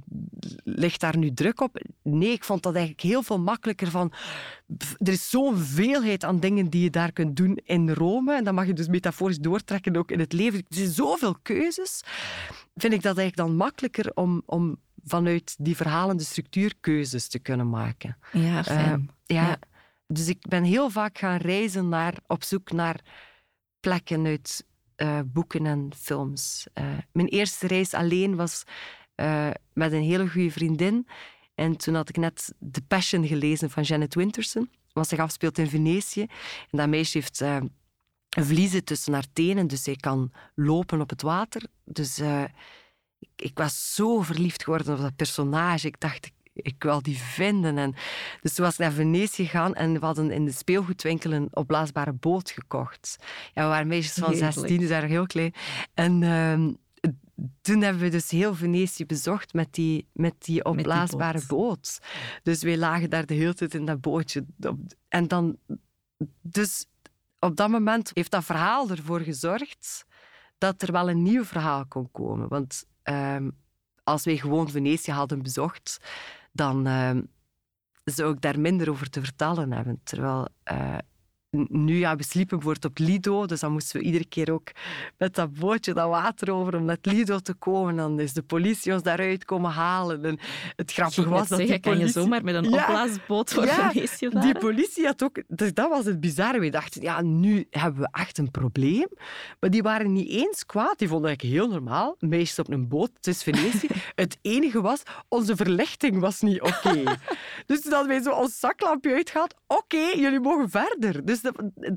ligt 0.63 0.99
daar 0.99 1.17
nu 1.17 1.33
druk 1.33 1.61
op? 1.61 1.81
Nee, 2.03 2.31
ik 2.31 2.43
vond 2.43 2.63
dat 2.63 2.73
eigenlijk 2.73 3.05
heel 3.05 3.23
veel 3.23 3.39
makkelijker 3.39 3.89
van... 3.89 4.13
Er 4.97 5.11
is 5.11 5.29
zo'n 5.29 5.57
veelheid 5.57 6.23
aan 6.23 6.39
dingen 6.39 6.69
die 6.69 6.83
je 6.83 6.89
daar 6.89 7.11
kunt 7.11 7.35
doen 7.35 7.59
in 7.63 7.89
Rome. 7.89 8.35
En 8.35 8.43
dat 8.43 8.53
mag 8.53 8.65
je 8.65 8.73
dus 8.73 8.87
metaforisch 8.87 9.39
doortrekken 9.39 9.95
ook 9.97 10.11
in 10.11 10.19
het 10.19 10.33
leven. 10.33 10.59
Er 10.59 10.65
zijn 10.75 10.89
zoveel 10.89 11.35
keuzes. 11.41 12.03
Vind 12.75 12.93
ik 12.93 13.01
dat 13.01 13.17
eigenlijk 13.17 13.35
dan 13.35 13.55
makkelijker 13.55 14.11
om, 14.13 14.41
om 14.45 14.77
vanuit 15.03 15.55
die 15.59 15.75
verhalende 15.75 16.23
structuur 16.23 16.73
keuzes 16.79 17.27
te 17.27 17.39
kunnen 17.39 17.69
maken. 17.69 18.17
Ja, 18.31 18.63
fijn. 18.63 19.09
Uh, 19.27 19.37
ja. 19.37 19.57
Dus 20.07 20.27
ik 20.27 20.47
ben 20.47 20.63
heel 20.63 20.89
vaak 20.89 21.17
gaan 21.17 21.37
reizen 21.37 21.89
naar, 21.89 22.13
op 22.27 22.43
zoek 22.43 22.71
naar 22.71 22.99
plekken 23.79 24.25
uit 24.25 24.65
uh, 24.97 25.19
boeken 25.25 25.65
en 25.65 25.89
films. 25.97 26.67
Uh, 26.73 26.97
mijn 27.11 27.27
eerste 27.27 27.67
reis 27.67 27.93
alleen 27.93 28.35
was 28.35 28.63
uh, 29.15 29.49
met 29.73 29.91
een 29.91 30.03
hele 30.03 30.29
goede 30.29 30.51
vriendin. 30.51 31.07
En 31.55 31.77
toen 31.77 31.95
had 31.95 32.09
ik 32.09 32.17
net 32.17 32.53
The 32.71 32.81
Passion 32.81 33.27
gelezen 33.27 33.69
van 33.69 33.83
Janet 33.83 34.15
Winterson. 34.15 34.69
Was 34.93 35.07
zich 35.07 35.19
afspeelt 35.19 35.57
in 35.57 35.69
Venetië. 35.69 36.21
En 36.71 36.77
dat 36.77 36.87
meisje 36.87 37.17
heeft 37.17 37.43
vliezen 38.29 38.83
tussen 38.83 39.13
haar 39.13 39.25
tenen, 39.33 39.67
dus 39.67 39.83
zij 39.83 39.95
kan 39.95 40.31
lopen 40.55 41.01
op 41.01 41.09
het 41.09 41.21
water. 41.21 41.63
Dus 41.85 42.19
ik, 43.19 43.29
ik, 43.35 43.57
was 43.57 43.93
zo 43.93 44.21
verliefd 44.21 44.63
geworden 44.63 44.93
op 44.93 45.01
dat 45.01 45.15
personage. 45.15 45.87
Ik 45.87 45.99
dacht, 45.99 46.31
ik 46.53 46.83
wil 46.83 47.01
die 47.01 47.17
vinden. 47.17 47.77
En 47.77 47.95
dus 48.41 48.53
toen 48.53 48.65
was 48.65 48.73
ik 48.73 48.79
naar 48.79 48.91
Venetië 48.91 49.45
gegaan 49.45 49.73
en 49.73 49.99
we 49.99 50.05
hadden 50.05 50.31
in 50.31 50.45
de 50.45 50.51
speelgoedwinkel 50.51 51.31
een 51.31 51.47
opblaasbare 51.51 52.13
boot 52.13 52.51
gekocht. 52.51 53.17
Ja, 53.53 53.61
we 53.63 53.67
waren 53.67 53.87
meisjes 53.87 54.13
van 54.13 54.35
16, 54.35 54.79
dus 54.79 54.89
waren 54.89 55.09
heel 55.09 55.25
klein. 55.25 55.53
En 55.93 56.21
uh, 56.21 56.73
toen 57.61 57.81
hebben 57.81 58.01
we 58.01 58.09
dus 58.09 58.29
heel 58.29 58.55
Venetië 58.55 59.05
bezocht 59.05 59.53
met 59.53 59.73
die, 59.73 60.07
met 60.13 60.33
die 60.39 60.65
opblaasbare 60.65 61.41
boot. 61.47 61.47
boot. 61.47 61.99
Dus 62.43 62.63
wij 62.63 62.77
lagen 62.77 63.09
daar 63.09 63.25
de 63.25 63.33
hele 63.33 63.53
tijd 63.53 63.73
in 63.73 63.85
dat 63.85 64.01
bootje. 64.01 64.45
En 65.07 65.27
dan... 65.27 65.57
Dus 66.41 66.85
op 67.39 67.55
dat 67.55 67.69
moment 67.69 68.11
heeft 68.13 68.31
dat 68.31 68.43
verhaal 68.43 68.89
ervoor 68.89 69.19
gezorgd 69.19 70.05
dat 70.57 70.81
er 70.81 70.91
wel 70.91 71.09
een 71.09 71.21
nieuw 71.21 71.43
verhaal 71.43 71.85
kon 71.85 72.11
komen. 72.11 72.47
Want 72.47 72.85
um, 73.03 73.57
als 74.03 74.23
wij 74.23 74.37
gewoon 74.37 74.69
Venetië 74.69 75.11
hadden 75.11 75.41
bezocht, 75.41 75.99
dan 76.53 76.87
uh, 76.87 77.11
zou 78.03 78.33
ik 78.33 78.41
daar 78.41 78.59
minder 78.59 78.89
over 78.89 79.09
te 79.09 79.21
vertellen 79.21 79.71
hebben. 79.71 79.99
Terwijl 80.03 80.47
uh, 80.71 80.97
nu, 81.69 81.97
ja, 81.97 82.15
we 82.15 82.23
sliepen 82.23 82.57
bijvoorbeeld 82.57 82.85
op 82.85 82.97
Lido, 82.97 83.45
dus 83.45 83.59
dan 83.59 83.71
moesten 83.71 83.99
we 83.99 84.05
iedere 84.05 84.25
keer 84.25 84.51
ook 84.51 84.71
met 85.17 85.35
dat 85.35 85.53
bootje 85.53 85.93
dat 85.93 86.09
water 86.09 86.51
over 86.51 86.75
om 86.75 86.85
naar 86.85 86.97
Lido 87.01 87.39
te 87.39 87.53
komen. 87.53 87.95
Dan 87.95 88.19
is 88.19 88.33
de 88.33 88.41
politie 88.41 88.93
ons 88.93 89.03
daaruit 89.03 89.45
komen 89.45 89.71
halen. 89.71 90.25
En 90.25 90.39
het 90.75 90.91
grappige 90.91 91.29
was 91.29 91.47
dat 91.47 91.57
die 91.57 91.67
politie... 91.67 91.91
kan 91.91 91.99
je 91.99 92.07
zomaar 92.07 92.43
met 92.43 92.55
een 92.55 92.69
ja, 92.69 92.81
opblaasboot 92.81 93.53
voor 93.53 93.65
ja, 93.65 93.91
die 94.41 94.57
politie 94.59 95.05
had 95.05 95.23
ook... 95.23 95.41
Dus 95.47 95.73
dat 95.73 95.89
was 95.89 96.05
het 96.05 96.19
bizarre. 96.19 96.59
We 96.59 96.69
dachten, 96.69 97.01
ja, 97.01 97.21
nu 97.21 97.67
hebben 97.69 98.01
we 98.01 98.07
echt 98.11 98.37
een 98.37 98.51
probleem. 98.51 99.07
Maar 99.59 99.69
die 99.69 99.83
waren 99.83 100.13
niet 100.13 100.29
eens 100.29 100.65
kwaad. 100.65 100.99
Die 100.99 101.07
vonden 101.07 101.27
eigenlijk 101.27 101.57
heel 101.57 101.69
normaal. 101.71 102.15
Meisjes 102.19 102.59
op 102.59 102.69
een 102.69 102.87
boot, 102.87 103.11
het 103.13 103.27
is 103.27 103.43
Venetië. 103.43 103.87
het 104.15 104.37
enige 104.41 104.81
was, 104.81 105.03
onze 105.27 105.55
verlichting 105.55 106.19
was 106.19 106.41
niet 106.41 106.61
oké. 106.61 107.03
dus 107.65 107.81
toen 107.81 107.91
hadden 107.91 108.09
wij 108.09 108.21
zo 108.21 108.31
ons 108.31 108.59
zaklampje 108.59 109.13
uitgehaald. 109.13 109.55
Oké, 109.67 109.97
jullie 110.15 110.39
mogen 110.39 110.69
verder. 110.69 111.25
Dus 111.25 111.42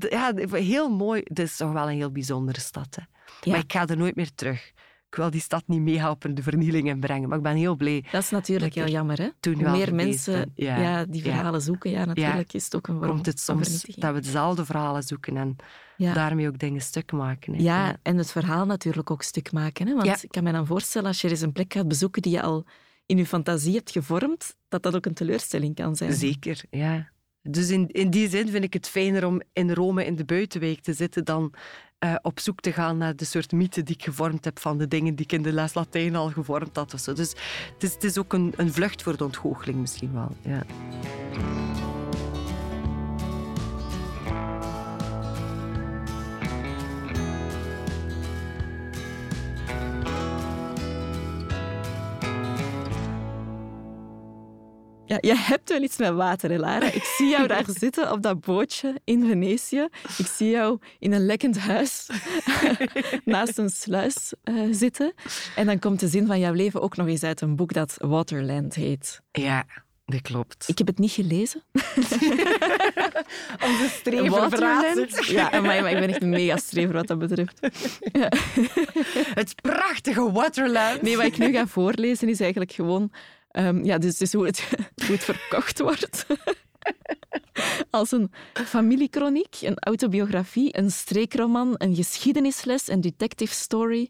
ja, 0.09 0.33
heel 0.51 0.89
mooi. 0.89 1.21
Het 1.23 1.39
is 1.39 1.57
toch 1.57 1.71
wel 1.71 1.89
een 1.89 1.95
heel 1.95 2.11
bijzondere 2.11 2.59
stad. 2.59 2.95
Hè? 2.95 3.51
Maar 3.51 3.59
ik 3.59 3.71
ga 3.71 3.87
er 3.87 3.97
nooit 3.97 4.15
meer 4.15 4.33
terug. 4.35 4.71
ik 5.09 5.15
wil 5.15 5.29
die 5.29 5.41
stad 5.41 5.63
niet 5.67 5.81
meehelpen 5.81 6.35
de 6.35 6.43
vernieling 6.43 6.87
in 6.87 6.99
brengen. 6.99 7.29
Maar 7.29 7.37
ik 7.37 7.43
ben 7.43 7.55
heel 7.55 7.75
blij. 7.75 8.05
Dat 8.11 8.23
is 8.23 8.29
natuurlijk 8.29 8.73
heel 8.73 8.87
jammer, 8.87 9.17
hè? 9.17 9.29
Toen 9.39 9.53
Hoe 9.53 9.69
meer 9.69 9.95
mensen 9.95 10.51
ja. 10.55 10.77
ja. 10.77 11.05
die 11.05 11.21
verhalen 11.21 11.61
zoeken, 11.61 11.91
ja, 11.91 12.05
natuurlijk 12.05 12.53
is 12.53 12.63
het 12.63 12.75
ook 12.75 12.87
een 12.87 12.99
Komt 12.99 13.25
het 13.25 13.39
soms 13.39 13.81
dat 13.81 14.13
we 14.13 14.19
dezelfde 14.19 14.65
verhalen 14.65 15.03
zoeken 15.03 15.37
en 15.37 15.55
daarmee 15.97 16.47
ook 16.47 16.59
dingen 16.59 16.81
stuk 16.81 17.11
maken. 17.11 17.53
Hè? 17.53 17.61
Ja, 17.61 17.97
en 18.01 18.17
het 18.17 18.31
verhaal 18.31 18.65
natuurlijk 18.65 19.11
ook 19.11 19.21
stuk 19.23 19.51
maken. 19.51 19.87
Hè? 19.87 19.95
Want 19.95 20.23
ik 20.23 20.31
kan 20.31 20.43
me 20.43 20.51
dan 20.51 20.65
voorstellen, 20.65 21.07
als 21.07 21.21
je 21.21 21.29
eens 21.29 21.41
een 21.41 21.51
plek 21.51 21.73
gaat 21.73 21.87
bezoeken 21.87 22.21
die 22.21 22.31
je 22.31 22.41
al 22.41 22.65
in 23.05 23.17
je 23.17 23.25
fantasie 23.25 23.75
hebt 23.75 23.91
gevormd, 23.91 24.55
dat 24.67 24.83
dat 24.83 24.95
ook 24.95 25.05
een 25.05 25.13
teleurstelling 25.13 25.75
kan 25.75 25.95
zijn. 25.95 26.13
Zeker, 26.13 26.63
ja. 26.69 27.09
Dus 27.49 27.69
in, 27.69 27.87
in 27.87 28.09
die 28.09 28.29
zin 28.29 28.49
vind 28.49 28.63
ik 28.63 28.73
het 28.73 28.89
fijner 28.89 29.25
om 29.25 29.41
in 29.53 29.71
Rome 29.71 30.05
in 30.05 30.15
de 30.15 30.25
buitenwijk 30.25 30.79
te 30.79 30.93
zitten 30.93 31.25
dan 31.25 31.53
uh, 31.99 32.15
op 32.21 32.39
zoek 32.39 32.59
te 32.59 32.71
gaan 32.71 32.97
naar 32.97 33.15
de 33.15 33.25
soort 33.25 33.51
mythe 33.51 33.83
die 33.83 33.95
ik 33.95 34.03
gevormd 34.03 34.45
heb 34.45 34.59
van 34.59 34.77
de 34.77 34.87
dingen 34.87 35.15
die 35.15 35.25
ik 35.25 35.31
in 35.31 35.41
de 35.41 35.51
les 35.51 35.73
Latijn 35.73 36.15
al 36.15 36.29
gevormd 36.29 36.75
had. 36.75 36.93
Of 36.93 36.99
zo. 36.99 37.13
Dus 37.13 37.29
het 37.73 37.83
is, 37.83 37.93
het 37.93 38.03
is 38.03 38.17
ook 38.17 38.33
een, 38.33 38.53
een 38.55 38.73
vlucht 38.73 39.03
voor 39.03 39.17
de 39.17 39.23
ontgoocheling 39.23 39.79
misschien 39.79 40.13
wel. 40.13 40.35
Ja. 40.41 40.65
Ja, 55.07 55.17
je 55.21 55.35
hebt 55.35 55.69
wel 55.69 55.81
iets 55.81 55.97
met 55.97 56.13
water, 56.13 56.59
Lara. 56.59 56.91
Ik 56.91 57.03
zie 57.03 57.27
jou 57.27 57.47
daar 57.47 57.65
zitten 57.79 58.11
op 58.11 58.21
dat 58.21 58.41
bootje 58.41 58.95
in 59.03 59.25
Venetië. 59.27 59.87
Ik 60.17 60.27
zie 60.27 60.49
jou 60.49 60.79
in 60.99 61.13
een 61.13 61.25
lekkend 61.25 61.57
huis 61.57 62.09
naast 63.25 63.57
een 63.57 63.69
sluis 63.69 64.33
uh, 64.43 64.67
zitten. 64.71 65.13
En 65.55 65.65
dan 65.65 65.79
komt 65.79 65.99
de 65.99 66.07
zin 66.07 66.27
van 66.27 66.39
jouw 66.39 66.53
leven 66.53 66.81
ook 66.81 66.95
nog 66.95 67.07
eens 67.07 67.23
uit 67.23 67.41
een 67.41 67.55
boek 67.55 67.73
dat 67.73 67.95
Waterland 67.97 68.75
heet. 68.75 69.21
Ja, 69.31 69.65
dat 70.05 70.21
klopt. 70.21 70.63
Ik 70.67 70.77
heb 70.77 70.87
het 70.87 70.97
niet 70.97 71.11
gelezen. 71.11 71.63
Onze 73.67 73.89
strever 73.89 74.29
Waterland. 74.29 75.25
Ja, 75.25 75.49
maar, 75.49 75.61
maar 75.61 75.91
ik 75.91 75.99
ben 75.99 76.09
echt 76.09 76.21
een 76.21 76.29
mega 76.29 76.57
strever 76.57 76.93
wat 76.93 77.07
dat 77.07 77.19
betreft. 77.19 77.59
Ja. 78.11 78.31
Het 79.33 79.61
prachtige 79.61 80.31
Waterland. 80.31 81.01
Nee, 81.01 81.15
wat 81.15 81.25
ik 81.25 81.37
nu 81.37 81.51
ga 81.51 81.67
voorlezen 81.67 82.29
is 82.29 82.39
eigenlijk 82.39 82.71
gewoon 82.71 83.11
Um, 83.57 83.85
ja, 83.85 83.97
dus, 83.97 84.17
dus 84.17 84.33
hoe, 84.33 84.45
het, 84.45 84.69
hoe 85.05 85.15
het 85.15 85.23
verkocht 85.23 85.79
wordt. 85.79 86.25
Als 87.89 88.11
een 88.11 88.31
familiekroniek, 88.53 89.55
een 89.61 89.79
autobiografie, 89.79 90.77
een 90.77 90.91
streekroman, 90.91 91.75
een 91.77 91.95
geschiedenisles, 91.95 92.87
een 92.87 93.01
detective 93.01 93.53
story, 93.53 94.09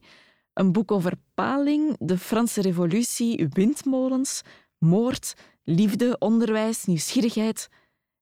een 0.54 0.72
boek 0.72 0.92
over 0.92 1.14
paling, 1.34 1.96
de 2.00 2.18
Franse 2.18 2.62
revolutie, 2.62 3.48
windmolens, 3.50 4.42
moord, 4.78 5.34
liefde, 5.64 6.16
onderwijs, 6.20 6.86
nieuwsgierigheid 6.86 7.70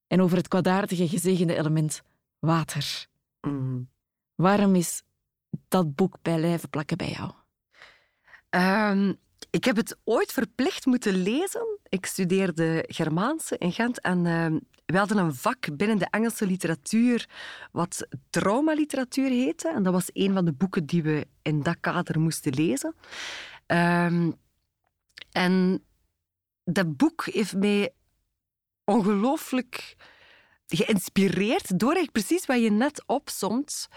en 0.08 0.22
over 0.22 0.38
het 0.38 0.48
kwaadaardige 0.48 1.08
gezegende 1.08 1.56
element 1.56 2.02
water. 2.40 3.08
Mm. 3.42 3.90
Waarom 4.36 4.76
is 4.76 5.04
dat 5.68 5.96
boek 5.96 6.18
bij 6.22 6.40
lijve 6.40 6.68
plakken 6.68 6.98
bij 6.98 7.10
jou? 7.10 7.32
Um, 8.50 9.18
ik 9.56 9.64
heb 9.64 9.76
het 9.76 9.98
ooit 10.04 10.32
verplicht 10.32 10.86
moeten 10.86 11.14
lezen. 11.14 11.80
Ik 11.90 12.06
studeerde 12.06 12.84
Germaanse 12.88 13.58
in 13.58 13.72
Gent 13.72 14.02
en 14.02 14.26
uh, 14.26 14.60
we 14.86 14.98
hadden 14.98 15.18
een 15.18 15.36
vak 15.36 15.78
binnen 15.78 15.98
de 15.98 16.08
Engelse 16.10 16.46
literatuur 16.46 17.30
wat 17.72 18.08
traumaliteratuur 18.30 19.30
heette. 19.30 19.70
En 19.70 19.84
dat 19.84 19.94
was 19.94 20.10
een 20.14 20.34
van 20.34 20.46
de 20.46 20.54
boeken 20.54 20.86
die 20.86 21.04
we 21.04 21.28
in 21.42 21.64
dat 21.64 21.78
kader 21.80 22.20
moesten 22.20 22.54
lezen. 22.54 22.96
Um, 23.68 24.36
en 25.32 25.84
dat 26.64 26.98
boek 26.98 27.26
heeft 27.26 27.56
mij 27.56 27.94
ongelooflijk 28.84 29.96
geïnspireerd 30.68 31.80
door 31.80 32.10
precies 32.12 32.46
wat 32.46 32.62
je 32.62 32.72
net 32.72 33.04
opsomt 33.06 33.88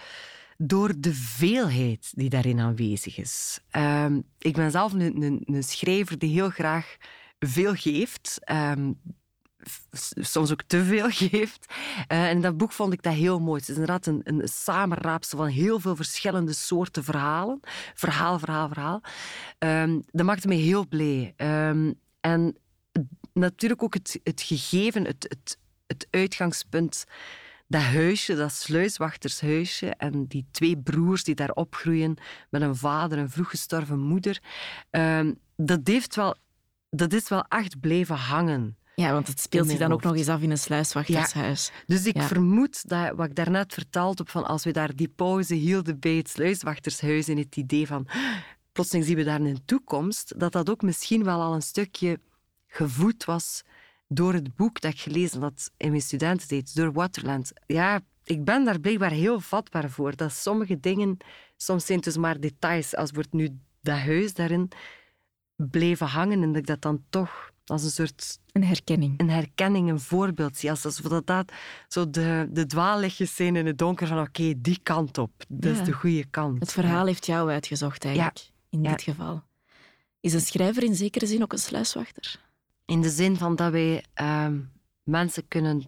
door 0.60 0.92
de 0.98 1.14
veelheid 1.14 2.12
die 2.14 2.28
daarin 2.28 2.60
aanwezig 2.60 3.18
is. 3.18 3.60
Ehm, 3.70 4.20
ik 4.38 4.54
ben 4.54 4.70
zelf 4.70 4.92
een, 4.92 5.22
een, 5.22 5.42
een, 5.44 5.62
schrijver 5.62 6.18
die 6.18 6.32
heel 6.32 6.50
graag 6.50 6.96
veel 7.38 7.74
geeft. 7.74 8.40
Um, 8.50 9.00
soms 10.20 10.52
ook 10.52 10.62
te 10.62 10.84
veel 10.84 11.10
geeft. 11.28 11.74
Uh, 12.12 12.28
en 12.28 12.40
dat 12.40 12.56
boek 12.56 12.72
vond 12.72 12.92
ik 12.92 13.02
dat 13.02 13.12
heel 13.12 13.40
mooi. 13.40 13.60
Het 13.60 13.68
is 13.68 13.74
inderdaad 13.74 14.06
een, 14.06 14.20
een 14.24 14.48
samenraapsel 14.48 15.38
van 15.38 15.46
heel 15.46 15.80
veel 15.80 15.96
verschillende 15.96 16.52
soorten 16.52 17.04
verhalen. 17.04 17.60
Verhaal, 17.94 18.38
verhaal, 18.38 18.68
verhaal. 18.68 19.00
Um, 19.58 20.04
dat 20.10 20.26
maakte 20.26 20.48
me 20.48 20.54
heel 20.54 20.86
blij. 20.88 21.34
en 22.20 22.56
natuurlijk 23.32 23.82
ook 23.82 23.94
het, 23.94 24.20
het 24.22 24.42
gegeven, 24.42 25.04
het, 25.04 25.26
het, 25.28 25.58
het 25.86 26.06
uitgangspunt 26.10 27.04
dat 27.68 27.82
huisje, 27.82 28.34
dat 28.34 28.52
sluiswachtershuisje 28.52 29.86
en 29.86 30.26
die 30.26 30.46
twee 30.50 30.78
broers 30.78 31.24
die 31.24 31.34
daar 31.34 31.50
opgroeien 31.50 32.16
met 32.50 32.62
een 32.62 32.76
vader, 32.76 33.18
een 33.18 33.30
vroeg 33.30 33.50
gestorven 33.50 33.98
moeder, 33.98 34.42
uh, 34.90 35.30
dat, 35.56 35.80
heeft 35.82 36.14
wel, 36.16 36.36
dat 36.90 37.12
is 37.12 37.28
wel 37.28 37.44
echt 37.48 37.80
blijven 37.80 38.16
hangen. 38.16 38.76
Ja, 38.94 39.12
want 39.12 39.26
het 39.26 39.40
speelt 39.40 39.68
zich 39.68 39.78
dan 39.78 39.92
ook 39.92 40.02
nog 40.02 40.16
eens 40.16 40.28
af 40.28 40.40
in 40.40 40.50
een 40.50 40.58
sluiswachtershuis. 40.58 41.72
Dus 41.86 42.06
ik 42.06 42.22
vermoed 42.22 42.88
dat 42.88 43.12
wat 43.16 43.26
ik 43.26 43.34
daarnet 43.34 43.74
verteld 43.74 44.18
heb, 44.18 44.28
van 44.28 44.46
als 44.46 44.64
we 44.64 44.70
daar 44.70 44.96
die 44.96 45.08
pauze 45.08 45.54
hielden 45.54 45.98
bij 45.98 46.14
het 46.14 46.28
sluiswachtershuis 46.28 47.28
in 47.28 47.38
het 47.38 47.56
idee 47.56 47.86
van 47.86 48.08
plotseling 48.72 49.06
zien 49.06 49.16
we 49.16 49.24
daar 49.24 49.40
een 49.40 49.64
toekomst, 49.64 50.38
dat 50.40 50.52
dat 50.52 50.70
ook 50.70 50.82
misschien 50.82 51.24
wel 51.24 51.40
al 51.40 51.54
een 51.54 51.62
stukje 51.62 52.20
gevoed 52.66 53.24
was 53.24 53.62
door 54.08 54.32
het 54.32 54.54
boek 54.54 54.80
dat 54.80 54.92
ik 54.92 55.00
gelezen 55.00 55.42
had 55.42 55.70
in 55.76 55.90
mijn 55.90 56.02
studententijd, 56.02 56.74
door 56.74 56.92
Waterland. 56.92 57.52
Ja, 57.66 58.00
ik 58.24 58.44
ben 58.44 58.64
daar 58.64 58.80
blijkbaar 58.80 59.10
heel 59.10 59.40
vatbaar 59.40 59.90
voor. 59.90 60.16
Dat 60.16 60.32
sommige 60.32 60.80
dingen, 60.80 61.16
soms 61.56 61.86
zijn 61.86 61.98
het 61.98 62.06
dus 62.06 62.16
maar 62.16 62.40
details, 62.40 62.96
als 62.96 63.10
wordt 63.10 63.32
nu 63.32 63.58
dat 63.80 63.98
huis 63.98 64.34
daarin 64.34 64.68
bleven 65.56 66.06
hangen 66.06 66.42
en 66.42 66.48
dat 66.48 66.56
ik 66.56 66.66
dat 66.66 66.82
dan 66.82 67.04
toch 67.10 67.52
als 67.64 67.84
een 67.84 67.90
soort... 67.90 68.38
Een 68.52 68.64
herkenning. 68.64 69.20
Een 69.20 69.30
herkenning, 69.30 69.88
een 69.88 70.00
voorbeeld 70.00 70.56
zie. 70.56 70.70
Alsof 70.70 70.94
dat, 70.94 71.26
dat 71.26 71.52
zo 71.88 72.10
de, 72.10 72.48
de 72.50 72.66
dwaallichtjes 72.66 73.34
zijn 73.34 73.56
in 73.56 73.66
het 73.66 73.78
donker 73.78 74.06
van 74.06 74.20
oké, 74.20 74.54
die 74.56 74.80
kant 74.82 75.18
op. 75.18 75.30
Dat 75.48 75.76
is 75.76 75.84
de 75.84 75.92
goede 75.92 76.24
kant. 76.24 76.60
Het 76.60 76.72
verhaal 76.72 77.06
heeft 77.06 77.26
jou 77.26 77.50
uitgezocht 77.50 78.04
eigenlijk, 78.04 78.50
in 78.70 78.82
dit 78.82 79.02
geval. 79.02 79.42
Is 80.20 80.32
een 80.32 80.40
schrijver 80.40 80.82
in 80.82 80.94
zekere 80.94 81.26
zin 81.26 81.42
ook 81.42 81.52
een 81.52 81.58
sluiswachter? 81.58 82.47
In 82.88 83.00
de 83.00 83.10
zin 83.10 83.36
van 83.36 83.56
dat 83.56 83.72
wij 83.72 84.04
ehm, 84.14 84.60
mensen 85.02 85.48
kunnen 85.48 85.84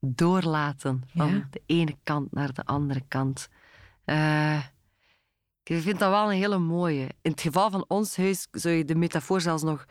doorlaten 0.00 1.02
van 1.14 1.46
de 1.50 1.62
ene 1.66 1.96
kant 2.02 2.32
naar 2.32 2.52
de 2.52 2.64
andere 2.64 3.02
kant. 3.08 3.48
Uh, 4.04 4.64
ik 5.62 5.82
vind 5.82 5.98
dat 5.98 6.10
wel 6.10 6.30
een 6.30 6.38
hele 6.38 6.58
mooie. 6.58 7.08
In 7.22 7.30
het 7.30 7.40
geval 7.40 7.70
van 7.70 7.84
ons 7.88 8.16
huis 8.16 8.48
zou 8.50 8.74
je 8.74 8.84
de 8.84 8.94
metafoor 8.94 9.40
zelfs 9.40 9.62
nog 9.62 9.86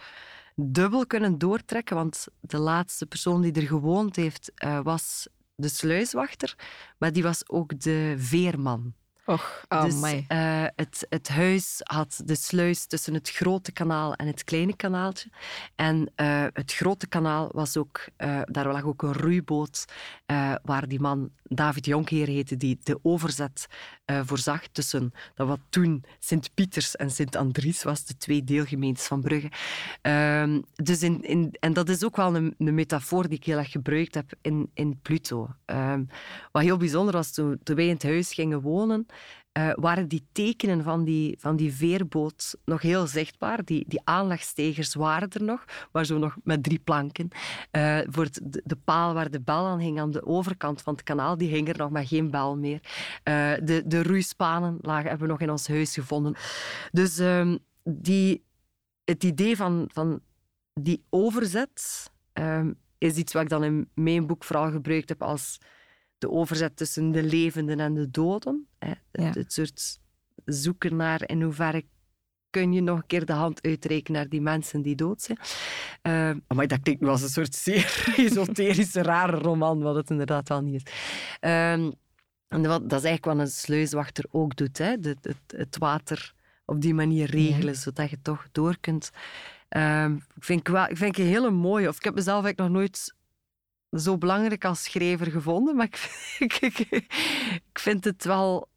dubbel 0.56 1.06
kunnen 1.06 1.38
doortrekken, 1.38 1.95
want 1.95 2.28
de 2.39 2.58
laatste 2.58 3.06
persoon 3.06 3.41
die 3.41 3.52
er 3.52 3.67
gewoond 3.67 4.15
heeft 4.15 4.52
uh, 4.65 4.80
was 4.84 5.28
de 5.56 5.67
sluiswachter, 5.67 6.56
maar 6.97 7.13
die 7.13 7.23
was 7.23 7.49
ook 7.49 7.80
de 7.80 8.15
veerman. 8.17 8.93
Och, 9.26 9.66
oh 9.70 9.84
dus, 9.84 9.96
uh, 10.04 10.66
het, 10.76 11.06
het 11.10 11.30
huis 11.30 11.82
had 11.84 12.22
de 12.26 12.36
sluis 12.36 12.86
tussen 12.86 13.14
het 13.14 13.30
grote 13.30 13.72
kanaal 13.72 14.14
en 14.14 14.28
het 14.28 14.44
kleine 14.44 14.76
kanaaltje. 14.76 15.30
En 15.76 16.12
uh, 16.16 16.46
het 16.54 16.74
grote 16.74 17.08
kanaal 17.08 17.50
was 17.52 17.78
ook, 17.78 18.06
uh, 18.18 18.42
daar 18.46 18.72
lag 18.72 18.84
ook 18.84 19.02
een 19.02 19.14
roeiboot 19.14 19.86
waar 20.64 20.88
die 20.88 21.00
man 21.00 21.30
David 21.44 21.86
Jonkheer 21.86 22.28
heette, 22.28 22.58
die 22.58 22.80
de 22.84 23.00
overzet 23.02 23.68
voorzag 24.06 24.68
tussen 24.68 25.12
dat 25.36 25.48
wat 25.48 25.60
toen 25.70 26.04
Sint-Pieters 26.20 26.96
en 26.96 27.12
Sint-Andries 27.12 27.84
was, 27.84 28.06
de 28.06 28.18
twee 28.18 28.44
deelgemeentes 28.44 29.06
van 29.06 29.22
Brugge. 29.22 29.52
Ehm, 30.02 30.62
dus 30.76 31.04
in, 31.04 31.24
in, 31.24 31.56
en 31.60 31.74
dat 31.74 31.90
is 31.90 32.04
ook 32.04 32.16
wel 32.16 32.36
een, 32.36 32.56
een, 32.58 32.74
metafoor 32.74 33.28
die 33.28 33.38
ik 33.38 33.44
heel 33.44 33.58
erg 33.58 33.72
gebruikt 33.72 34.14
heb 34.14 34.34
in, 34.42 34.70
in 34.74 35.00
Pluto. 35.02 35.50
Um, 35.66 36.08
wat 36.52 36.64
heel 36.64 36.78
bijzonder 36.78 37.14
was, 37.14 37.32
toen, 37.32 37.60
toen 37.64 37.76
wij 37.76 37.86
in 37.86 37.94
het 37.94 38.04
huis 38.04 38.34
gingen 38.34 38.62
wonen, 38.62 39.06
uh, 39.58 39.72
waren 39.76 40.08
die 40.08 40.28
tekenen 40.32 40.84
van 40.84 41.04
die, 41.04 41.36
van 41.39 41.56
die 41.56 41.74
veerboot 41.74 42.56
nog 42.65 42.82
heel 42.82 43.08
zichtbaar. 43.08 43.65
Die, 43.65 43.86
die 43.88 44.02
aanlegstegers 44.04 44.94
waren 44.94 45.30
er 45.30 45.44
nog, 45.44 45.65
maar 45.92 46.06
zo 46.06 46.17
nog 46.17 46.36
met 46.44 46.63
drie 46.63 46.80
planken. 46.80 47.30
Uh, 47.71 48.00
voor 48.06 48.27
de, 48.32 48.62
de, 48.63 48.75
paal 48.75 49.13
waar 49.13 49.32
de 49.32 49.42
bel 49.42 49.65
aan 49.65 49.80
hing 49.80 50.00
aan 50.00 50.12
de 50.12 50.25
overkant 50.25 50.82
van 50.82 50.94
het 50.94 51.04
kanaal, 51.04 51.38
die 51.38 51.50
hing 51.50 51.69
er 51.69 51.77
nog 51.77 51.90
maar 51.90 52.08
geen 52.08 52.32
bel 52.32 52.58
meer. 52.58 52.80
Uh, 53.23 53.54
de, 53.63 53.84
de 53.86 54.04
roeispanen 54.04 54.77
lagen, 54.82 55.10
hebben 55.10 55.27
we 55.27 55.34
nog 55.34 55.42
in 55.42 55.52
ons 55.52 55.67
huis 55.67 55.94
gevonden. 55.94 56.36
Dus 56.92 57.19
um, 57.19 57.60
die, 57.84 58.44
het 59.04 59.23
idee 59.23 59.56
van, 59.56 59.90
van 59.92 60.21
die 60.73 61.04
overzet 61.10 62.12
um, 62.34 62.75
is 62.98 63.15
iets 63.15 63.34
wat 63.34 63.42
ik 63.42 63.50
dan 63.50 63.63
in 63.63 63.90
mijn 63.94 64.27
boek 64.27 64.44
vooral 64.44 64.71
gebruikt 64.71 65.10
heb 65.10 65.21
als 65.21 65.60
de 66.24 66.32
overzet 66.32 66.78
tussen 66.78 67.12
de 67.12 67.24
levenden 67.24 67.80
en 67.80 67.94
de 67.94 68.10
doden. 68.10 68.67
Hè. 68.80 68.94
Het, 69.12 69.54
soort 69.54 70.00
zoeken 70.46 70.96
naar 70.96 71.30
in 71.30 71.42
hoeverre 71.42 71.84
kun 72.50 72.74
je 72.74 72.82
nog 72.82 72.98
een 72.98 73.08
keer 73.08 73.26
de 73.26 73.34
hand 73.34 73.62
uitreiken 73.62 74.13
naar 74.13 74.30
die 74.30 74.42
mensen 74.42 74.82
die 74.82 74.96
dood 74.96 75.21
zijn. 75.21 75.38
Uh, 76.04 76.56
maar 76.58 76.67
dat 76.67 76.80
klinkt 76.82 77.02
nu 77.02 77.08
als 77.08 77.21
een 77.21 77.30
soort 77.30 77.56
zeer 77.56 78.06
esoterische, 78.17 79.02
rare 79.02 79.38
roman, 79.38 79.82
wat 79.82 79.96
het 79.96 80.10
inderdaad 80.10 80.50
wel 80.50 80.62
niet 80.62 80.82
is. 80.86 80.94
Uh, 81.42 81.71
en 81.71 81.94
wat, 82.48 82.90
dat 82.90 83.00
is 83.00 83.06
eigenlijk 83.06 83.26
wat 83.26 83.38
een 83.38 83.52
sluiswachter 83.52 84.26
ook 84.32 84.56
doet. 84.56 84.78
Hè? 84.78 84.90
Het, 84.90 85.17
het, 85.21 85.38
het 85.48 85.78
water 85.78 86.34
op 86.65 86.82
die 86.82 86.94
manier 86.94 87.30
regelen, 87.30 87.76
zodat 87.76 88.10
je 88.10 88.21
toch 88.21 88.48
door 88.52 88.78
kunt. 88.80 89.12
Um, 89.69 90.15
ik, 90.36 90.44
vind, 90.44 90.67
wel, 90.67 90.84
ik 90.84 90.98
vind 90.98 91.17
het 91.17 91.26
een 91.26 91.32
hele 91.32 91.52
mooie. 91.52 91.88
Of 91.88 91.98
ik 91.98 92.04
heb 92.04 92.15
mezelf 92.15 92.44
eigenlijk 92.44 92.69
nog 92.69 92.82
nooit 92.82 93.13
zo 94.00 94.17
belangrijk 94.17 94.65
als 94.65 94.83
schrijver 94.83 95.31
gevonden, 95.31 95.75
maar 95.75 95.85
ik, 96.39 96.54
ik, 96.54 96.79
ik 96.79 97.79
vind 97.79 98.04
het 98.04 98.23
wel 98.23 98.69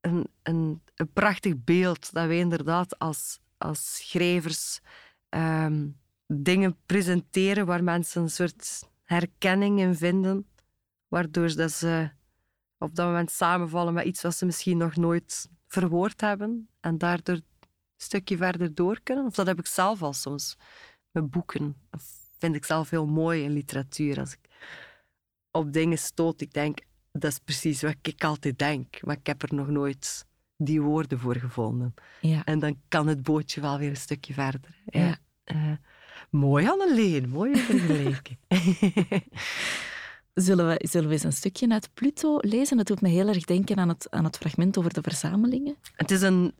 een, 0.00 0.26
een, 0.42 0.82
een, 0.94 1.12
prachtig 1.12 1.54
beeld 1.64 2.12
dat 2.12 2.26
wij 2.26 2.38
inderdaad 2.38 2.98
als, 2.98 3.38
als 3.58 3.96
schrijvers 3.96 4.80
um, 5.28 5.98
dingen 6.26 6.76
presenteren 6.86 7.66
waar 7.66 7.84
mensen 7.84 8.22
een 8.22 8.30
soort 8.30 8.88
herkenning 9.02 9.80
in 9.80 9.94
vinden, 9.94 10.48
waardoor 11.08 11.54
dat 11.54 11.72
ze 11.72 12.10
op 12.78 12.94
dat 12.94 13.06
moment 13.06 13.30
samenvallen 13.30 13.94
met 13.94 14.04
iets 14.04 14.22
wat 14.22 14.34
ze 14.34 14.46
misschien 14.46 14.76
nog 14.76 14.96
nooit 14.96 15.48
verwoord 15.66 16.20
hebben 16.20 16.68
en 16.80 16.98
daardoor 16.98 17.34
een 17.34 17.44
stukje 17.96 18.36
verder 18.36 18.74
door 18.74 19.00
kunnen. 19.02 19.26
Of 19.26 19.34
dat 19.34 19.46
heb 19.46 19.58
ik 19.58 19.66
zelf 19.66 20.02
al 20.02 20.12
soms 20.12 20.56
met 21.10 21.30
boeken. 21.30 21.76
Vind 22.40 22.56
ik 22.56 22.64
zelf 22.64 22.90
heel 22.90 23.06
mooi 23.06 23.42
in 23.42 23.52
literatuur. 23.52 24.18
Als 24.18 24.32
ik 24.32 24.48
op 25.50 25.72
dingen 25.72 25.98
stoot, 25.98 26.40
ik 26.40 26.52
denk, 26.52 26.78
dat 27.12 27.30
is 27.30 27.38
precies 27.38 27.82
wat 27.82 27.94
ik 28.02 28.24
altijd 28.24 28.58
denk, 28.58 29.04
maar 29.04 29.16
ik 29.16 29.26
heb 29.26 29.42
er 29.42 29.54
nog 29.54 29.68
nooit 29.68 30.26
die 30.56 30.82
woorden 30.82 31.18
voor 31.18 31.36
gevonden. 31.36 31.94
Ja. 32.20 32.44
En 32.44 32.58
dan 32.58 32.80
kan 32.88 33.06
het 33.06 33.22
bootje 33.22 33.60
wel 33.60 33.78
weer 33.78 33.88
een 33.88 33.96
stukje 33.96 34.32
verder. 34.32 34.82
Ja. 34.86 35.18
Uh, 35.44 35.72
mooi 36.30 36.68
Anneleen, 36.68 37.28
mooie 37.28 37.56
vergelijking. 37.56 38.38
Zullen 40.34 40.68
we, 40.68 40.86
zullen 40.88 41.08
we 41.08 41.14
eens 41.14 41.24
een 41.24 41.32
stukje 41.32 41.68
uit 41.68 41.94
Pluto 41.94 42.38
lezen? 42.40 42.76
Dat 42.76 42.86
doet 42.86 43.00
me 43.00 43.08
heel 43.08 43.28
erg 43.28 43.44
denken 43.44 43.76
aan 43.76 43.88
het, 43.88 44.10
aan 44.10 44.24
het 44.24 44.36
fragment 44.36 44.78
over 44.78 44.92
de 44.92 45.02
verzamelingen. 45.02 45.76
Het 45.94 46.10
is 46.10 46.22
een... 46.22 46.54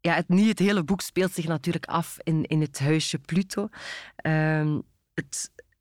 Ja, 0.00 0.14
het, 0.14 0.28
niet 0.28 0.48
het 0.48 0.58
hele 0.58 0.84
boek 0.84 1.00
speelt 1.00 1.32
zich 1.32 1.46
natuurlijk 1.46 1.84
af 1.84 2.16
in, 2.22 2.44
in 2.44 2.60
het 2.60 2.78
huisje 2.78 3.18
Pluto. 3.18 3.68
Ehm, 4.16 4.78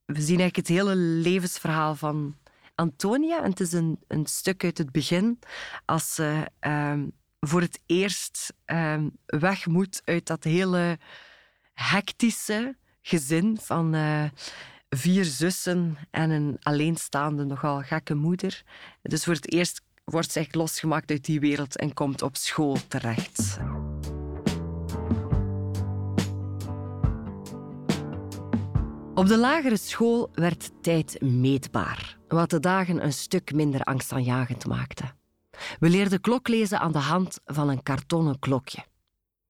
we 0.06 0.22
zien 0.22 0.40
eigenlijk 0.40 0.56
het 0.56 0.68
hele 0.68 0.96
levensverhaal 0.96 1.96
van 1.96 2.36
Antonia. 2.76 3.44
En 3.44 3.50
het 3.50 3.60
is 3.60 3.74
een, 3.74 4.00
een 4.08 4.26
stuk 4.26 4.64
uit 4.64 4.78
het 4.78 4.92
begin, 4.92 5.40
als 5.86 6.14
ze 6.14 6.50
ehm, 6.60 7.08
voor 7.40 7.62
het 7.62 7.80
eerst 7.86 8.54
um, 8.66 9.18
weg 9.26 9.66
moet 9.66 10.02
uit 10.06 10.26
dat 10.26 10.44
hele 10.44 11.00
hectische 11.74 12.76
gezin 13.02 13.58
van... 13.62 13.96
Uh, 13.96 14.24
vier 14.90 15.26
zussen 15.26 15.98
en 16.12 16.30
een 16.30 16.58
alleenstaande, 16.62 17.44
nogal 17.44 17.82
gekke 17.82 18.14
moeder. 18.14 18.64
Dus 19.02 19.24
voor 19.24 19.34
het 19.34 19.52
eerst 19.52 19.82
wordt 20.04 20.32
ze 20.32 20.48
losgemaakt 20.52 21.12
uit 21.12 21.26
die 21.26 21.40
wereld 21.40 21.78
en 21.78 21.94
komt 21.94 22.22
op 22.22 22.36
school 22.36 22.78
terecht. 22.88 23.58
Op 29.16 29.28
de 29.28 29.38
lagere 29.38 29.78
school 29.78 30.30
werd 30.34 30.72
tijd 30.82 31.22
meetbaar, 31.22 32.18
wat 32.28 32.50
de 32.50 32.60
dagen 32.60 33.04
een 33.04 33.14
stuk 33.14 33.54
minder 33.54 33.82
angstaanjagend 33.82 34.68
maakte. 34.68 35.04
We 35.80 35.90
leerden 35.90 36.22
kloklezen 36.22 36.80
aan 36.80 36.92
de 36.92 37.00
hand 37.00 37.40
van 37.46 37.70
een 37.70 37.84
kartonnen 37.84 38.40
klokje. 38.40 38.86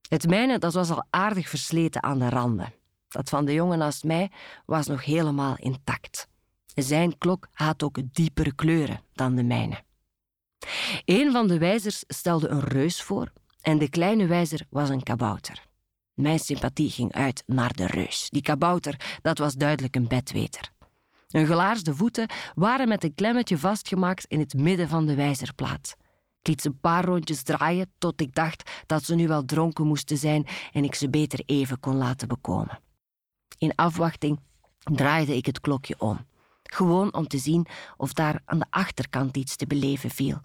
Het 0.09 0.27
mijne 0.27 0.59
dat 0.59 0.73
was 0.73 0.89
al 0.89 1.05
aardig 1.09 1.49
versleten 1.49 2.03
aan 2.03 2.19
de 2.19 2.29
randen. 2.29 2.73
Dat 3.07 3.29
van 3.29 3.45
de 3.45 3.53
jongen 3.53 3.77
naast 3.77 4.03
mij 4.03 4.31
was 4.65 4.87
nog 4.87 5.05
helemaal 5.05 5.55
intact. 5.57 6.27
Zijn 6.75 7.17
klok 7.17 7.47
had 7.51 7.83
ook 7.83 7.97
diepere 8.11 8.55
kleuren 8.55 9.01
dan 9.13 9.35
de 9.35 9.43
mijne. 9.43 9.83
Een 11.05 11.31
van 11.31 11.47
de 11.47 11.57
wijzers 11.57 12.03
stelde 12.07 12.47
een 12.47 12.63
reus 12.63 13.01
voor 13.01 13.31
en 13.61 13.77
de 13.77 13.89
kleine 13.89 14.25
wijzer 14.25 14.65
was 14.69 14.89
een 14.89 15.03
kabouter. 15.03 15.65
Mijn 16.15 16.39
sympathie 16.39 16.89
ging 16.89 17.13
uit 17.13 17.43
naar 17.45 17.73
de 17.73 17.85
reus. 17.85 18.29
Die 18.29 18.41
kabouter, 18.41 19.19
dat 19.21 19.37
was 19.37 19.53
duidelijk 19.53 19.95
een 19.95 20.07
bedweter. 20.07 20.71
Hun 21.27 21.45
gelaarsde 21.45 21.95
voeten 21.95 22.29
waren 22.53 22.87
met 22.87 23.03
een 23.03 23.15
klemmetje 23.15 23.57
vastgemaakt 23.57 24.25
in 24.25 24.39
het 24.39 24.53
midden 24.53 24.87
van 24.87 25.05
de 25.05 25.15
wijzerplaat. 25.15 25.95
Ik 26.39 26.47
liet 26.47 26.61
ze 26.61 26.67
een 26.67 26.79
paar 26.79 27.05
rondjes 27.05 27.43
draaien 27.43 27.91
tot 27.97 28.21
ik 28.21 28.35
dacht 28.35 28.71
dat 28.85 29.03
ze 29.03 29.15
nu 29.15 29.27
wel 29.27 29.45
dronken 29.45 29.87
moesten 29.87 30.17
zijn 30.17 30.45
en 30.71 30.83
ik 30.83 30.95
ze 30.95 31.09
beter 31.09 31.43
even 31.45 31.79
kon 31.79 31.95
laten 31.95 32.27
bekomen. 32.27 32.79
In 33.57 33.75
afwachting 33.75 34.39
draaide 34.79 35.35
ik 35.35 35.45
het 35.45 35.59
klokje 35.59 35.95
om, 35.97 36.25
gewoon 36.63 37.13
om 37.13 37.27
te 37.27 37.37
zien 37.37 37.67
of 37.97 38.13
daar 38.13 38.41
aan 38.45 38.59
de 38.59 38.65
achterkant 38.69 39.37
iets 39.37 39.55
te 39.55 39.67
beleven 39.67 40.09
viel. 40.09 40.41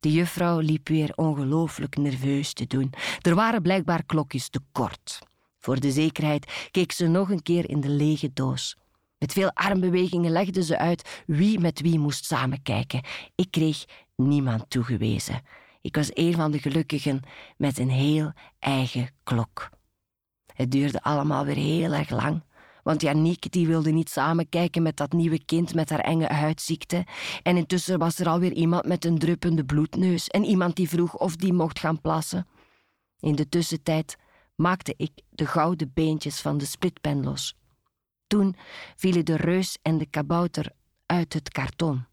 De 0.00 0.12
juffrouw 0.12 0.58
liep 0.58 0.88
weer 0.88 1.12
ongelooflijk 1.14 1.96
nerveus 1.96 2.52
te 2.52 2.66
doen. 2.66 2.92
Er 3.20 3.34
waren 3.34 3.62
blijkbaar 3.62 4.04
klokjes 4.04 4.48
te 4.48 4.60
kort. 4.72 5.18
Voor 5.58 5.80
de 5.80 5.92
zekerheid 5.92 6.68
keek 6.70 6.92
ze 6.92 7.06
nog 7.06 7.30
een 7.30 7.42
keer 7.42 7.70
in 7.70 7.80
de 7.80 7.88
lege 7.88 8.32
doos. 8.32 8.76
Met 9.18 9.32
veel 9.32 9.50
armbewegingen 9.54 10.30
legde 10.30 10.62
ze 10.62 10.78
uit 10.78 11.22
wie 11.26 11.58
met 11.58 11.80
wie 11.80 11.98
moest 11.98 12.24
samenkijken. 12.24 13.04
Ik 13.34 13.50
kreeg 13.50 13.84
niemand 14.16 14.70
toegewezen. 14.70 15.42
Ik 15.80 15.96
was 15.96 16.10
een 16.14 16.34
van 16.34 16.50
de 16.50 16.58
gelukkigen 16.58 17.20
met 17.56 17.78
een 17.78 17.90
heel 17.90 18.32
eigen 18.58 19.10
klok. 19.22 19.70
Het 20.54 20.70
duurde 20.70 21.02
allemaal 21.02 21.44
weer 21.44 21.56
heel 21.56 21.92
erg 21.92 22.10
lang. 22.10 22.42
Want 22.90 23.02
Janiek 23.02 23.52
die 23.52 23.66
wilde 23.66 23.90
niet 23.90 24.10
samenkijken 24.10 24.82
met 24.82 24.96
dat 24.96 25.12
nieuwe 25.12 25.44
kind 25.44 25.74
met 25.74 25.90
haar 25.90 26.00
enge 26.00 26.26
huidziekte. 26.26 27.06
En 27.42 27.56
intussen 27.56 27.98
was 27.98 28.18
er 28.18 28.28
alweer 28.28 28.52
iemand 28.52 28.86
met 28.86 29.04
een 29.04 29.18
druppende 29.18 29.64
bloedneus 29.64 30.28
en 30.28 30.44
iemand 30.44 30.76
die 30.76 30.88
vroeg 30.88 31.14
of 31.14 31.36
die 31.36 31.52
mocht 31.52 31.78
gaan 31.78 32.00
plassen. 32.00 32.46
In 33.20 33.34
de 33.34 33.48
tussentijd 33.48 34.16
maakte 34.54 34.94
ik 34.96 35.10
de 35.28 35.46
gouden 35.46 35.90
beentjes 35.94 36.40
van 36.40 36.58
de 36.58 36.64
splitpen 36.64 37.24
los. 37.24 37.56
Toen 38.26 38.56
vielen 38.96 39.24
de 39.24 39.36
reus 39.36 39.78
en 39.82 39.98
de 39.98 40.06
kabouter 40.06 40.72
uit 41.06 41.32
het 41.32 41.48
karton. 41.48 42.04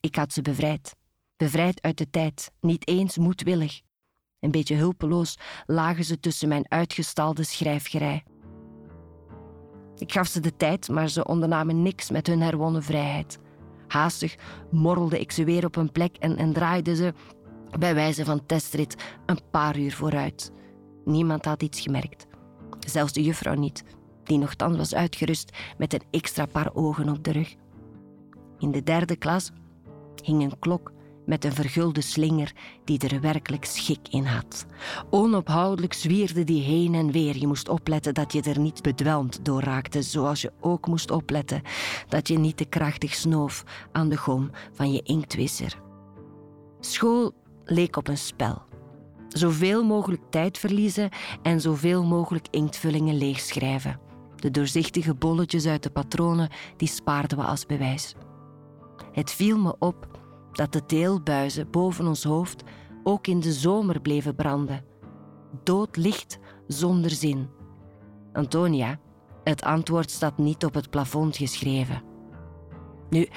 Ik 0.00 0.16
had 0.16 0.32
ze 0.32 0.42
bevrijd. 0.42 0.96
Bevrijd 1.36 1.82
uit 1.82 1.98
de 1.98 2.10
tijd, 2.10 2.50
niet 2.60 2.88
eens 2.88 3.18
moedwillig. 3.18 3.80
Een 4.40 4.50
beetje 4.50 4.76
hulpeloos 4.76 5.38
lagen 5.66 6.04
ze 6.04 6.20
tussen 6.20 6.48
mijn 6.48 6.70
uitgestalde 6.70 7.44
schrijfgerij. 7.44 8.24
Ik 9.98 10.12
gaf 10.12 10.26
ze 10.26 10.40
de 10.40 10.56
tijd, 10.56 10.88
maar 10.88 11.08
ze 11.08 11.26
ondernamen 11.26 11.82
niks 11.82 12.10
met 12.10 12.26
hun 12.26 12.42
herwonnen 12.42 12.82
vrijheid. 12.82 13.38
Haastig 13.86 14.36
morrelde 14.70 15.20
ik 15.20 15.32
ze 15.32 15.44
weer 15.44 15.64
op 15.64 15.76
een 15.76 15.92
plek 15.92 16.16
en, 16.16 16.36
en 16.36 16.52
draaide 16.52 16.96
ze, 16.96 17.12
bij 17.78 17.94
wijze 17.94 18.24
van 18.24 18.46
testrit, 18.46 18.96
een 19.26 19.40
paar 19.50 19.78
uur 19.78 19.92
vooruit. 19.92 20.52
Niemand 21.04 21.44
had 21.44 21.62
iets 21.62 21.80
gemerkt. 21.80 22.26
Zelfs 22.78 23.12
de 23.12 23.22
juffrouw 23.22 23.54
niet, 23.54 23.84
die 24.24 24.38
nogthans 24.38 24.76
was 24.76 24.94
uitgerust 24.94 25.56
met 25.78 25.94
een 25.94 26.02
extra 26.10 26.46
paar 26.46 26.70
ogen 26.74 27.08
op 27.08 27.24
de 27.24 27.32
rug. 27.32 27.54
In 28.58 28.70
de 28.70 28.82
derde 28.82 29.16
klas 29.16 29.50
hing 30.22 30.42
een 30.42 30.58
klok 30.58 30.92
met 31.26 31.44
een 31.44 31.52
vergulde 31.52 32.00
slinger 32.00 32.52
die 32.84 32.98
er 33.08 33.20
werkelijk 33.20 33.64
schik 33.64 34.08
in 34.10 34.24
had. 34.24 34.66
Onophoudelijk 35.10 35.92
zwierde 35.92 36.44
die 36.44 36.62
heen 36.62 36.94
en 36.94 37.10
weer. 37.10 37.36
Je 37.36 37.46
moest 37.46 37.68
opletten 37.68 38.14
dat 38.14 38.32
je 38.32 38.42
er 38.42 38.58
niet 38.58 38.82
bedwelmd 38.82 39.44
door 39.44 39.60
raakte, 39.60 40.02
zoals 40.02 40.40
je 40.40 40.52
ook 40.60 40.86
moest 40.86 41.10
opletten 41.10 41.62
dat 42.08 42.28
je 42.28 42.38
niet 42.38 42.56
te 42.56 42.64
krachtig 42.64 43.14
snoof 43.14 43.64
aan 43.92 44.08
de 44.08 44.16
gom 44.16 44.50
van 44.72 44.92
je 44.92 45.02
inktwisser. 45.02 45.80
School 46.80 47.32
leek 47.64 47.96
op 47.96 48.08
een 48.08 48.18
spel. 48.18 48.62
Zoveel 49.28 49.84
mogelijk 49.84 50.22
tijd 50.30 50.58
verliezen 50.58 51.08
en 51.42 51.60
zoveel 51.60 52.04
mogelijk 52.04 52.46
inktvullingen 52.50 53.18
leegschrijven. 53.18 54.00
De 54.36 54.50
doorzichtige 54.50 55.14
bolletjes 55.14 55.66
uit 55.66 55.82
de 55.82 55.90
patronen 55.90 56.50
die 56.76 56.88
spaarden 56.88 57.38
we 57.38 57.44
als 57.44 57.66
bewijs. 57.66 58.14
Het 59.12 59.30
viel 59.30 59.58
me 59.58 59.76
op 59.78 60.13
dat 60.56 60.72
de 60.72 60.86
teelbuizen 60.86 61.70
boven 61.70 62.06
ons 62.06 62.24
hoofd 62.24 62.62
ook 63.02 63.26
in 63.26 63.40
de 63.40 63.52
zomer 63.52 64.00
bleven 64.00 64.34
branden. 64.34 64.84
Doodlicht 65.62 66.38
zonder 66.66 67.10
zin. 67.10 67.48
Antonia, 68.32 68.98
het 69.44 69.62
antwoord 69.62 70.10
staat 70.10 70.38
niet 70.38 70.64
op 70.64 70.74
het 70.74 70.90
plafond 70.90 71.36
geschreven. 71.36 72.02
Nu, 73.10 73.28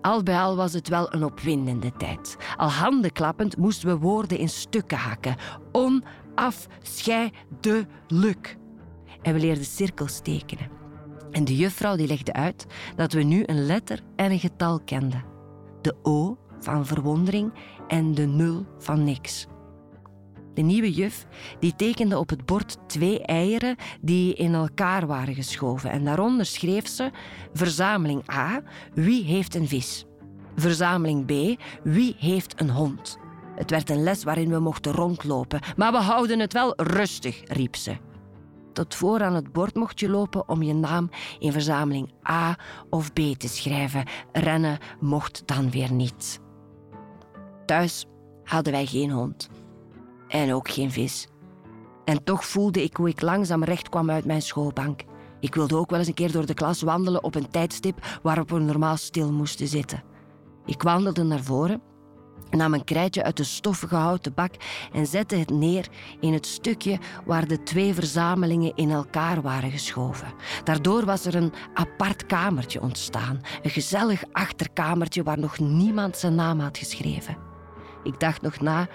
al 0.00 0.22
bij 0.22 0.38
al 0.38 0.56
was 0.56 0.72
het 0.72 0.88
wel 0.88 1.14
een 1.14 1.24
opwindende 1.24 1.92
tijd. 1.92 2.36
Al 2.56 2.68
handenklappend 2.68 3.56
moesten 3.56 3.88
we 3.88 3.96
woorden 3.96 4.38
in 4.38 4.48
stukken 4.48 4.98
hakken. 4.98 5.36
Onafscheidelijk. 5.72 8.56
En 9.22 9.32
we 9.32 9.40
leerden 9.40 9.64
cirkels 9.64 10.20
tekenen. 10.20 10.70
En 11.30 11.44
de 11.44 11.56
juffrouw 11.56 11.96
die 11.96 12.06
legde 12.06 12.32
uit 12.32 12.66
dat 12.96 13.12
we 13.12 13.22
nu 13.22 13.42
een 13.46 13.66
letter 13.66 14.00
en 14.16 14.30
een 14.30 14.38
getal 14.38 14.80
kenden. 14.80 15.24
De 15.80 15.96
O 16.02 16.38
van 16.64 16.86
verwondering 16.86 17.52
en 17.88 18.14
de 18.14 18.26
nul 18.26 18.66
van 18.78 19.04
niks. 19.04 19.46
De 20.54 20.62
nieuwe 20.62 20.92
juf 20.92 21.26
die 21.58 21.76
tekende 21.76 22.18
op 22.18 22.28
het 22.28 22.44
bord 22.44 22.78
twee 22.86 23.22
eieren 23.22 23.76
die 24.00 24.34
in 24.34 24.54
elkaar 24.54 25.06
waren 25.06 25.34
geschoven. 25.34 25.90
En 25.90 26.04
daaronder 26.04 26.46
schreef 26.46 26.88
ze: 26.88 27.10
Verzameling 27.52 28.30
A, 28.32 28.62
wie 28.94 29.24
heeft 29.24 29.54
een 29.54 29.68
vis? 29.68 30.04
Verzameling 30.56 31.26
B, 31.26 31.60
wie 31.82 32.16
heeft 32.18 32.60
een 32.60 32.70
hond? 32.70 33.18
Het 33.56 33.70
werd 33.70 33.90
een 33.90 34.02
les 34.02 34.24
waarin 34.24 34.50
we 34.50 34.58
mochten 34.58 34.92
rondlopen, 34.92 35.60
maar 35.76 35.92
we 35.92 35.98
houden 35.98 36.38
het 36.38 36.52
wel 36.52 36.72
rustig, 36.76 37.42
riep 37.46 37.76
ze. 37.76 37.96
Tot 38.72 38.94
voor 38.94 39.22
aan 39.22 39.34
het 39.34 39.52
bord 39.52 39.74
mocht 39.74 40.00
je 40.00 40.08
lopen 40.08 40.48
om 40.48 40.62
je 40.62 40.74
naam 40.74 41.10
in 41.38 41.52
verzameling 41.52 42.12
A 42.30 42.58
of 42.90 43.12
B 43.12 43.20
te 43.36 43.48
schrijven. 43.48 44.04
Rennen 44.32 44.78
mocht 45.00 45.42
dan 45.46 45.70
weer 45.70 45.92
niet. 45.92 46.42
Thuis 47.64 48.06
hadden 48.44 48.72
wij 48.72 48.86
geen 48.86 49.10
hond. 49.10 49.48
En 50.28 50.54
ook 50.54 50.68
geen 50.70 50.90
vis. 50.90 51.28
En 52.04 52.24
toch 52.24 52.44
voelde 52.44 52.82
ik 52.82 52.96
hoe 52.96 53.08
ik 53.08 53.20
langzaam 53.20 53.64
recht 53.64 53.88
kwam 53.88 54.10
uit 54.10 54.24
mijn 54.24 54.42
schoolbank. 54.42 55.02
Ik 55.40 55.54
wilde 55.54 55.76
ook 55.76 55.90
wel 55.90 55.98
eens 55.98 56.08
een 56.08 56.14
keer 56.14 56.32
door 56.32 56.46
de 56.46 56.54
klas 56.54 56.82
wandelen 56.82 57.24
op 57.24 57.34
een 57.34 57.50
tijdstip 57.50 58.18
waarop 58.22 58.50
we 58.50 58.58
normaal 58.58 58.96
stil 58.96 59.32
moesten 59.32 59.68
zitten. 59.68 60.02
Ik 60.66 60.82
wandelde 60.82 61.22
naar 61.22 61.42
voren, 61.42 61.82
nam 62.50 62.74
een 62.74 62.84
krijtje 62.84 63.22
uit 63.22 63.36
de 63.36 63.44
stoffige 63.44 63.94
houten 63.94 64.34
bak 64.34 64.54
en 64.92 65.06
zette 65.06 65.36
het 65.36 65.50
neer 65.50 65.88
in 66.20 66.32
het 66.32 66.46
stukje 66.46 66.98
waar 67.24 67.46
de 67.46 67.62
twee 67.62 67.94
verzamelingen 67.94 68.72
in 68.74 68.90
elkaar 68.90 69.42
waren 69.42 69.70
geschoven. 69.70 70.34
Daardoor 70.64 71.04
was 71.04 71.24
er 71.24 71.34
een 71.34 71.52
apart 71.74 72.26
kamertje 72.26 72.80
ontstaan, 72.80 73.40
een 73.62 73.70
gezellig 73.70 74.24
achterkamertje 74.32 75.22
waar 75.22 75.38
nog 75.38 75.58
niemand 75.58 76.16
zijn 76.16 76.34
naam 76.34 76.60
had 76.60 76.78
geschreven. 76.78 77.52
Ik 78.04 78.20
dacht 78.20 78.42
nog 78.42 78.60
na 78.60 78.88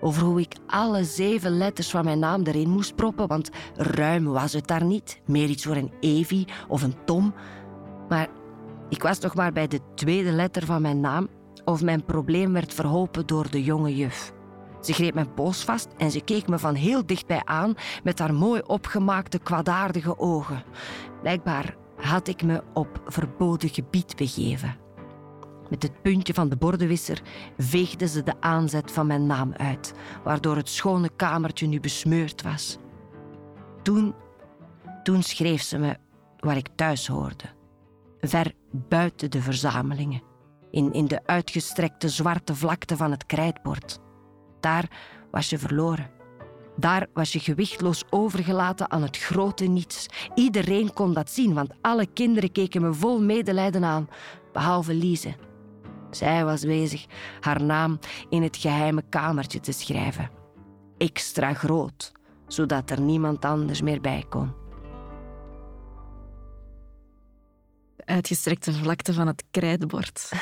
over 0.00 0.22
hoe 0.22 0.40
ik 0.40 0.54
alle 0.66 1.04
zeven 1.04 1.56
letters 1.56 1.90
van 1.90 2.04
mijn 2.04 2.18
naam 2.18 2.42
erin 2.42 2.68
moest 2.68 2.94
proppen, 2.94 3.26
want 3.26 3.50
ruim 3.74 4.24
was 4.24 4.52
het 4.52 4.66
daar 4.66 4.84
niet. 4.84 5.20
Meer 5.26 5.48
iets 5.48 5.64
voor 5.64 5.76
een 5.76 5.92
Evie 6.00 6.48
of 6.68 6.82
een 6.82 7.04
Tom. 7.04 7.34
Maar 8.08 8.28
ik 8.88 9.02
was 9.02 9.18
nog 9.18 9.34
maar 9.34 9.52
bij 9.52 9.66
de 9.66 9.80
tweede 9.94 10.30
letter 10.30 10.64
van 10.64 10.82
mijn 10.82 11.00
naam 11.00 11.28
of 11.64 11.82
mijn 11.82 12.04
probleem 12.04 12.52
werd 12.52 12.74
verholpen 12.74 13.26
door 13.26 13.50
de 13.50 13.62
jonge 13.62 13.96
juf. 13.96 14.32
Ze 14.80 14.92
greep 14.92 15.14
mijn 15.14 15.34
pols 15.34 15.64
vast 15.64 15.88
en 15.96 16.10
ze 16.10 16.20
keek 16.20 16.48
me 16.48 16.58
van 16.58 16.74
heel 16.74 17.06
dichtbij 17.06 17.42
aan 17.44 17.74
met 18.04 18.18
haar 18.18 18.34
mooi 18.34 18.60
opgemaakte 18.66 19.38
kwaadaardige 19.38 20.18
ogen. 20.18 20.62
Blijkbaar 21.22 21.76
had 21.96 22.28
ik 22.28 22.42
me 22.42 22.62
op 22.74 23.00
verboden 23.06 23.68
gebied 23.68 24.16
begeven. 24.16 24.85
Met 25.70 25.82
het 25.82 26.02
puntje 26.02 26.34
van 26.34 26.48
de 26.48 26.56
bordenwisser 26.56 27.22
veegde 27.58 28.08
ze 28.08 28.22
de 28.22 28.40
aanzet 28.40 28.92
van 28.92 29.06
mijn 29.06 29.26
naam 29.26 29.52
uit, 29.56 29.92
waardoor 30.24 30.56
het 30.56 30.68
schone 30.68 31.10
kamertje 31.16 31.66
nu 31.66 31.80
besmeurd 31.80 32.42
was. 32.42 32.78
Toen, 33.82 34.14
toen 35.02 35.22
schreef 35.22 35.62
ze 35.62 35.78
me 35.78 35.96
waar 36.38 36.56
ik 36.56 36.68
thuis 36.74 37.06
hoorde, 37.06 37.44
ver 38.20 38.52
buiten 38.70 39.30
de 39.30 39.42
verzamelingen, 39.42 40.22
in, 40.70 40.92
in 40.92 41.06
de 41.06 41.26
uitgestrekte 41.26 42.08
zwarte 42.08 42.54
vlakte 42.54 42.96
van 42.96 43.10
het 43.10 43.26
krijtbord. 43.26 43.98
Daar 44.60 44.90
was 45.30 45.50
je 45.50 45.58
verloren. 45.58 46.10
Daar 46.76 47.06
was 47.12 47.32
je 47.32 47.38
gewichtloos 47.40 48.04
overgelaten 48.10 48.90
aan 48.90 49.02
het 49.02 49.18
grote 49.18 49.64
niets. 49.64 50.06
Iedereen 50.34 50.92
kon 50.92 51.12
dat 51.12 51.30
zien, 51.30 51.54
want 51.54 51.72
alle 51.80 52.06
kinderen 52.06 52.52
keken 52.52 52.82
me 52.82 52.94
vol 52.94 53.20
medelijden 53.20 53.84
aan, 53.84 54.08
behalve 54.52 54.94
Lise. 54.94 55.34
Zij 56.10 56.44
was 56.44 56.64
bezig 56.64 57.06
haar 57.40 57.62
naam 57.62 57.98
in 58.28 58.42
het 58.42 58.56
geheime 58.56 59.02
kamertje 59.08 59.60
te 59.60 59.72
schrijven. 59.72 60.30
Extra 60.98 61.54
groot, 61.54 62.12
zodat 62.46 62.90
er 62.90 63.00
niemand 63.00 63.44
anders 63.44 63.80
meer 63.80 64.00
bij 64.00 64.24
kon. 64.28 64.52
De 67.96 68.06
uitgestrekte 68.06 68.72
vlakte 68.72 69.12
van 69.12 69.26
het 69.26 69.44
krijtbord. 69.50 70.30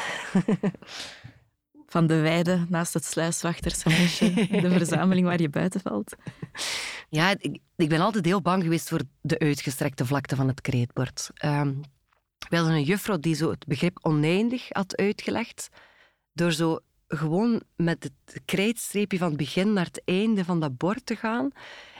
van 1.95 2.07
de 2.07 2.21
weide 2.21 2.67
naast 2.69 2.95
het 2.95 3.05
sluiswachtershuisje, 3.05 4.35
de 4.35 4.71
verzameling 4.71 5.27
waar 5.27 5.41
je 5.41 5.49
buiten 5.49 5.81
valt. 5.81 6.15
Ja, 7.09 7.35
ik, 7.39 7.59
ik 7.77 7.89
ben 7.89 8.01
altijd 8.01 8.25
heel 8.25 8.43
bang 8.43 8.62
geweest 8.62 8.89
voor 8.89 9.01
de 9.21 9.39
uitgestrekte 9.39 10.07
vlakte 10.07 10.37
van 10.37 10.49
het 10.49 10.61
krijtbord. 10.61 11.31
Um, 11.45 11.81
we 12.49 12.57
hadden 12.57 12.75
een 12.75 12.83
juffrouw 12.83 13.19
die 13.19 13.35
zo 13.35 13.51
het 13.51 13.67
begrip 13.67 13.99
oneindig 14.03 14.67
had 14.69 14.97
uitgelegd. 14.97 15.69
Door 16.33 16.53
zo 16.53 16.79
gewoon 17.09 17.63
met 17.77 18.03
het 18.03 18.41
krijtstreepje 18.45 19.19
van 19.19 19.29
het 19.29 19.37
begin 19.37 19.73
naar 19.73 19.85
het 19.85 20.03
einde 20.05 20.45
van 20.45 20.61
dat 20.61 20.77
bord 20.77 21.07
te 21.07 21.17
gaan. 21.17 21.51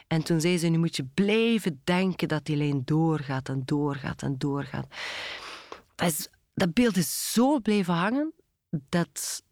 En 0.07 0.23
toen 0.23 0.41
zei 0.41 0.59
ze, 0.59 0.67
nu 0.67 0.79
moet 0.79 0.97
je 0.97 1.05
blijven 1.15 1.81
denken 1.85 2.29
dat 2.29 2.45
die 2.45 2.57
lijn 2.57 2.83
doorgaat 2.85 3.49
en 3.49 3.63
doorgaat 3.65 4.23
en 4.23 4.39
doorgaat. 4.39 4.87
Dat, 5.95 6.31
dat 6.55 6.75
beeld 6.75 6.97
is 6.97 7.33
zo 7.33 7.61
blijven 7.61 7.95
hangen 7.95 8.33
dat 8.71 9.43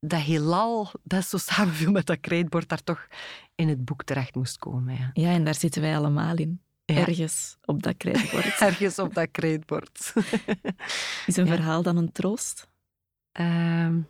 dat 0.00 0.20
heelal 0.20 0.90
dat 1.02 1.26
zo 1.26 1.36
samenviel 1.36 1.90
met 1.90 2.06
dat 2.06 2.20
krijtbord 2.20 2.68
daar 2.68 2.82
toch 2.82 3.06
in 3.54 3.68
het 3.68 3.84
boek 3.84 4.04
terecht 4.04 4.34
moest 4.34 4.58
komen. 4.58 4.94
Ja, 4.94 5.10
ja 5.12 5.30
en 5.30 5.44
daar 5.44 5.54
zitten 5.54 5.82
wij 5.82 5.96
allemaal 5.96 6.36
in. 6.36 6.60
Ergens 6.96 7.56
op 7.64 7.82
dat 7.82 7.96
krijtbord. 7.96 8.58
Ergens 8.68 8.98
op 8.98 9.14
dat 9.14 9.30
krijtbord. 9.30 10.12
is 11.26 11.36
een 11.36 11.46
verhaal 11.46 11.82
dan 11.82 11.96
een 11.96 12.12
troost? 12.12 12.68
Um, 13.32 14.08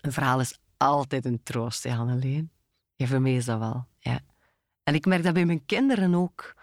een 0.00 0.12
verhaal 0.12 0.40
is 0.40 0.58
altijd 0.76 1.24
een 1.24 1.42
troost, 1.42 1.84
ja, 1.84 1.96
Anneleen. 1.96 2.50
Ja, 2.96 3.06
voor 3.06 3.20
mij 3.20 3.34
is 3.34 3.44
dat 3.44 3.58
wel, 3.58 3.86
ja. 3.98 4.20
En 4.82 4.94
ik 4.94 5.06
merk 5.06 5.22
dat 5.22 5.34
bij 5.34 5.44
mijn 5.44 5.66
kinderen 5.66 6.14
ook. 6.14 6.54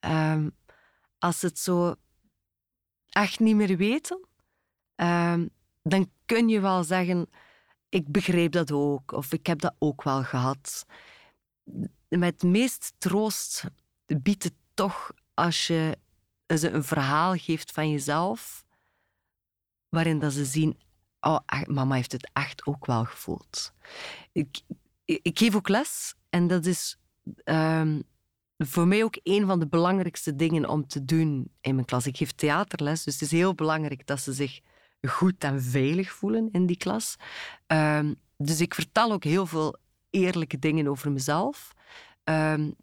Um, 0.00 0.56
als 1.18 1.38
ze 1.38 1.46
het 1.46 1.58
zo 1.58 1.94
echt 3.08 3.40
niet 3.40 3.56
meer 3.56 3.76
weten, 3.76 4.26
um, 4.96 5.50
dan 5.82 6.10
kun 6.24 6.48
je 6.48 6.60
wel 6.60 6.84
zeggen, 6.84 7.30
ik 7.88 8.08
begreep 8.08 8.52
dat 8.52 8.72
ook, 8.72 9.12
of 9.12 9.32
ik 9.32 9.46
heb 9.46 9.60
dat 9.60 9.74
ook 9.78 10.02
wel 10.02 10.22
gehad. 10.24 10.86
Met 12.08 12.42
meest 12.42 12.94
troost 12.98 13.64
biedt 14.18 14.42
het 14.42 14.54
toch 14.74 15.12
als 15.34 15.66
je 15.66 15.98
ze 16.46 16.70
een 16.70 16.84
verhaal 16.84 17.34
geeft 17.34 17.70
van 17.70 17.90
jezelf, 17.90 18.64
waarin 19.88 20.18
dat 20.18 20.32
ze 20.32 20.44
zien, 20.44 20.80
oh, 21.20 21.38
mama 21.66 21.94
heeft 21.94 22.12
het 22.12 22.30
echt 22.32 22.66
ook 22.66 22.86
wel 22.86 23.04
gevoeld. 23.04 23.72
Ik, 24.32 24.60
ik 25.04 25.38
geef 25.38 25.54
ook 25.54 25.68
les 25.68 26.14
en 26.30 26.46
dat 26.46 26.66
is 26.66 26.98
um, 27.44 28.02
voor 28.58 28.86
mij 28.86 29.04
ook 29.04 29.18
een 29.22 29.46
van 29.46 29.58
de 29.58 29.66
belangrijkste 29.66 30.36
dingen 30.36 30.68
om 30.68 30.86
te 30.86 31.04
doen 31.04 31.52
in 31.60 31.74
mijn 31.74 31.86
klas. 31.86 32.06
Ik 32.06 32.16
geef 32.16 32.32
theaterles, 32.32 33.04
dus 33.04 33.12
het 33.12 33.22
is 33.22 33.30
heel 33.30 33.54
belangrijk 33.54 34.06
dat 34.06 34.20
ze 34.20 34.32
zich 34.32 34.60
goed 35.08 35.44
en 35.44 35.62
veilig 35.62 36.12
voelen 36.12 36.48
in 36.52 36.66
die 36.66 36.76
klas. 36.76 37.16
Um, 37.66 38.16
dus 38.36 38.60
ik 38.60 38.74
vertel 38.74 39.12
ook 39.12 39.24
heel 39.24 39.46
veel 39.46 39.78
eerlijke 40.10 40.58
dingen 40.58 40.86
over 40.88 41.12
mezelf. 41.12 41.72
Um, 42.24 42.74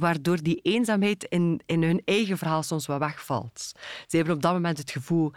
waardoor 0.00 0.42
die 0.42 0.60
eenzaamheid 0.62 1.24
in, 1.24 1.60
in 1.66 1.82
hun 1.82 2.02
eigen 2.04 2.38
verhaal 2.38 2.62
soms 2.62 2.86
wat 2.86 2.98
wegvalt. 2.98 3.72
Ze 4.06 4.16
hebben 4.16 4.34
op 4.34 4.42
dat 4.42 4.52
moment 4.52 4.78
het 4.78 4.90
gevoel, 4.90 5.32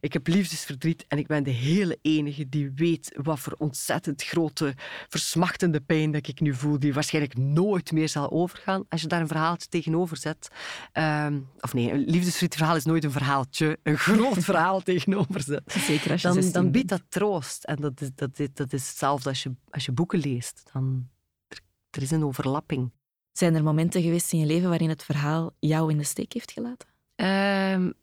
ik 0.00 0.12
heb 0.12 0.26
liefdesverdriet 0.26 1.04
en 1.08 1.18
ik 1.18 1.26
ben 1.26 1.44
de 1.44 1.50
hele 1.50 1.98
enige 2.02 2.48
die 2.48 2.72
weet 2.74 3.18
wat 3.22 3.40
voor 3.40 3.54
ontzettend 3.58 4.22
grote, 4.22 4.74
versmachtende 5.08 5.80
pijn 5.80 6.10
dat 6.10 6.28
ik 6.28 6.40
nu 6.40 6.54
voel, 6.54 6.78
die 6.78 6.94
waarschijnlijk 6.94 7.36
nooit 7.36 7.92
meer 7.92 8.08
zal 8.08 8.30
overgaan. 8.30 8.84
Als 8.88 9.00
je 9.00 9.06
daar 9.06 9.20
een 9.20 9.28
verhaaltje 9.28 9.68
tegenover 9.68 10.16
zet, 10.16 10.48
um, 10.92 11.48
of 11.60 11.74
nee, 11.74 11.92
een 11.92 12.04
liefdesverdrietverhaal 12.04 12.76
is 12.76 12.84
nooit 12.84 13.04
een 13.04 13.10
verhaaltje, 13.10 13.78
een 13.82 13.98
groot 14.08 14.44
verhaal 14.44 14.80
tegenover 14.80 15.42
zet. 15.42 15.62
Zeker 15.66 16.10
als 16.10 16.22
je 16.22 16.28
dan, 16.28 16.52
dan 16.52 16.70
biedt 16.70 16.88
dat 16.88 17.02
troost. 17.08 17.64
En 17.64 17.76
dat 17.76 18.00
is, 18.00 18.10
dat 18.14 18.38
is, 18.38 18.48
dat 18.54 18.72
is 18.72 18.88
hetzelfde 18.88 19.28
als 19.28 19.42
je, 19.42 19.54
als 19.70 19.84
je 19.84 19.92
boeken 19.92 20.18
leest. 20.18 20.70
Dan, 20.72 21.08
er, 21.48 21.58
er 21.90 22.02
is 22.02 22.10
een 22.10 22.24
overlapping. 22.24 22.90
Zijn 23.38 23.54
er 23.54 23.62
momenten 23.62 24.02
geweest 24.02 24.32
in 24.32 24.38
je 24.38 24.46
leven 24.46 24.68
waarin 24.68 24.88
het 24.88 25.04
verhaal 25.04 25.54
jou 25.58 25.90
in 25.90 25.98
de 25.98 26.04
steek 26.04 26.32
heeft 26.32 26.52
gelaten? 26.52 26.88
Um, 27.16 27.94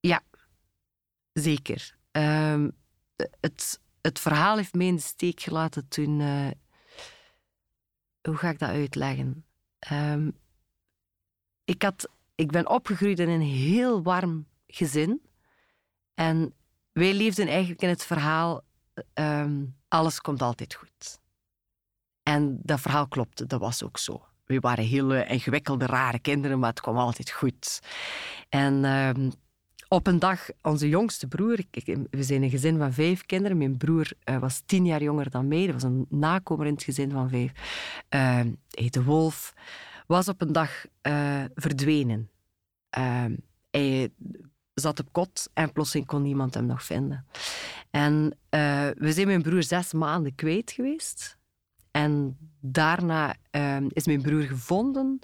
ja, 0.00 0.22
zeker. 1.32 1.96
Um, 2.12 2.72
het, 3.40 3.80
het 4.00 4.18
verhaal 4.18 4.56
heeft 4.56 4.74
mij 4.74 4.86
in 4.86 4.94
de 4.94 5.02
steek 5.02 5.40
gelaten 5.40 5.88
toen. 5.88 6.20
Uh, 6.20 6.50
hoe 8.22 8.36
ga 8.36 8.48
ik 8.48 8.58
dat 8.58 8.68
uitleggen? 8.68 9.44
Um, 9.92 10.38
ik, 11.64 11.82
had, 11.82 12.08
ik 12.34 12.50
ben 12.50 12.68
opgegroeid 12.68 13.18
in 13.18 13.28
een 13.28 13.40
heel 13.40 14.02
warm 14.02 14.46
gezin. 14.66 15.22
En 16.14 16.54
wij 16.92 17.14
leefden 17.14 17.48
eigenlijk 17.48 17.82
in 17.82 17.88
het 17.88 18.04
verhaal: 18.04 18.64
alles 19.88 20.20
komt 20.20 20.42
altijd 20.42 20.74
goed. 20.74 21.20
En 22.22 22.58
dat 22.62 22.80
verhaal 22.80 23.08
klopte, 23.08 23.46
dat 23.46 23.60
was 23.60 23.82
ook 23.82 23.98
zo 23.98 24.32
we 24.46 24.60
waren 24.60 24.84
heel 24.84 25.14
ingewikkelde, 25.14 25.86
rare 25.86 26.18
kinderen, 26.18 26.58
maar 26.58 26.70
het 26.70 26.80
kwam 26.80 26.96
altijd 26.96 27.30
goed. 27.30 27.80
En 28.48 28.84
uh, 28.84 29.28
op 29.88 30.06
een 30.06 30.18
dag, 30.18 30.48
onze 30.62 30.88
jongste 30.88 31.26
broer, 31.26 31.58
we 32.10 32.22
zijn 32.22 32.42
een 32.42 32.50
gezin 32.50 32.78
van 32.78 32.92
vijf 32.92 33.26
kinderen. 33.26 33.58
Mijn 33.58 33.76
broer 33.76 34.10
uh, 34.24 34.38
was 34.38 34.62
tien 34.66 34.86
jaar 34.86 35.02
jonger 35.02 35.30
dan 35.30 35.48
mij. 35.48 35.64
Dat 35.64 35.74
was 35.74 35.82
een 35.82 36.06
nakomer 36.08 36.66
in 36.66 36.72
het 36.72 36.82
gezin 36.82 37.10
van 37.10 37.28
vijf. 37.28 37.52
Uh, 38.10 38.52
heette 38.70 39.04
Wolf. 39.04 39.54
Was 40.06 40.28
op 40.28 40.40
een 40.40 40.52
dag 40.52 40.84
uh, 41.02 41.44
verdwenen. 41.54 42.30
hij 43.70 44.12
zat 44.74 45.00
op 45.00 45.08
kot 45.12 45.50
en 45.52 45.72
plotseling 45.72 46.06
kon 46.06 46.22
niemand 46.22 46.54
hem 46.54 46.66
nog 46.66 46.82
vinden. 46.82 47.26
En 47.90 48.38
we 48.98 49.12
zijn 49.12 49.26
mijn 49.26 49.42
broer 49.42 49.62
zes 49.62 49.92
maanden 49.92 50.34
kwijt 50.34 50.72
geweest. 50.72 51.38
En 51.96 52.36
daarna 52.60 53.34
is 53.88 54.06
mijn 54.06 54.22
broer 54.22 54.42
gevonden 54.42 55.18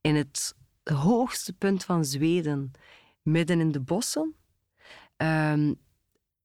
in 0.00 0.16
het 0.16 0.54
hoogste 0.82 1.52
punt 1.52 1.84
van 1.84 2.04
Zweden 2.04 2.72
midden 3.22 3.60
in 3.60 3.72
de 3.72 3.80
bossen. 3.80 4.34
Um, 5.16 5.76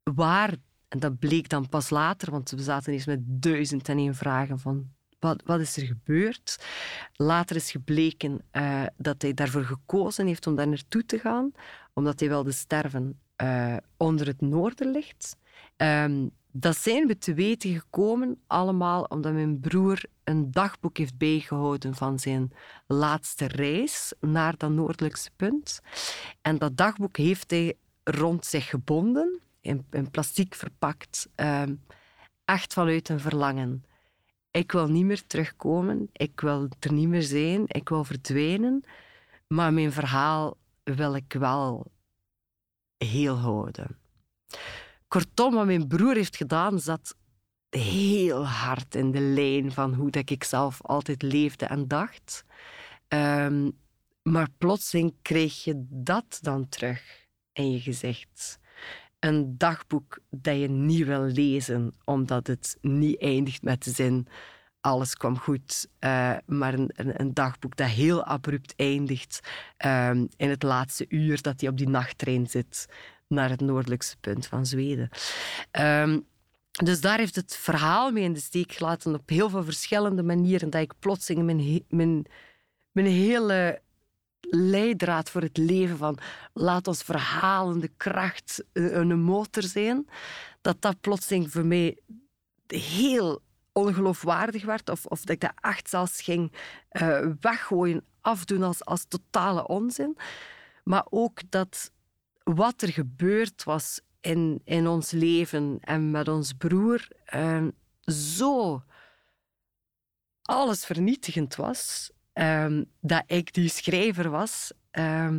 waar, 0.03 0.55
en 0.88 0.99
dat 0.99 1.19
bleek 1.19 1.49
dan 1.49 1.69
pas 1.69 1.89
later, 1.89 2.32
want 2.32 2.49
we 2.49 2.61
zaten 2.61 2.93
eerst 2.93 3.07
met 3.07 3.19
duizend 3.23 3.89
en 3.89 3.97
één 3.97 4.15
vragen 4.15 4.59
van 4.59 4.93
wat, 5.19 5.41
wat 5.45 5.59
is 5.59 5.78
er 5.78 5.86
gebeurd? 5.86 6.65
Later 7.13 7.55
is 7.55 7.71
gebleken 7.71 8.41
uh, 8.51 8.84
dat 8.97 9.21
hij 9.21 9.34
daarvoor 9.34 9.63
gekozen 9.63 10.28
heeft 10.28 10.47
om 10.47 10.55
daar 10.55 10.67
naartoe 10.67 11.05
te 11.05 11.19
gaan, 11.19 11.51
omdat 11.93 12.19
hij 12.19 12.30
wilde 12.30 12.51
sterven 12.51 13.19
uh, 13.43 13.78
onder 13.97 14.28
het 14.28 14.41
noorderlicht. 14.41 15.38
Um, 15.78 16.32
dat 16.58 16.78
zijn 16.78 17.08
we 17.08 17.18
te 17.18 17.34
weten 17.34 17.80
gekomen, 17.80 18.41
allemaal 18.47 19.03
omdat 19.03 19.34
mijn 19.34 19.60
broer 19.60 20.03
een 20.24 20.51
dagboek 20.51 20.97
heeft 20.97 21.18
bijgehouden 21.18 21.95
van 21.95 22.20
zijn 22.20 22.51
laatste 22.88 23.45
reis 23.45 24.14
naar 24.20 24.58
dat 24.58 24.72
noordelijkste 24.72 25.32
punt. 25.36 25.82
En 26.41 26.58
dat 26.58 26.78
dagboek 26.78 27.18
heeft 27.18 27.51
hij 27.51 27.78
rond 28.03 28.45
zich 28.45 28.70
gebonden, 28.70 29.39
in, 29.62 29.86
in 29.91 30.12
plastic 30.12 30.56
verpakt, 30.56 31.30
um, 31.36 31.84
echt 32.45 32.74
vanuit 32.74 33.10
een 33.10 33.20
verlangen. 33.20 33.86
Ik 34.51 34.72
wil 34.72 34.88
niet 34.88 35.06
meer 35.06 35.28
terugkomen, 35.28 36.10
ik 36.12 36.39
wil 36.39 36.70
er 36.80 36.93
niet 36.93 37.08
meer 37.08 37.24
zijn, 37.24 37.64
ik 37.68 37.89
wil 37.89 38.03
verdwijnen, 38.03 38.84
maar 39.47 39.74
mijn 39.74 39.91
verhaal 39.91 40.58
wil 40.84 41.16
ik 41.16 41.34
wel 41.34 41.91
heel 42.97 43.36
houden. 43.36 43.97
Kortom, 45.16 45.53
wat 45.53 45.66
mijn 45.66 45.88
broer 45.88 46.16
heeft 46.16 46.36
gedaan, 46.36 46.80
zat 46.80 47.16
heel 47.70 48.47
hard 48.47 48.95
in 48.95 49.11
de 49.11 49.20
lijn 49.20 49.72
van 49.72 49.93
hoe 49.93 50.09
dat 50.09 50.30
ik 50.30 50.43
zelf 50.43 50.82
altijd 50.82 51.22
leefde 51.22 51.66
en 51.66 51.88
dacht. 51.88 52.45
Um, 53.07 53.72
maar 54.24 54.47
plotseling 54.57 55.13
kreeg 55.22 55.63
je 55.63 55.86
dat 55.89 56.39
dan 56.41 56.70
terug 56.70 57.28
in 57.53 57.72
je 57.72 57.80
gezicht. 57.80 58.59
Een 59.20 59.57
dagboek 59.57 60.20
dat 60.30 60.59
je 60.59 60.70
niet 60.70 61.05
wil 61.05 61.24
lezen, 61.24 61.93
omdat 62.03 62.47
het 62.47 62.78
niet 62.82 63.22
eindigt 63.22 63.63
met 63.63 63.84
de 63.84 63.91
zin 63.91 64.28
alles 64.82 65.16
kwam 65.16 65.38
goed. 65.38 65.88
Uh, 65.99 66.38
maar 66.45 66.74
een, 66.74 66.91
een, 66.95 67.34
dagboek 67.34 67.76
dat 67.76 67.88
heel 67.88 68.24
abrupt 68.24 68.74
eindigt 68.76 69.39
um, 69.86 70.28
in 70.38 70.49
het 70.49 70.63
laatste 70.63 71.05
uur 71.09 71.41
dat 71.41 71.61
hij 71.61 71.70
op 71.70 71.78
die 71.78 71.89
nachttrein 71.89 72.47
zit 72.47 72.88
naar 73.28 73.49
het 73.49 73.61
noordelijkste 73.61 74.17
punt 74.17 74.47
van 74.47 74.65
Zweden. 74.65 75.09
Um, 75.71 76.26
dus 76.71 77.01
daar 77.01 77.17
heeft 77.17 77.36
het 77.36 77.55
verhaal 77.55 78.11
mee 78.11 78.23
in 78.23 78.34
de 78.34 78.39
steek 78.39 78.71
gelaten 78.71 79.13
op 79.13 79.30
heel 79.30 79.49
veel 79.49 79.63
verschillende 79.63 80.23
manieren. 80.23 80.69
Dat 80.69 80.82
ik 80.82 80.93
plotseling 80.99 81.45
mijn, 81.45 81.84
mijn, 81.89 82.26
mijn 82.91 83.07
hele 83.07 83.82
leidraad 84.49 85.30
voor 85.30 85.41
het 85.41 85.57
leven 85.57 85.97
van 85.97 86.17
laat 86.53 86.88
ons 86.88 87.03
verhalende 87.03 87.91
kracht 87.97 88.63
eh, 88.71 88.91
een 88.91 89.21
motor 89.21 89.63
zijn, 89.63 90.07
dat 90.61 90.82
dat 90.82 91.01
plotseling 91.01 91.51
voor 91.51 91.65
mij 91.65 91.97
heel 92.67 93.41
ongeloofwaardig 93.71 94.65
werd. 94.65 94.89
Of, 94.89 95.05
of 95.05 95.19
dat 95.19 95.30
ik 95.30 95.41
dat 95.41 95.53
echt 95.61 95.89
zelfs 95.89 96.21
ging 96.21 96.51
uh, 96.91 97.28
weggooien, 97.39 98.05
afdoen 98.21 98.63
als, 98.63 98.86
als 98.86 99.05
totale 99.07 99.67
onzin. 99.67 100.17
Maar 100.84 101.05
ook 101.09 101.39
dat 101.49 101.91
wat 102.46 102.82
er 102.82 102.91
gebeurd 102.91 103.64
was 103.64 104.02
in, 104.22 104.62
in 104.64 104.88
ons 104.88 105.12
leven 105.12 105.78
en 105.82 106.12
met 106.12 106.28
ons 106.28 106.54
broer 106.54 107.08
uh, 107.34 107.68
zo 108.06 108.84
alles 110.41 110.86
vernietigend 110.86 111.56
was, 111.56 112.12
uh, 112.34 112.82
dat 113.02 113.24
ik 113.28 113.54
die 113.54 113.70
schrijver 113.70 114.30
was, 114.30 114.72
uh, 114.91 115.38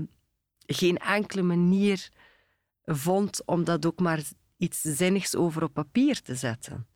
geen 0.66 0.96
enkele 0.96 1.42
manier 1.42 2.08
vond 2.84 3.44
om 3.44 3.64
dat 3.64 3.86
ook 3.86 4.00
maar 4.00 4.22
iets 4.56 4.80
zinnigs 4.80 5.34
over 5.34 5.62
op 5.62 5.72
papier 5.72 6.22
te 6.22 6.34
zetten. 6.34 6.86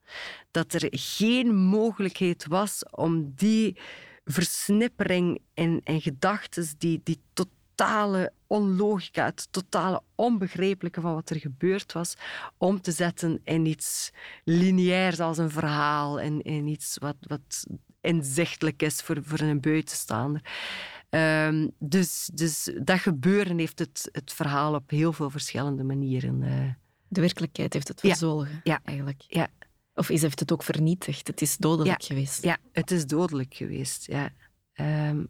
Dat 0.50 0.72
er 0.72 0.86
geen 0.90 1.54
mogelijkheid 1.56 2.46
was 2.46 2.84
om 2.90 3.32
die 3.34 3.78
versnippering 4.24 5.40
in, 5.54 5.80
in 5.84 6.00
gedachten, 6.00 6.68
die, 6.78 7.00
die 7.04 7.22
tot 7.32 7.48
totale 7.80 8.32
onlogica, 8.46 9.24
het 9.24 9.48
totale 9.50 10.02
onbegrijpelijke 10.14 11.00
van 11.00 11.14
wat 11.14 11.30
er 11.30 11.36
gebeurd 11.36 11.92
was, 11.92 12.16
om 12.56 12.80
te 12.80 12.92
zetten 12.92 13.40
in 13.44 13.66
iets 13.66 14.10
lineairs 14.44 15.20
als 15.20 15.38
een 15.38 15.50
verhaal, 15.50 16.18
in, 16.18 16.42
in 16.42 16.66
iets 16.66 16.96
wat, 16.98 17.16
wat 17.20 17.66
inzichtelijk 18.00 18.82
is 18.82 19.00
voor, 19.00 19.18
voor 19.22 19.38
een 19.38 19.60
buitenstaander. 19.60 20.42
Um, 21.10 21.70
dus, 21.78 22.30
dus 22.34 22.70
dat 22.82 22.98
gebeuren 22.98 23.58
heeft 23.58 23.78
het, 23.78 24.08
het 24.12 24.32
verhaal 24.32 24.74
op 24.74 24.90
heel 24.90 25.12
veel 25.12 25.30
verschillende 25.30 25.84
manieren. 25.84 26.42
Uh... 26.42 26.72
De 27.08 27.20
werkelijkheid 27.20 27.72
heeft 27.72 27.88
het 27.88 28.00
verzolgen, 28.00 28.60
ja. 28.62 28.80
eigenlijk. 28.84 29.24
Ja. 29.26 29.48
Of 29.94 30.10
is, 30.10 30.22
heeft 30.22 30.40
het 30.40 30.52
ook 30.52 30.62
vernietigd? 30.62 31.26
Het 31.26 31.40
is 31.40 31.56
dodelijk 31.56 32.02
geweest. 32.02 32.42
Ja, 32.42 32.58
het 32.72 32.90
is 32.90 33.06
dodelijk 33.06 33.54
geweest. 33.54 34.06
Ja. 34.06 34.30
Um, 35.08 35.28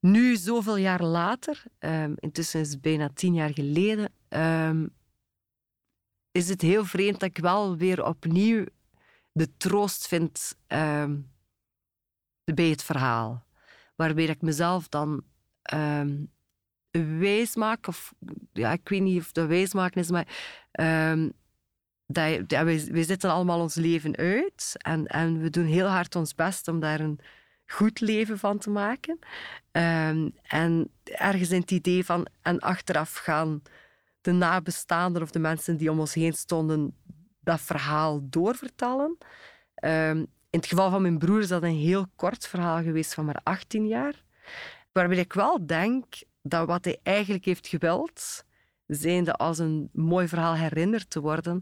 nu, 0.00 0.36
zoveel 0.36 0.76
jaar 0.76 1.02
later, 1.02 1.62
um, 1.78 2.14
intussen 2.16 2.60
is 2.60 2.70
het 2.70 2.80
bijna 2.80 3.10
tien 3.14 3.34
jaar 3.34 3.52
geleden, 3.52 4.12
um, 4.28 4.94
is 6.30 6.48
het 6.48 6.60
heel 6.60 6.84
vreemd 6.84 7.20
dat 7.20 7.28
ik 7.28 7.38
wel 7.38 7.76
weer 7.76 8.04
opnieuw 8.04 8.64
de 9.32 9.56
troost 9.56 10.08
vind 10.08 10.56
um, 10.68 11.30
bij 12.44 12.68
het 12.68 12.82
verhaal. 12.82 13.44
Waarbij 13.96 14.24
ik 14.24 14.42
mezelf 14.42 14.88
dan 14.88 15.24
wijs 16.90 17.56
maak, 17.56 17.86
of 17.86 18.14
ja, 18.52 18.72
ik 18.72 18.88
weet 18.88 19.02
niet 19.02 19.20
of 19.20 19.32
dat 19.32 19.48
wijs 19.48 19.74
maken 19.74 20.00
is, 20.00 20.10
maar 20.10 20.26
dat, 22.06 22.50
ja, 22.50 22.64
wij, 22.64 22.88
wij 22.90 23.02
zitten 23.02 23.30
allemaal 23.30 23.60
ons 23.60 23.74
leven 23.74 24.16
uit 24.16 24.74
en, 24.78 25.06
en 25.06 25.40
we 25.40 25.50
doen 25.50 25.66
heel 25.66 25.86
hard 25.86 26.16
ons 26.16 26.34
best 26.34 26.68
om 26.68 26.80
daar 26.80 27.00
een 27.00 27.20
goed 27.70 28.00
leven 28.00 28.38
van 28.38 28.58
te 28.58 28.70
maken. 28.70 29.18
Ehm, 29.70 30.28
en 30.42 30.90
ergens 31.04 31.50
in 31.50 31.60
het 31.60 31.70
idee 31.70 32.04
van, 32.04 32.26
en 32.42 32.58
achteraf 32.58 33.14
gaan 33.14 33.62
de 34.20 34.32
nabestaanden 34.32 35.22
of 35.22 35.30
de 35.30 35.38
mensen 35.38 35.76
die 35.76 35.90
om 35.90 36.00
ons 36.00 36.14
heen 36.14 36.32
stonden 36.32 36.94
dat 37.40 37.60
verhaal 37.60 38.20
doorvertellen. 38.22 39.18
Um, 39.84 40.18
in 40.50 40.58
het 40.58 40.66
geval 40.66 40.90
van 40.90 41.02
mijn 41.02 41.18
broer 41.18 41.40
is 41.40 41.48
dat 41.48 41.62
een 41.62 41.76
heel 41.76 42.06
kort 42.16 42.46
verhaal 42.46 42.82
geweest 42.82 43.14
van 43.14 43.24
maar 43.24 43.40
18 43.42 43.86
jaar. 43.86 44.24
Waarbij 44.92 45.16
ik 45.16 45.32
wel 45.32 45.66
denk 45.66 46.04
dat 46.42 46.66
wat 46.66 46.84
hij 46.84 46.98
eigenlijk 47.02 47.44
heeft 47.44 47.66
gewild, 47.66 48.44
zijnde 48.86 49.32
als 49.32 49.58
een 49.58 49.90
mooi 49.92 50.28
verhaal 50.28 50.54
herinnerd 50.54 51.10
te 51.10 51.20
worden, 51.20 51.60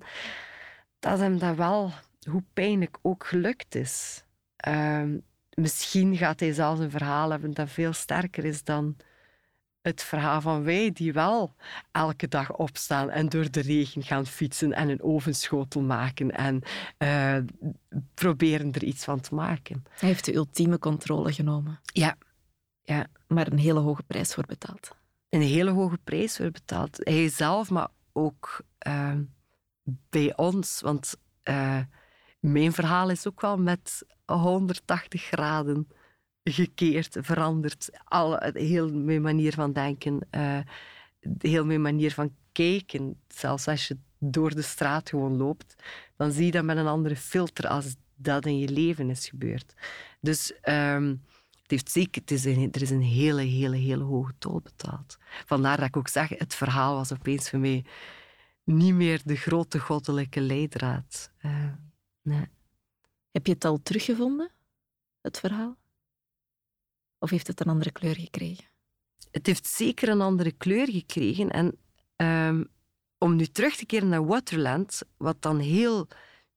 dat 0.98 1.18
hem 1.18 1.38
dat 1.38 1.56
wel, 1.56 1.92
hoe 2.30 2.42
pijnlijk 2.52 2.98
ook 3.02 3.26
gelukt 3.26 3.74
is. 3.74 4.24
Um, 4.68 5.22
misschien 5.60 6.16
gaat 6.16 6.40
hij 6.40 6.52
zelfs 6.52 6.80
een 6.80 6.90
verhaal 6.90 7.30
hebben 7.30 7.54
dat 7.54 7.70
veel 7.70 7.92
sterker 7.92 8.44
is 8.44 8.64
dan 8.64 8.96
het 9.80 10.02
verhaal 10.02 10.40
van 10.40 10.62
wij 10.62 10.90
die 10.92 11.12
wel 11.12 11.54
elke 11.92 12.28
dag 12.28 12.56
opstaan 12.56 13.10
en 13.10 13.28
door 13.28 13.50
de 13.50 13.60
regen 13.60 14.02
gaan 14.02 14.26
fietsen 14.26 14.72
en 14.72 14.88
een 14.88 15.02
ovenschotel 15.02 15.82
maken 15.82 16.30
en 16.30 16.62
uh, 16.98 17.36
proberen 18.14 18.72
er 18.72 18.84
iets 18.84 19.04
van 19.04 19.20
te 19.20 19.34
maken. 19.34 19.84
Hij 19.98 20.08
heeft 20.08 20.24
de 20.24 20.34
ultieme 20.34 20.78
controle 20.78 21.32
genomen. 21.32 21.80
Ja. 21.82 22.16
ja. 22.82 23.06
Maar 23.26 23.46
een 23.46 23.58
hele 23.58 23.80
hoge 23.80 24.02
prijs 24.02 24.34
voor 24.34 24.46
betaald. 24.46 24.96
Een 25.28 25.42
hele 25.42 25.70
hoge 25.70 25.98
prijs 26.04 26.36
voor 26.36 26.50
betaald. 26.50 26.98
Hij 26.98 27.28
zelf, 27.28 27.70
maar 27.70 27.88
ook 28.12 28.64
uh, 28.86 29.14
bij 30.10 30.36
ons. 30.36 30.80
Want 30.80 31.16
uh, 31.44 31.80
mijn 32.38 32.72
verhaal 32.72 33.10
is 33.10 33.26
ook 33.26 33.40
wel 33.40 33.58
met 33.58 34.06
180 34.24 35.22
graden 35.22 35.88
gekeerd, 36.44 37.16
veranderd. 37.20 37.90
Alle, 38.04 38.50
heel 38.54 38.92
mijn 38.92 39.22
manier 39.22 39.52
van 39.52 39.72
denken, 39.72 40.26
uh, 40.30 40.58
heel 41.38 41.64
mijn 41.64 41.82
manier 41.82 42.12
van 42.12 42.34
kijken. 42.52 43.20
Zelfs 43.28 43.68
als 43.68 43.88
je 43.88 43.96
door 44.18 44.54
de 44.54 44.62
straat 44.62 45.08
gewoon 45.08 45.36
loopt, 45.36 45.74
dan 46.16 46.32
zie 46.32 46.44
je 46.44 46.50
dat 46.50 46.64
met 46.64 46.76
een 46.76 46.86
andere 46.86 47.16
filter 47.16 47.68
als 47.68 47.96
dat 48.16 48.46
in 48.46 48.58
je 48.58 48.68
leven 48.68 49.10
is 49.10 49.28
gebeurd. 49.28 49.74
Dus 50.20 50.52
um, 50.62 51.22
het 51.62 51.70
heeft 51.70 51.90
zeker, 51.90 52.22
er 52.72 52.82
is 52.82 52.90
een 52.90 53.02
hele, 53.02 53.42
hele, 53.42 53.76
hele 53.76 54.04
hoge 54.04 54.32
tol 54.38 54.60
betaald. 54.60 55.18
Vandaar 55.46 55.76
dat 55.76 55.86
ik 55.86 55.96
ook 55.96 56.08
zeg, 56.08 56.28
het 56.28 56.54
verhaal 56.54 56.94
was 56.94 57.12
opeens 57.12 57.50
voor 57.50 57.58
mij 57.58 57.84
niet 58.64 58.94
meer 58.94 59.20
de 59.24 59.36
grote 59.36 59.78
goddelijke 59.78 60.40
leidraad. 60.40 61.30
Uh, 61.42 61.52
Heb 63.30 63.46
je 63.46 63.52
het 63.52 63.64
al 63.64 63.82
teruggevonden, 63.82 64.50
het 65.20 65.38
verhaal? 65.38 65.76
Of 67.18 67.30
heeft 67.30 67.46
het 67.46 67.60
een 67.60 67.68
andere 67.68 67.90
kleur 67.90 68.14
gekregen? 68.14 68.64
Het 69.30 69.46
heeft 69.46 69.66
zeker 69.66 70.08
een 70.08 70.20
andere 70.20 70.52
kleur 70.52 70.90
gekregen. 70.90 71.50
En 71.50 71.78
um, 72.16 72.68
om 73.18 73.36
nu 73.36 73.46
terug 73.46 73.76
te 73.76 73.86
keren 73.86 74.08
naar 74.08 74.26
Waterland, 74.26 75.02
wat 75.16 75.42
dan 75.42 75.58
heel 75.58 76.08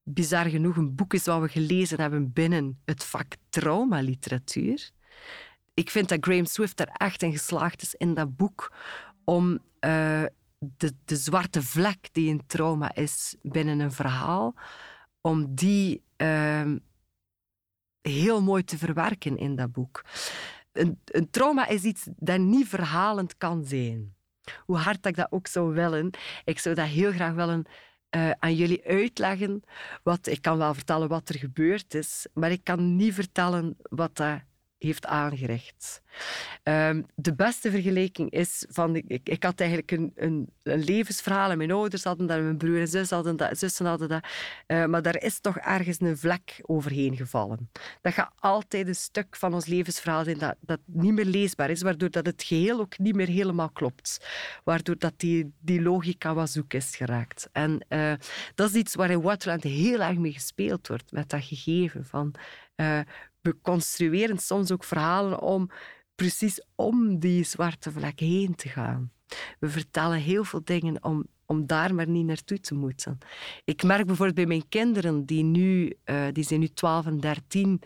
bizar 0.03 0.45
genoeg 0.45 0.75
een 0.75 0.95
boek 0.95 1.13
is 1.13 1.25
wat 1.25 1.41
we 1.41 1.47
gelezen 1.47 1.99
hebben 1.99 2.33
binnen 2.33 2.81
het 2.85 3.03
vak 3.03 3.33
traumaliteratuur. 3.49 4.91
Ik 5.73 5.89
vind 5.89 6.09
dat 6.09 6.17
Graham 6.25 6.45
Swift 6.45 6.79
er 6.79 6.87
echt 6.87 7.21
in 7.21 7.31
geslaagd 7.31 7.81
is 7.81 7.95
in 7.95 8.13
dat 8.13 8.35
boek 8.35 8.73
om 9.23 9.51
uh, 9.51 10.23
de, 10.57 10.93
de 11.05 11.15
zwarte 11.15 11.61
vlek 11.61 12.09
die 12.11 12.31
een 12.31 12.45
trauma 12.47 12.95
is 12.95 13.35
binnen 13.41 13.79
een 13.79 13.91
verhaal, 13.91 14.55
om 15.21 15.55
die 15.55 16.03
uh, 16.17 16.71
heel 18.01 18.41
mooi 18.41 18.63
te 18.63 18.77
verwerken 18.77 19.37
in 19.37 19.55
dat 19.55 19.71
boek. 19.71 20.05
Een, 20.71 20.99
een 21.05 21.29
trauma 21.29 21.67
is 21.67 21.83
iets 21.83 22.07
dat 22.15 22.39
niet 22.39 22.67
verhalend 22.67 23.37
kan 23.37 23.65
zijn. 23.65 24.15
Hoe 24.65 24.77
hard 24.77 25.05
ik 25.05 25.15
dat 25.15 25.31
ook 25.31 25.47
zou 25.47 25.73
willen, 25.73 26.09
ik 26.45 26.59
zou 26.59 26.75
dat 26.75 26.87
heel 26.87 27.11
graag 27.11 27.33
willen 27.33 27.65
uh, 28.15 28.31
aan 28.39 28.55
jullie 28.55 28.85
uitleggen. 28.85 29.63
Wat, 30.03 30.27
ik 30.27 30.41
kan 30.41 30.57
wel 30.57 30.73
vertellen 30.73 31.07
wat 31.07 31.29
er 31.29 31.37
gebeurd 31.37 31.93
is, 31.93 32.27
maar 32.33 32.51
ik 32.51 32.63
kan 32.63 32.95
niet 32.95 33.13
vertellen 33.13 33.77
wat 33.81 34.15
dat 34.15 34.41
heeft 34.83 35.05
aangericht. 35.05 36.01
Um, 36.63 37.05
de 37.15 37.35
beste 37.35 37.71
vergelijking 37.71 38.31
is 38.31 38.65
van... 38.69 38.95
Ik, 38.95 39.29
ik 39.29 39.43
had 39.43 39.59
eigenlijk 39.59 39.91
een, 39.91 40.11
een, 40.15 40.49
een, 40.63 40.83
levensverhaal 40.83 41.51
en 41.51 41.57
mijn 41.57 41.71
ouders 41.71 42.03
hadden 42.03 42.27
dat, 42.27 42.41
mijn 42.41 42.57
broer 42.57 42.79
en 42.79 42.87
zus 42.87 43.09
hadden 43.09 43.37
dat, 43.37 43.57
zussen 43.57 43.85
hadden 43.85 44.09
dat. 44.09 44.27
Uh, 44.67 44.85
maar 44.85 45.01
daar 45.01 45.21
is 45.23 45.39
toch 45.39 45.57
ergens 45.57 45.99
een 45.99 46.17
vlek 46.17 46.59
overheen 46.61 47.15
gevallen. 47.15 47.69
Dat 48.01 48.13
gaat 48.13 48.31
altijd 48.39 48.87
een 48.87 48.95
stuk 48.95 49.35
van 49.35 49.53
ons 49.53 49.65
levensverhaal 49.65 50.23
zijn 50.23 50.37
dat, 50.37 50.55
dat 50.59 50.79
niet 50.85 51.13
meer 51.13 51.25
leesbaar 51.25 51.69
is, 51.69 51.81
waardoor 51.81 52.09
dat 52.09 52.25
het 52.25 52.43
geheel 52.43 52.79
ook 52.79 52.97
niet 52.97 53.15
meer 53.15 53.27
helemaal 53.27 53.69
klopt. 53.69 54.27
Waardoor 54.63 54.97
dat 54.97 55.13
die, 55.17 55.53
die 55.59 55.81
logica 55.81 56.33
wat 56.33 56.49
zoek 56.49 56.73
is 56.73 56.95
geraakt. 56.95 57.49
En 57.51 57.85
uh, 57.89 58.13
dat 58.55 58.69
is 58.69 58.75
iets 58.75 58.95
waar 58.95 59.09
in 59.09 59.21
Waterland 59.21 59.63
heel 59.63 60.01
erg 60.01 60.17
mee 60.17 60.33
gespeeld 60.33 60.87
wordt, 60.87 61.11
met 61.11 61.29
dat 61.29 61.43
gegeven 61.43 62.05
van... 62.05 62.33
Uh, 62.75 62.99
we 63.41 63.61
construeren 63.61 64.37
soms 64.37 64.71
ook 64.71 64.83
verhalen 64.83 65.41
om 65.41 65.69
precies 66.15 66.65
om 66.75 67.19
die 67.19 67.43
zwarte 67.43 67.91
vlek 67.91 68.19
heen 68.19 68.55
te 68.55 68.69
gaan. 68.69 69.11
We 69.59 69.69
vertellen 69.69 70.17
heel 70.17 70.43
veel 70.43 70.63
dingen 70.63 71.03
om, 71.03 71.25
om 71.45 71.65
daar 71.65 71.95
maar 71.95 72.07
niet 72.07 72.25
naartoe 72.25 72.59
te 72.59 72.73
moeten. 72.73 73.17
Ik 73.63 73.83
merk 73.83 74.05
bijvoorbeeld 74.05 74.35
bij 74.35 74.45
mijn 74.45 74.69
kinderen, 74.69 75.25
die, 75.25 75.43
nu, 75.43 75.93
uh, 76.05 76.27
die 76.31 76.43
zijn 76.43 76.59
nu 76.59 76.67
12 76.67 77.05
en 77.05 77.19
13, 77.19 77.81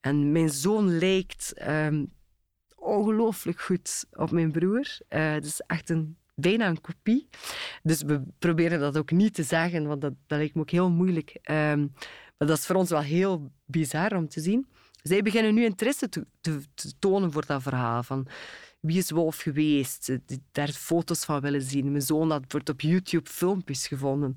en 0.00 0.32
mijn 0.32 0.50
zoon 0.50 0.98
lijkt 0.98 1.54
um, 1.68 2.12
ongelooflijk 2.76 3.60
goed 3.60 4.06
op 4.10 4.30
mijn 4.30 4.52
broer. 4.52 4.98
Uh, 5.08 5.36
is 5.36 5.60
echt 5.66 5.90
een, 5.90 6.16
bijna 6.34 6.68
een 6.68 6.80
kopie. 6.80 7.28
Dus 7.82 8.02
we 8.02 8.22
proberen 8.38 8.80
dat 8.80 8.98
ook 8.98 9.10
niet 9.10 9.34
te 9.34 9.42
zeggen, 9.42 9.86
want 9.86 10.00
dat, 10.00 10.14
dat 10.26 10.38
lijkt 10.38 10.54
me 10.54 10.60
ook 10.60 10.70
heel 10.70 10.90
moeilijk. 10.90 11.38
Um, 11.50 11.92
maar 12.38 12.48
dat 12.48 12.58
is 12.58 12.66
voor 12.66 12.76
ons 12.76 12.90
wel 12.90 13.00
heel 13.00 13.52
bizar 13.64 14.16
om 14.16 14.28
te 14.28 14.40
zien. 14.40 14.66
Zij 15.02 15.22
beginnen 15.22 15.54
nu 15.54 15.64
interesse 15.64 16.08
te, 16.08 16.26
te, 16.40 16.60
tonen 16.98 17.32
voor 17.32 17.46
dat 17.46 17.62
verhaal. 17.62 18.02
Van 18.02 18.26
wie 18.80 18.98
is 18.98 19.10
Wolf 19.10 19.36
geweest? 19.36 20.18
Daar 20.52 20.68
foto's 20.68 21.24
van 21.24 21.40
willen 21.40 21.62
zien. 21.62 21.90
Mijn 21.90 22.02
zoon 22.02 22.30
had 22.30 22.44
wordt 22.48 22.68
op 22.68 22.80
YouTube 22.80 23.30
filmpjes 23.30 23.86
gevonden 23.86 24.34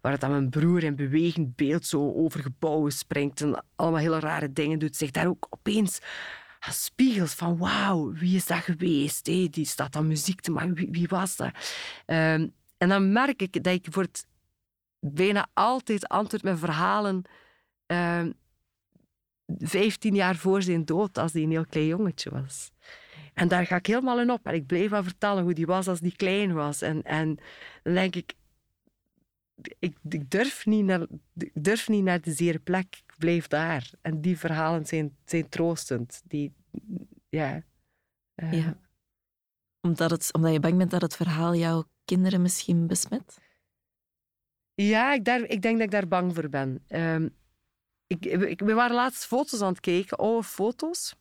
waar 0.00 0.18
dan 0.18 0.30
mijn 0.30 0.50
broer 0.50 0.82
in 0.82 0.96
bewegend 0.96 1.56
beeld 1.56 1.86
zo 1.86 2.12
over 2.12 2.40
gebouwen 2.40 2.92
springt 2.92 3.40
en 3.40 3.64
allemaal 3.76 4.00
hele 4.00 4.18
rare 4.18 4.52
dingen 4.52 4.78
doet. 4.78 4.96
Zich 4.96 5.10
daar 5.10 5.26
ook 5.26 5.46
opeens 5.50 6.00
spiegels 6.72 7.34
van 7.34 7.58
wauw, 7.58 8.12
wie 8.12 8.36
is 8.36 8.46
dat 8.46 8.58
geweest? 8.58 9.26
Hey, 9.26 9.48
die 9.50 9.66
staat 9.66 9.92
dan 9.92 10.06
muziek 10.06 10.40
te 10.40 10.50
maken. 10.50 10.74
Wie, 10.74 10.88
wie 10.90 11.08
was 11.08 11.36
dat? 11.36 11.50
Um, 12.06 12.52
en 12.78 12.88
dan 12.88 13.12
merk 13.12 13.42
ik 13.42 13.62
dat 13.62 13.74
ik 13.74 13.86
voor 13.90 14.06
bijna 15.00 15.46
altijd 15.52 16.08
antwoord 16.08 16.42
met 16.42 16.58
verhalen 16.58 17.22
um, 17.86 18.34
15 19.46 20.14
jaar 20.14 20.36
voor 20.36 20.62
zijn 20.62 20.84
dood, 20.84 21.18
als 21.18 21.32
hij 21.32 21.42
een 21.42 21.50
heel 21.50 21.66
klein 21.66 21.86
jongetje 21.86 22.30
was. 22.30 22.70
En 23.34 23.48
daar 23.48 23.66
ga 23.66 23.76
ik 23.76 23.86
helemaal 23.86 24.20
in 24.20 24.30
op. 24.30 24.46
En 24.46 24.54
ik 24.54 24.66
bleef 24.66 24.92
aan 24.92 25.04
vertellen 25.04 25.42
hoe 25.42 25.54
die 25.54 25.66
was 25.66 25.88
als 25.88 26.00
die 26.00 26.16
klein 26.16 26.52
was. 26.52 26.82
En, 26.82 27.02
en 27.02 27.38
dan 27.82 27.94
denk 27.94 28.14
ik, 28.14 28.34
ik, 29.78 29.96
ik, 30.08 30.30
durf 30.30 30.66
niet 30.66 30.84
naar, 30.84 31.06
ik 31.36 31.50
durf 31.54 31.88
niet 31.88 32.04
naar 32.04 32.20
de 32.20 32.32
zere 32.32 32.58
plek. 32.58 33.02
Ik 33.06 33.14
blijf 33.18 33.46
daar. 33.46 33.90
En 34.00 34.20
die 34.20 34.38
verhalen 34.38 34.86
zijn, 34.86 35.16
zijn 35.24 35.48
troostend. 35.48 36.22
Die, 36.24 36.52
ja. 37.28 37.62
Uh, 38.36 38.52
ja. 38.52 38.78
Omdat, 39.80 40.10
het, 40.10 40.32
omdat 40.32 40.52
je 40.52 40.60
bang 40.60 40.76
bent 40.76 40.90
dat 40.90 41.02
het 41.02 41.16
verhaal 41.16 41.54
jouw 41.54 41.84
kinderen 42.04 42.42
misschien 42.42 42.86
besmet? 42.86 43.38
Ja, 44.74 45.12
ik, 45.12 45.24
daar, 45.24 45.40
ik 45.40 45.62
denk 45.62 45.76
dat 45.76 45.84
ik 45.84 45.90
daar 45.90 46.08
bang 46.08 46.34
voor 46.34 46.48
ben. 46.48 46.84
Um, 46.88 47.34
ik, 48.20 48.60
we 48.60 48.72
waren 48.74 48.96
laatst 48.96 49.24
foto's 49.24 49.60
aan 49.60 49.72
het 49.72 49.80
kijken, 49.80 50.18
oude 50.18 50.42
foto's. 50.42 51.14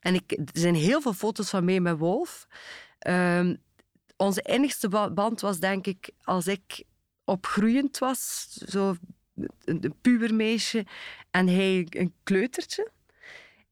En 0.00 0.14
ik, 0.14 0.32
er 0.32 0.46
zijn 0.52 0.74
heel 0.74 1.00
veel 1.00 1.12
foto's 1.12 1.50
van 1.50 1.64
mij 1.64 1.80
met 1.80 1.98
Wolf. 1.98 2.46
Um, 3.06 3.56
onze 4.16 4.42
enigste 4.42 4.88
band 4.88 5.40
was 5.40 5.58
denk 5.58 5.86
ik 5.86 6.10
als 6.22 6.46
ik 6.46 6.82
opgroeiend 7.24 7.98
was, 7.98 8.48
zo 8.52 8.96
een, 9.64 9.94
pubermeisje 10.00 10.86
en 11.30 11.46
hij 11.48 11.86
een 11.90 12.14
kleutertje. 12.22 12.90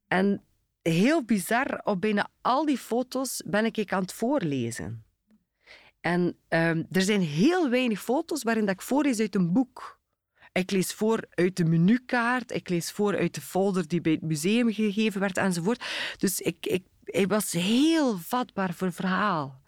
En 0.09 0.43
heel 0.83 1.25
bizar, 1.25 1.81
op 1.85 2.01
bijna 2.01 2.31
al 2.41 2.65
die 2.65 2.79
foto's 2.79 3.43
ben 3.47 3.65
ik 3.65 3.93
aan 3.93 4.03
het 4.03 4.13
voorlezen. 4.13 5.05
En 6.01 6.37
um, 6.49 6.87
er 6.91 7.03
zijn 7.03 7.21
heel 7.21 7.71
weinig 7.71 8.03
foto's 8.03 8.43
waarin 8.43 8.65
dat 8.65 8.75
ik 8.75 8.83
voorlees 8.83 9.21
uit 9.21 9.35
een 9.35 9.53
boek. 9.53 9.99
Ik 10.55 10.71
lees 10.71 10.93
voor 10.93 11.21
uit 11.31 11.57
de 11.57 11.65
menukaart, 11.65 12.53
ik 12.53 12.69
lees 12.69 12.91
voor 12.91 13.17
uit 13.17 13.35
de 13.35 13.41
folder 13.41 13.89
die 13.89 14.01
bij 14.01 14.13
het 14.13 14.23
museum 14.23 14.73
gegeven 14.73 15.21
werd 15.21 15.37
enzovoort. 15.37 15.85
Dus 16.17 16.41
ik, 16.41 16.67
ik, 16.67 16.83
ik 17.05 17.29
was 17.29 17.53
heel 17.53 18.19
vatbaar 18.19 18.75
voor 18.75 18.93
verhaal. 18.93 19.63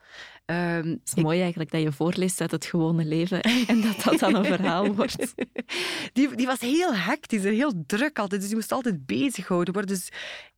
Um, 0.47 0.57
het 0.91 1.01
is 1.05 1.23
mooi 1.23 1.41
eigenlijk 1.41 1.71
dat 1.71 1.83
je 1.83 1.93
voorleest 1.93 2.41
uit 2.41 2.51
het 2.51 2.65
gewone 2.65 3.05
leven 3.05 3.43
en 3.67 3.81
dat 3.81 4.03
dat 4.05 4.19
dan 4.19 4.35
een 4.35 4.45
verhaal 4.45 4.95
wordt. 4.95 5.35
Die, 6.13 6.37
die 6.37 6.47
was 6.47 6.61
heel 6.61 6.95
hectisch 6.95 7.45
en 7.45 7.53
heel 7.53 7.85
druk 7.87 8.19
altijd, 8.19 8.41
dus 8.41 8.49
die 8.49 8.59
moest 8.59 8.73
altijd 8.73 9.07
bezighouden 9.07 9.75
worden. 9.75 9.97
Dus 9.97 10.09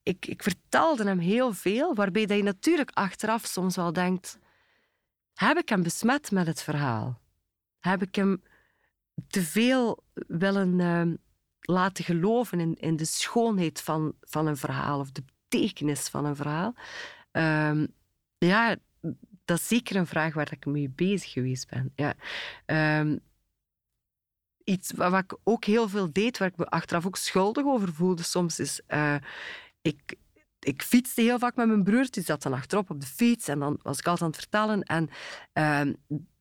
ik, 0.03 0.27
ik 0.27 0.43
vertelde 0.43 1.05
hem 1.05 1.19
heel 1.19 1.53
veel, 1.53 1.95
waarbij 1.95 2.27
dat 2.27 2.37
je 2.37 2.43
natuurlijk 2.43 2.91
achteraf 2.95 3.45
soms 3.45 3.77
wel 3.77 3.93
denkt... 3.93 4.39
Heb 5.35 5.59
ik 5.59 5.69
hem 5.69 5.83
besmet 5.83 6.31
met 6.31 6.47
het 6.47 6.63
verhaal? 6.63 7.21
Heb 7.79 8.03
ik 8.03 8.15
hem 8.15 8.43
te 9.27 9.43
veel 9.43 10.05
willen 10.27 10.79
uh, 10.79 11.15
laten 11.61 12.05
geloven 12.05 12.61
in, 12.61 12.75
in 12.75 12.97
de 12.97 13.05
schoonheid 13.05 13.81
van, 13.81 14.15
van 14.21 14.47
een 14.47 14.57
verhaal 14.57 15.01
of 15.01 15.11
de 15.11 15.23
betekenis 15.49 16.09
van 16.09 16.25
een 16.25 16.37
verhaal. 16.37 16.75
Uh, 17.33 17.85
ja, 18.39 18.77
dat 19.45 19.59
is 19.59 19.69
zeker 19.69 19.97
een 19.97 20.07
vraag 20.07 20.35
waar 20.35 20.53
ik 20.53 20.67
mee 20.67 20.91
bezig 20.91 21.33
geweest 21.33 21.69
ben. 21.71 21.93
Ja. 21.95 22.15
Uh, 23.07 23.17
iets 24.65 24.93
wat, 24.93 25.15
ik 25.15 25.37
ook 25.45 25.65
heel 25.65 25.89
veel 25.89 26.13
deed, 26.13 26.39
waar 26.39 26.49
ik 26.49 26.57
me 26.57 26.67
achteraf 26.67 27.07
ook 27.07 27.17
schuldig 27.17 27.65
over 27.65 27.93
voelde 27.93 28.23
soms, 28.23 28.59
is... 28.59 28.81
Uh, 28.89 29.17
ik, 29.83 30.17
ik 30.59 30.83
fietste 30.83 31.21
heel 31.21 31.39
vaak 31.39 31.57
met 31.57 31.67
mijn 31.67 31.83
broer, 31.83 32.07
die 32.11 32.23
zat 32.23 32.43
dan 32.43 32.53
achterop 32.53 32.91
op 32.91 33.01
de 33.01 33.07
fiets 33.07 33.49
en 33.49 33.59
dan 33.59 33.79
was 33.83 33.99
ik 33.99 34.07
altijd 34.07 34.23
aan 34.23 34.31
het 34.31 34.41
vertellen. 34.41 34.83
En 34.83 35.09
ehm, 35.53 35.93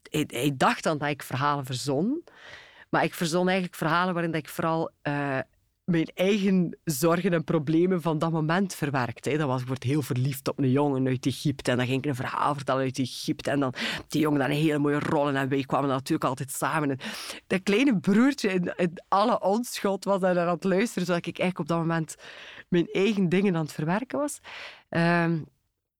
hij, 0.09 0.23
hij 0.27 0.53
dacht 0.57 0.83
dan 0.83 0.97
dat 0.97 1.09
ik 1.09 1.23
verhalen 1.23 1.65
verzon. 1.65 2.23
Maar 2.89 3.03
ik 3.03 3.13
verzon 3.13 3.47
eigenlijk 3.47 3.77
verhalen 3.77 4.13
waarin 4.13 4.33
ik 4.33 4.49
vooral 4.49 4.91
uh, 5.03 5.39
mijn 5.83 6.07
eigen 6.13 6.77
zorgen 6.83 7.33
en 7.33 7.43
problemen 7.43 8.01
van 8.01 8.19
dat 8.19 8.31
moment 8.31 8.75
verwerkte. 8.75 9.37
Dat 9.37 9.47
was, 9.47 9.61
ik 9.61 9.67
word 9.67 9.83
heel 9.83 10.01
verliefd 10.01 10.47
op 10.47 10.59
een 10.59 10.71
jongen 10.71 11.07
uit 11.07 11.25
Egypte. 11.25 11.71
En 11.71 11.77
dan 11.77 11.85
ging 11.85 12.03
ik 12.03 12.09
een 12.09 12.15
verhaal 12.15 12.55
vertellen 12.55 12.81
uit 12.81 12.99
Egypte. 12.99 13.51
En 13.51 13.59
dan 13.59 13.73
die 14.07 14.21
jongen 14.21 14.39
dan 14.39 14.49
een 14.49 14.55
hele 14.55 14.77
mooie 14.77 14.99
rol. 14.99 15.29
En 15.29 15.49
wij 15.49 15.63
kwamen 15.63 15.89
natuurlijk 15.89 16.29
altijd 16.29 16.51
samen. 16.51 16.89
En 16.89 16.99
dat 17.47 17.63
kleine 17.63 17.99
broertje 17.99 18.49
in, 18.49 18.73
alle 19.07 19.41
onschuld 19.41 20.03
was 20.03 20.19
daar 20.19 20.39
aan 20.39 20.47
het 20.47 20.63
luisteren. 20.63 21.07
Zodat 21.07 21.25
ik 21.25 21.39
eigenlijk 21.39 21.59
op 21.59 21.67
dat 21.67 21.77
moment 21.77 22.15
mijn 22.69 22.87
eigen 22.91 23.29
dingen 23.29 23.55
aan 23.55 23.63
het 23.63 23.73
verwerken 23.73 24.19
was. 24.19 24.39
Uh, 24.89 25.31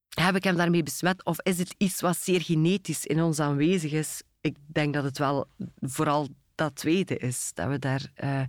heb 0.10 0.36
ik 0.36 0.44
hem 0.44 0.56
daarmee 0.56 0.84
besmet? 0.84 1.26
Of 1.26 1.42
is 1.42 1.58
het 1.58 1.76
iets 1.78 2.02
wat 2.02 2.18
zeer 2.18 2.42
genetisch 2.42 3.06
in 3.06 3.22
ons 3.22 3.40
aanwezig 3.40 3.92
is? 3.92 4.22
Ik 4.42 4.56
denk 4.66 4.94
dat 4.94 5.04
het 5.04 5.18
wel 5.18 5.48
vooral 5.82 6.28
dat 6.58 6.76
tweede 6.76 7.18
is. 7.18 7.52
Dat 7.54 7.68
we 7.68 7.80
daar, 7.80 8.12
uh, 8.24 8.42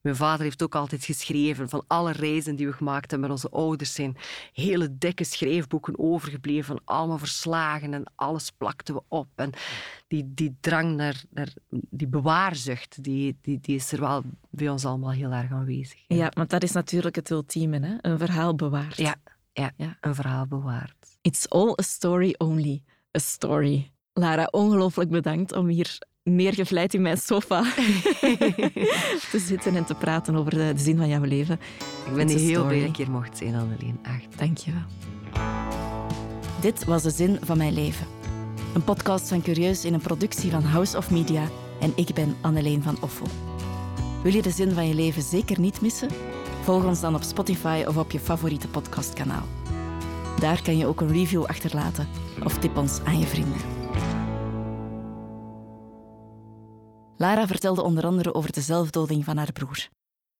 mijn 0.00 0.16
vader 0.16 0.42
heeft 0.42 0.62
ook 0.62 0.74
altijd 0.74 1.04
geschreven 1.04 1.68
van 1.68 1.84
alle 1.86 2.12
reizen 2.12 2.56
die 2.56 2.66
we 2.66 2.72
gemaakt 2.72 3.10
hebben 3.10 3.28
met 3.28 3.38
onze 3.38 3.56
ouders. 3.56 3.94
zijn 3.94 4.16
hele 4.52 4.98
dikke 4.98 5.24
schrijfboeken 5.24 5.98
overgebleven 5.98 6.64
van 6.64 6.80
allemaal 6.84 7.18
verslagen 7.18 7.94
en 7.94 8.12
alles 8.14 8.50
plakten 8.50 8.94
we 8.94 9.02
op. 9.08 9.28
En 9.34 9.52
die, 10.08 10.34
die 10.34 10.56
drang 10.60 10.96
naar, 10.96 11.22
naar 11.30 11.52
die 11.70 12.08
bewaarzucht, 12.08 13.02
die, 13.04 13.38
die, 13.40 13.58
die 13.60 13.76
is 13.76 13.92
er 13.92 14.00
wel 14.00 14.22
bij 14.50 14.68
ons 14.68 14.84
allemaal 14.84 15.12
heel 15.12 15.32
erg 15.32 15.50
aanwezig. 15.50 16.04
Ja, 16.06 16.30
want 16.34 16.50
dat 16.50 16.62
is 16.62 16.72
natuurlijk 16.72 17.16
het 17.16 17.30
ultieme, 17.30 17.80
hè? 17.86 17.96
een 18.00 18.18
verhaal 18.18 18.54
bewaard. 18.54 18.96
Ja, 18.96 19.14
ja, 19.52 19.72
ja, 19.76 19.96
een 20.00 20.14
verhaal 20.14 20.46
bewaard. 20.46 21.18
It's 21.20 21.48
all 21.48 21.72
a 21.80 21.82
story 21.82 22.34
only, 22.38 22.82
a 23.16 23.20
story. 23.20 23.92
Lara, 24.12 24.48
ongelooflijk 24.50 25.10
bedankt 25.10 25.52
om 25.52 25.66
hier 25.66 25.98
neergevleid 26.34 26.94
in 26.94 27.02
mijn 27.02 27.18
sofa 27.18 27.62
te 29.30 29.38
zitten 29.38 29.76
en 29.76 29.84
te 29.84 29.94
praten 29.94 30.36
over 30.36 30.50
de, 30.50 30.72
zin 30.76 30.96
van 30.96 31.08
jouw 31.08 31.24
leven. 31.24 31.60
Ik 32.06 32.14
ben 32.14 32.28
heel 32.28 32.66
blij 32.66 32.80
dat 32.80 32.88
ik 32.88 32.96
hier 32.96 33.10
mocht 33.10 33.38
zijn, 33.38 33.54
Anneleen. 33.54 33.98
Echt. 34.02 34.38
Dank 34.38 34.58
je 34.58 34.70
wel. 34.72 34.82
Dit 36.60 36.84
was 36.84 37.02
de 37.02 37.10
zin 37.10 37.38
van 37.42 37.56
mijn 37.56 37.74
leven. 37.74 38.06
Een 38.74 38.84
podcast 38.84 39.28
van 39.28 39.42
Curieus 39.42 39.84
in 39.84 39.94
een 39.94 40.00
productie 40.00 40.50
van 40.50 40.62
House 40.62 40.96
of 40.96 41.10
Media 41.10 41.42
en 41.80 41.92
ik 41.96 42.14
ben 42.14 42.36
Anneleen 42.40 42.82
van 42.82 42.96
Offel. 43.00 43.26
Wil 44.22 44.32
je 44.32 44.42
de 44.42 44.50
zin 44.50 44.72
van 44.72 44.88
je 44.88 44.94
leven 44.94 45.22
zeker 45.22 45.60
niet 45.60 45.80
missen? 45.80 46.08
Volg 46.62 46.84
ons 46.84 47.00
dan 47.00 47.14
op 47.14 47.22
Spotify 47.22 47.84
of 47.86 47.96
op 47.96 48.10
je 48.10 48.20
favoriete 48.20 48.68
podcastkanaal. 48.68 49.46
Daar 50.40 50.62
kan 50.62 50.76
je 50.76 50.86
ook 50.86 51.00
een 51.00 51.12
review 51.12 51.44
achterlaten 51.44 52.08
of 52.44 52.58
tip 52.58 52.76
ons 52.76 53.00
aan 53.04 53.18
je 53.18 53.26
vrienden. 53.26 53.79
Lara 57.20 57.46
vertelde 57.46 57.82
onder 57.82 58.04
andere 58.04 58.34
over 58.34 58.52
de 58.52 58.60
zelfdoding 58.60 59.24
van 59.24 59.36
haar 59.36 59.52
broer. 59.52 59.88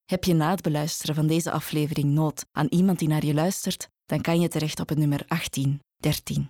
Heb 0.05 0.23
je 0.23 0.33
na 0.33 0.49
het 0.49 0.61
beluisteren 0.61 1.15
van 1.15 1.27
deze 1.27 1.51
aflevering 1.51 2.09
nood 2.09 2.45
aan 2.51 2.67
iemand 2.69 2.99
die 2.99 3.07
naar 3.07 3.25
je 3.25 3.33
luistert, 3.33 3.89
dan 4.05 4.21
kan 4.21 4.39
je 4.39 4.47
terecht 4.47 4.79
op 4.79 4.89
het 4.89 4.97
nummer 4.97 5.23
1813. 5.27 6.49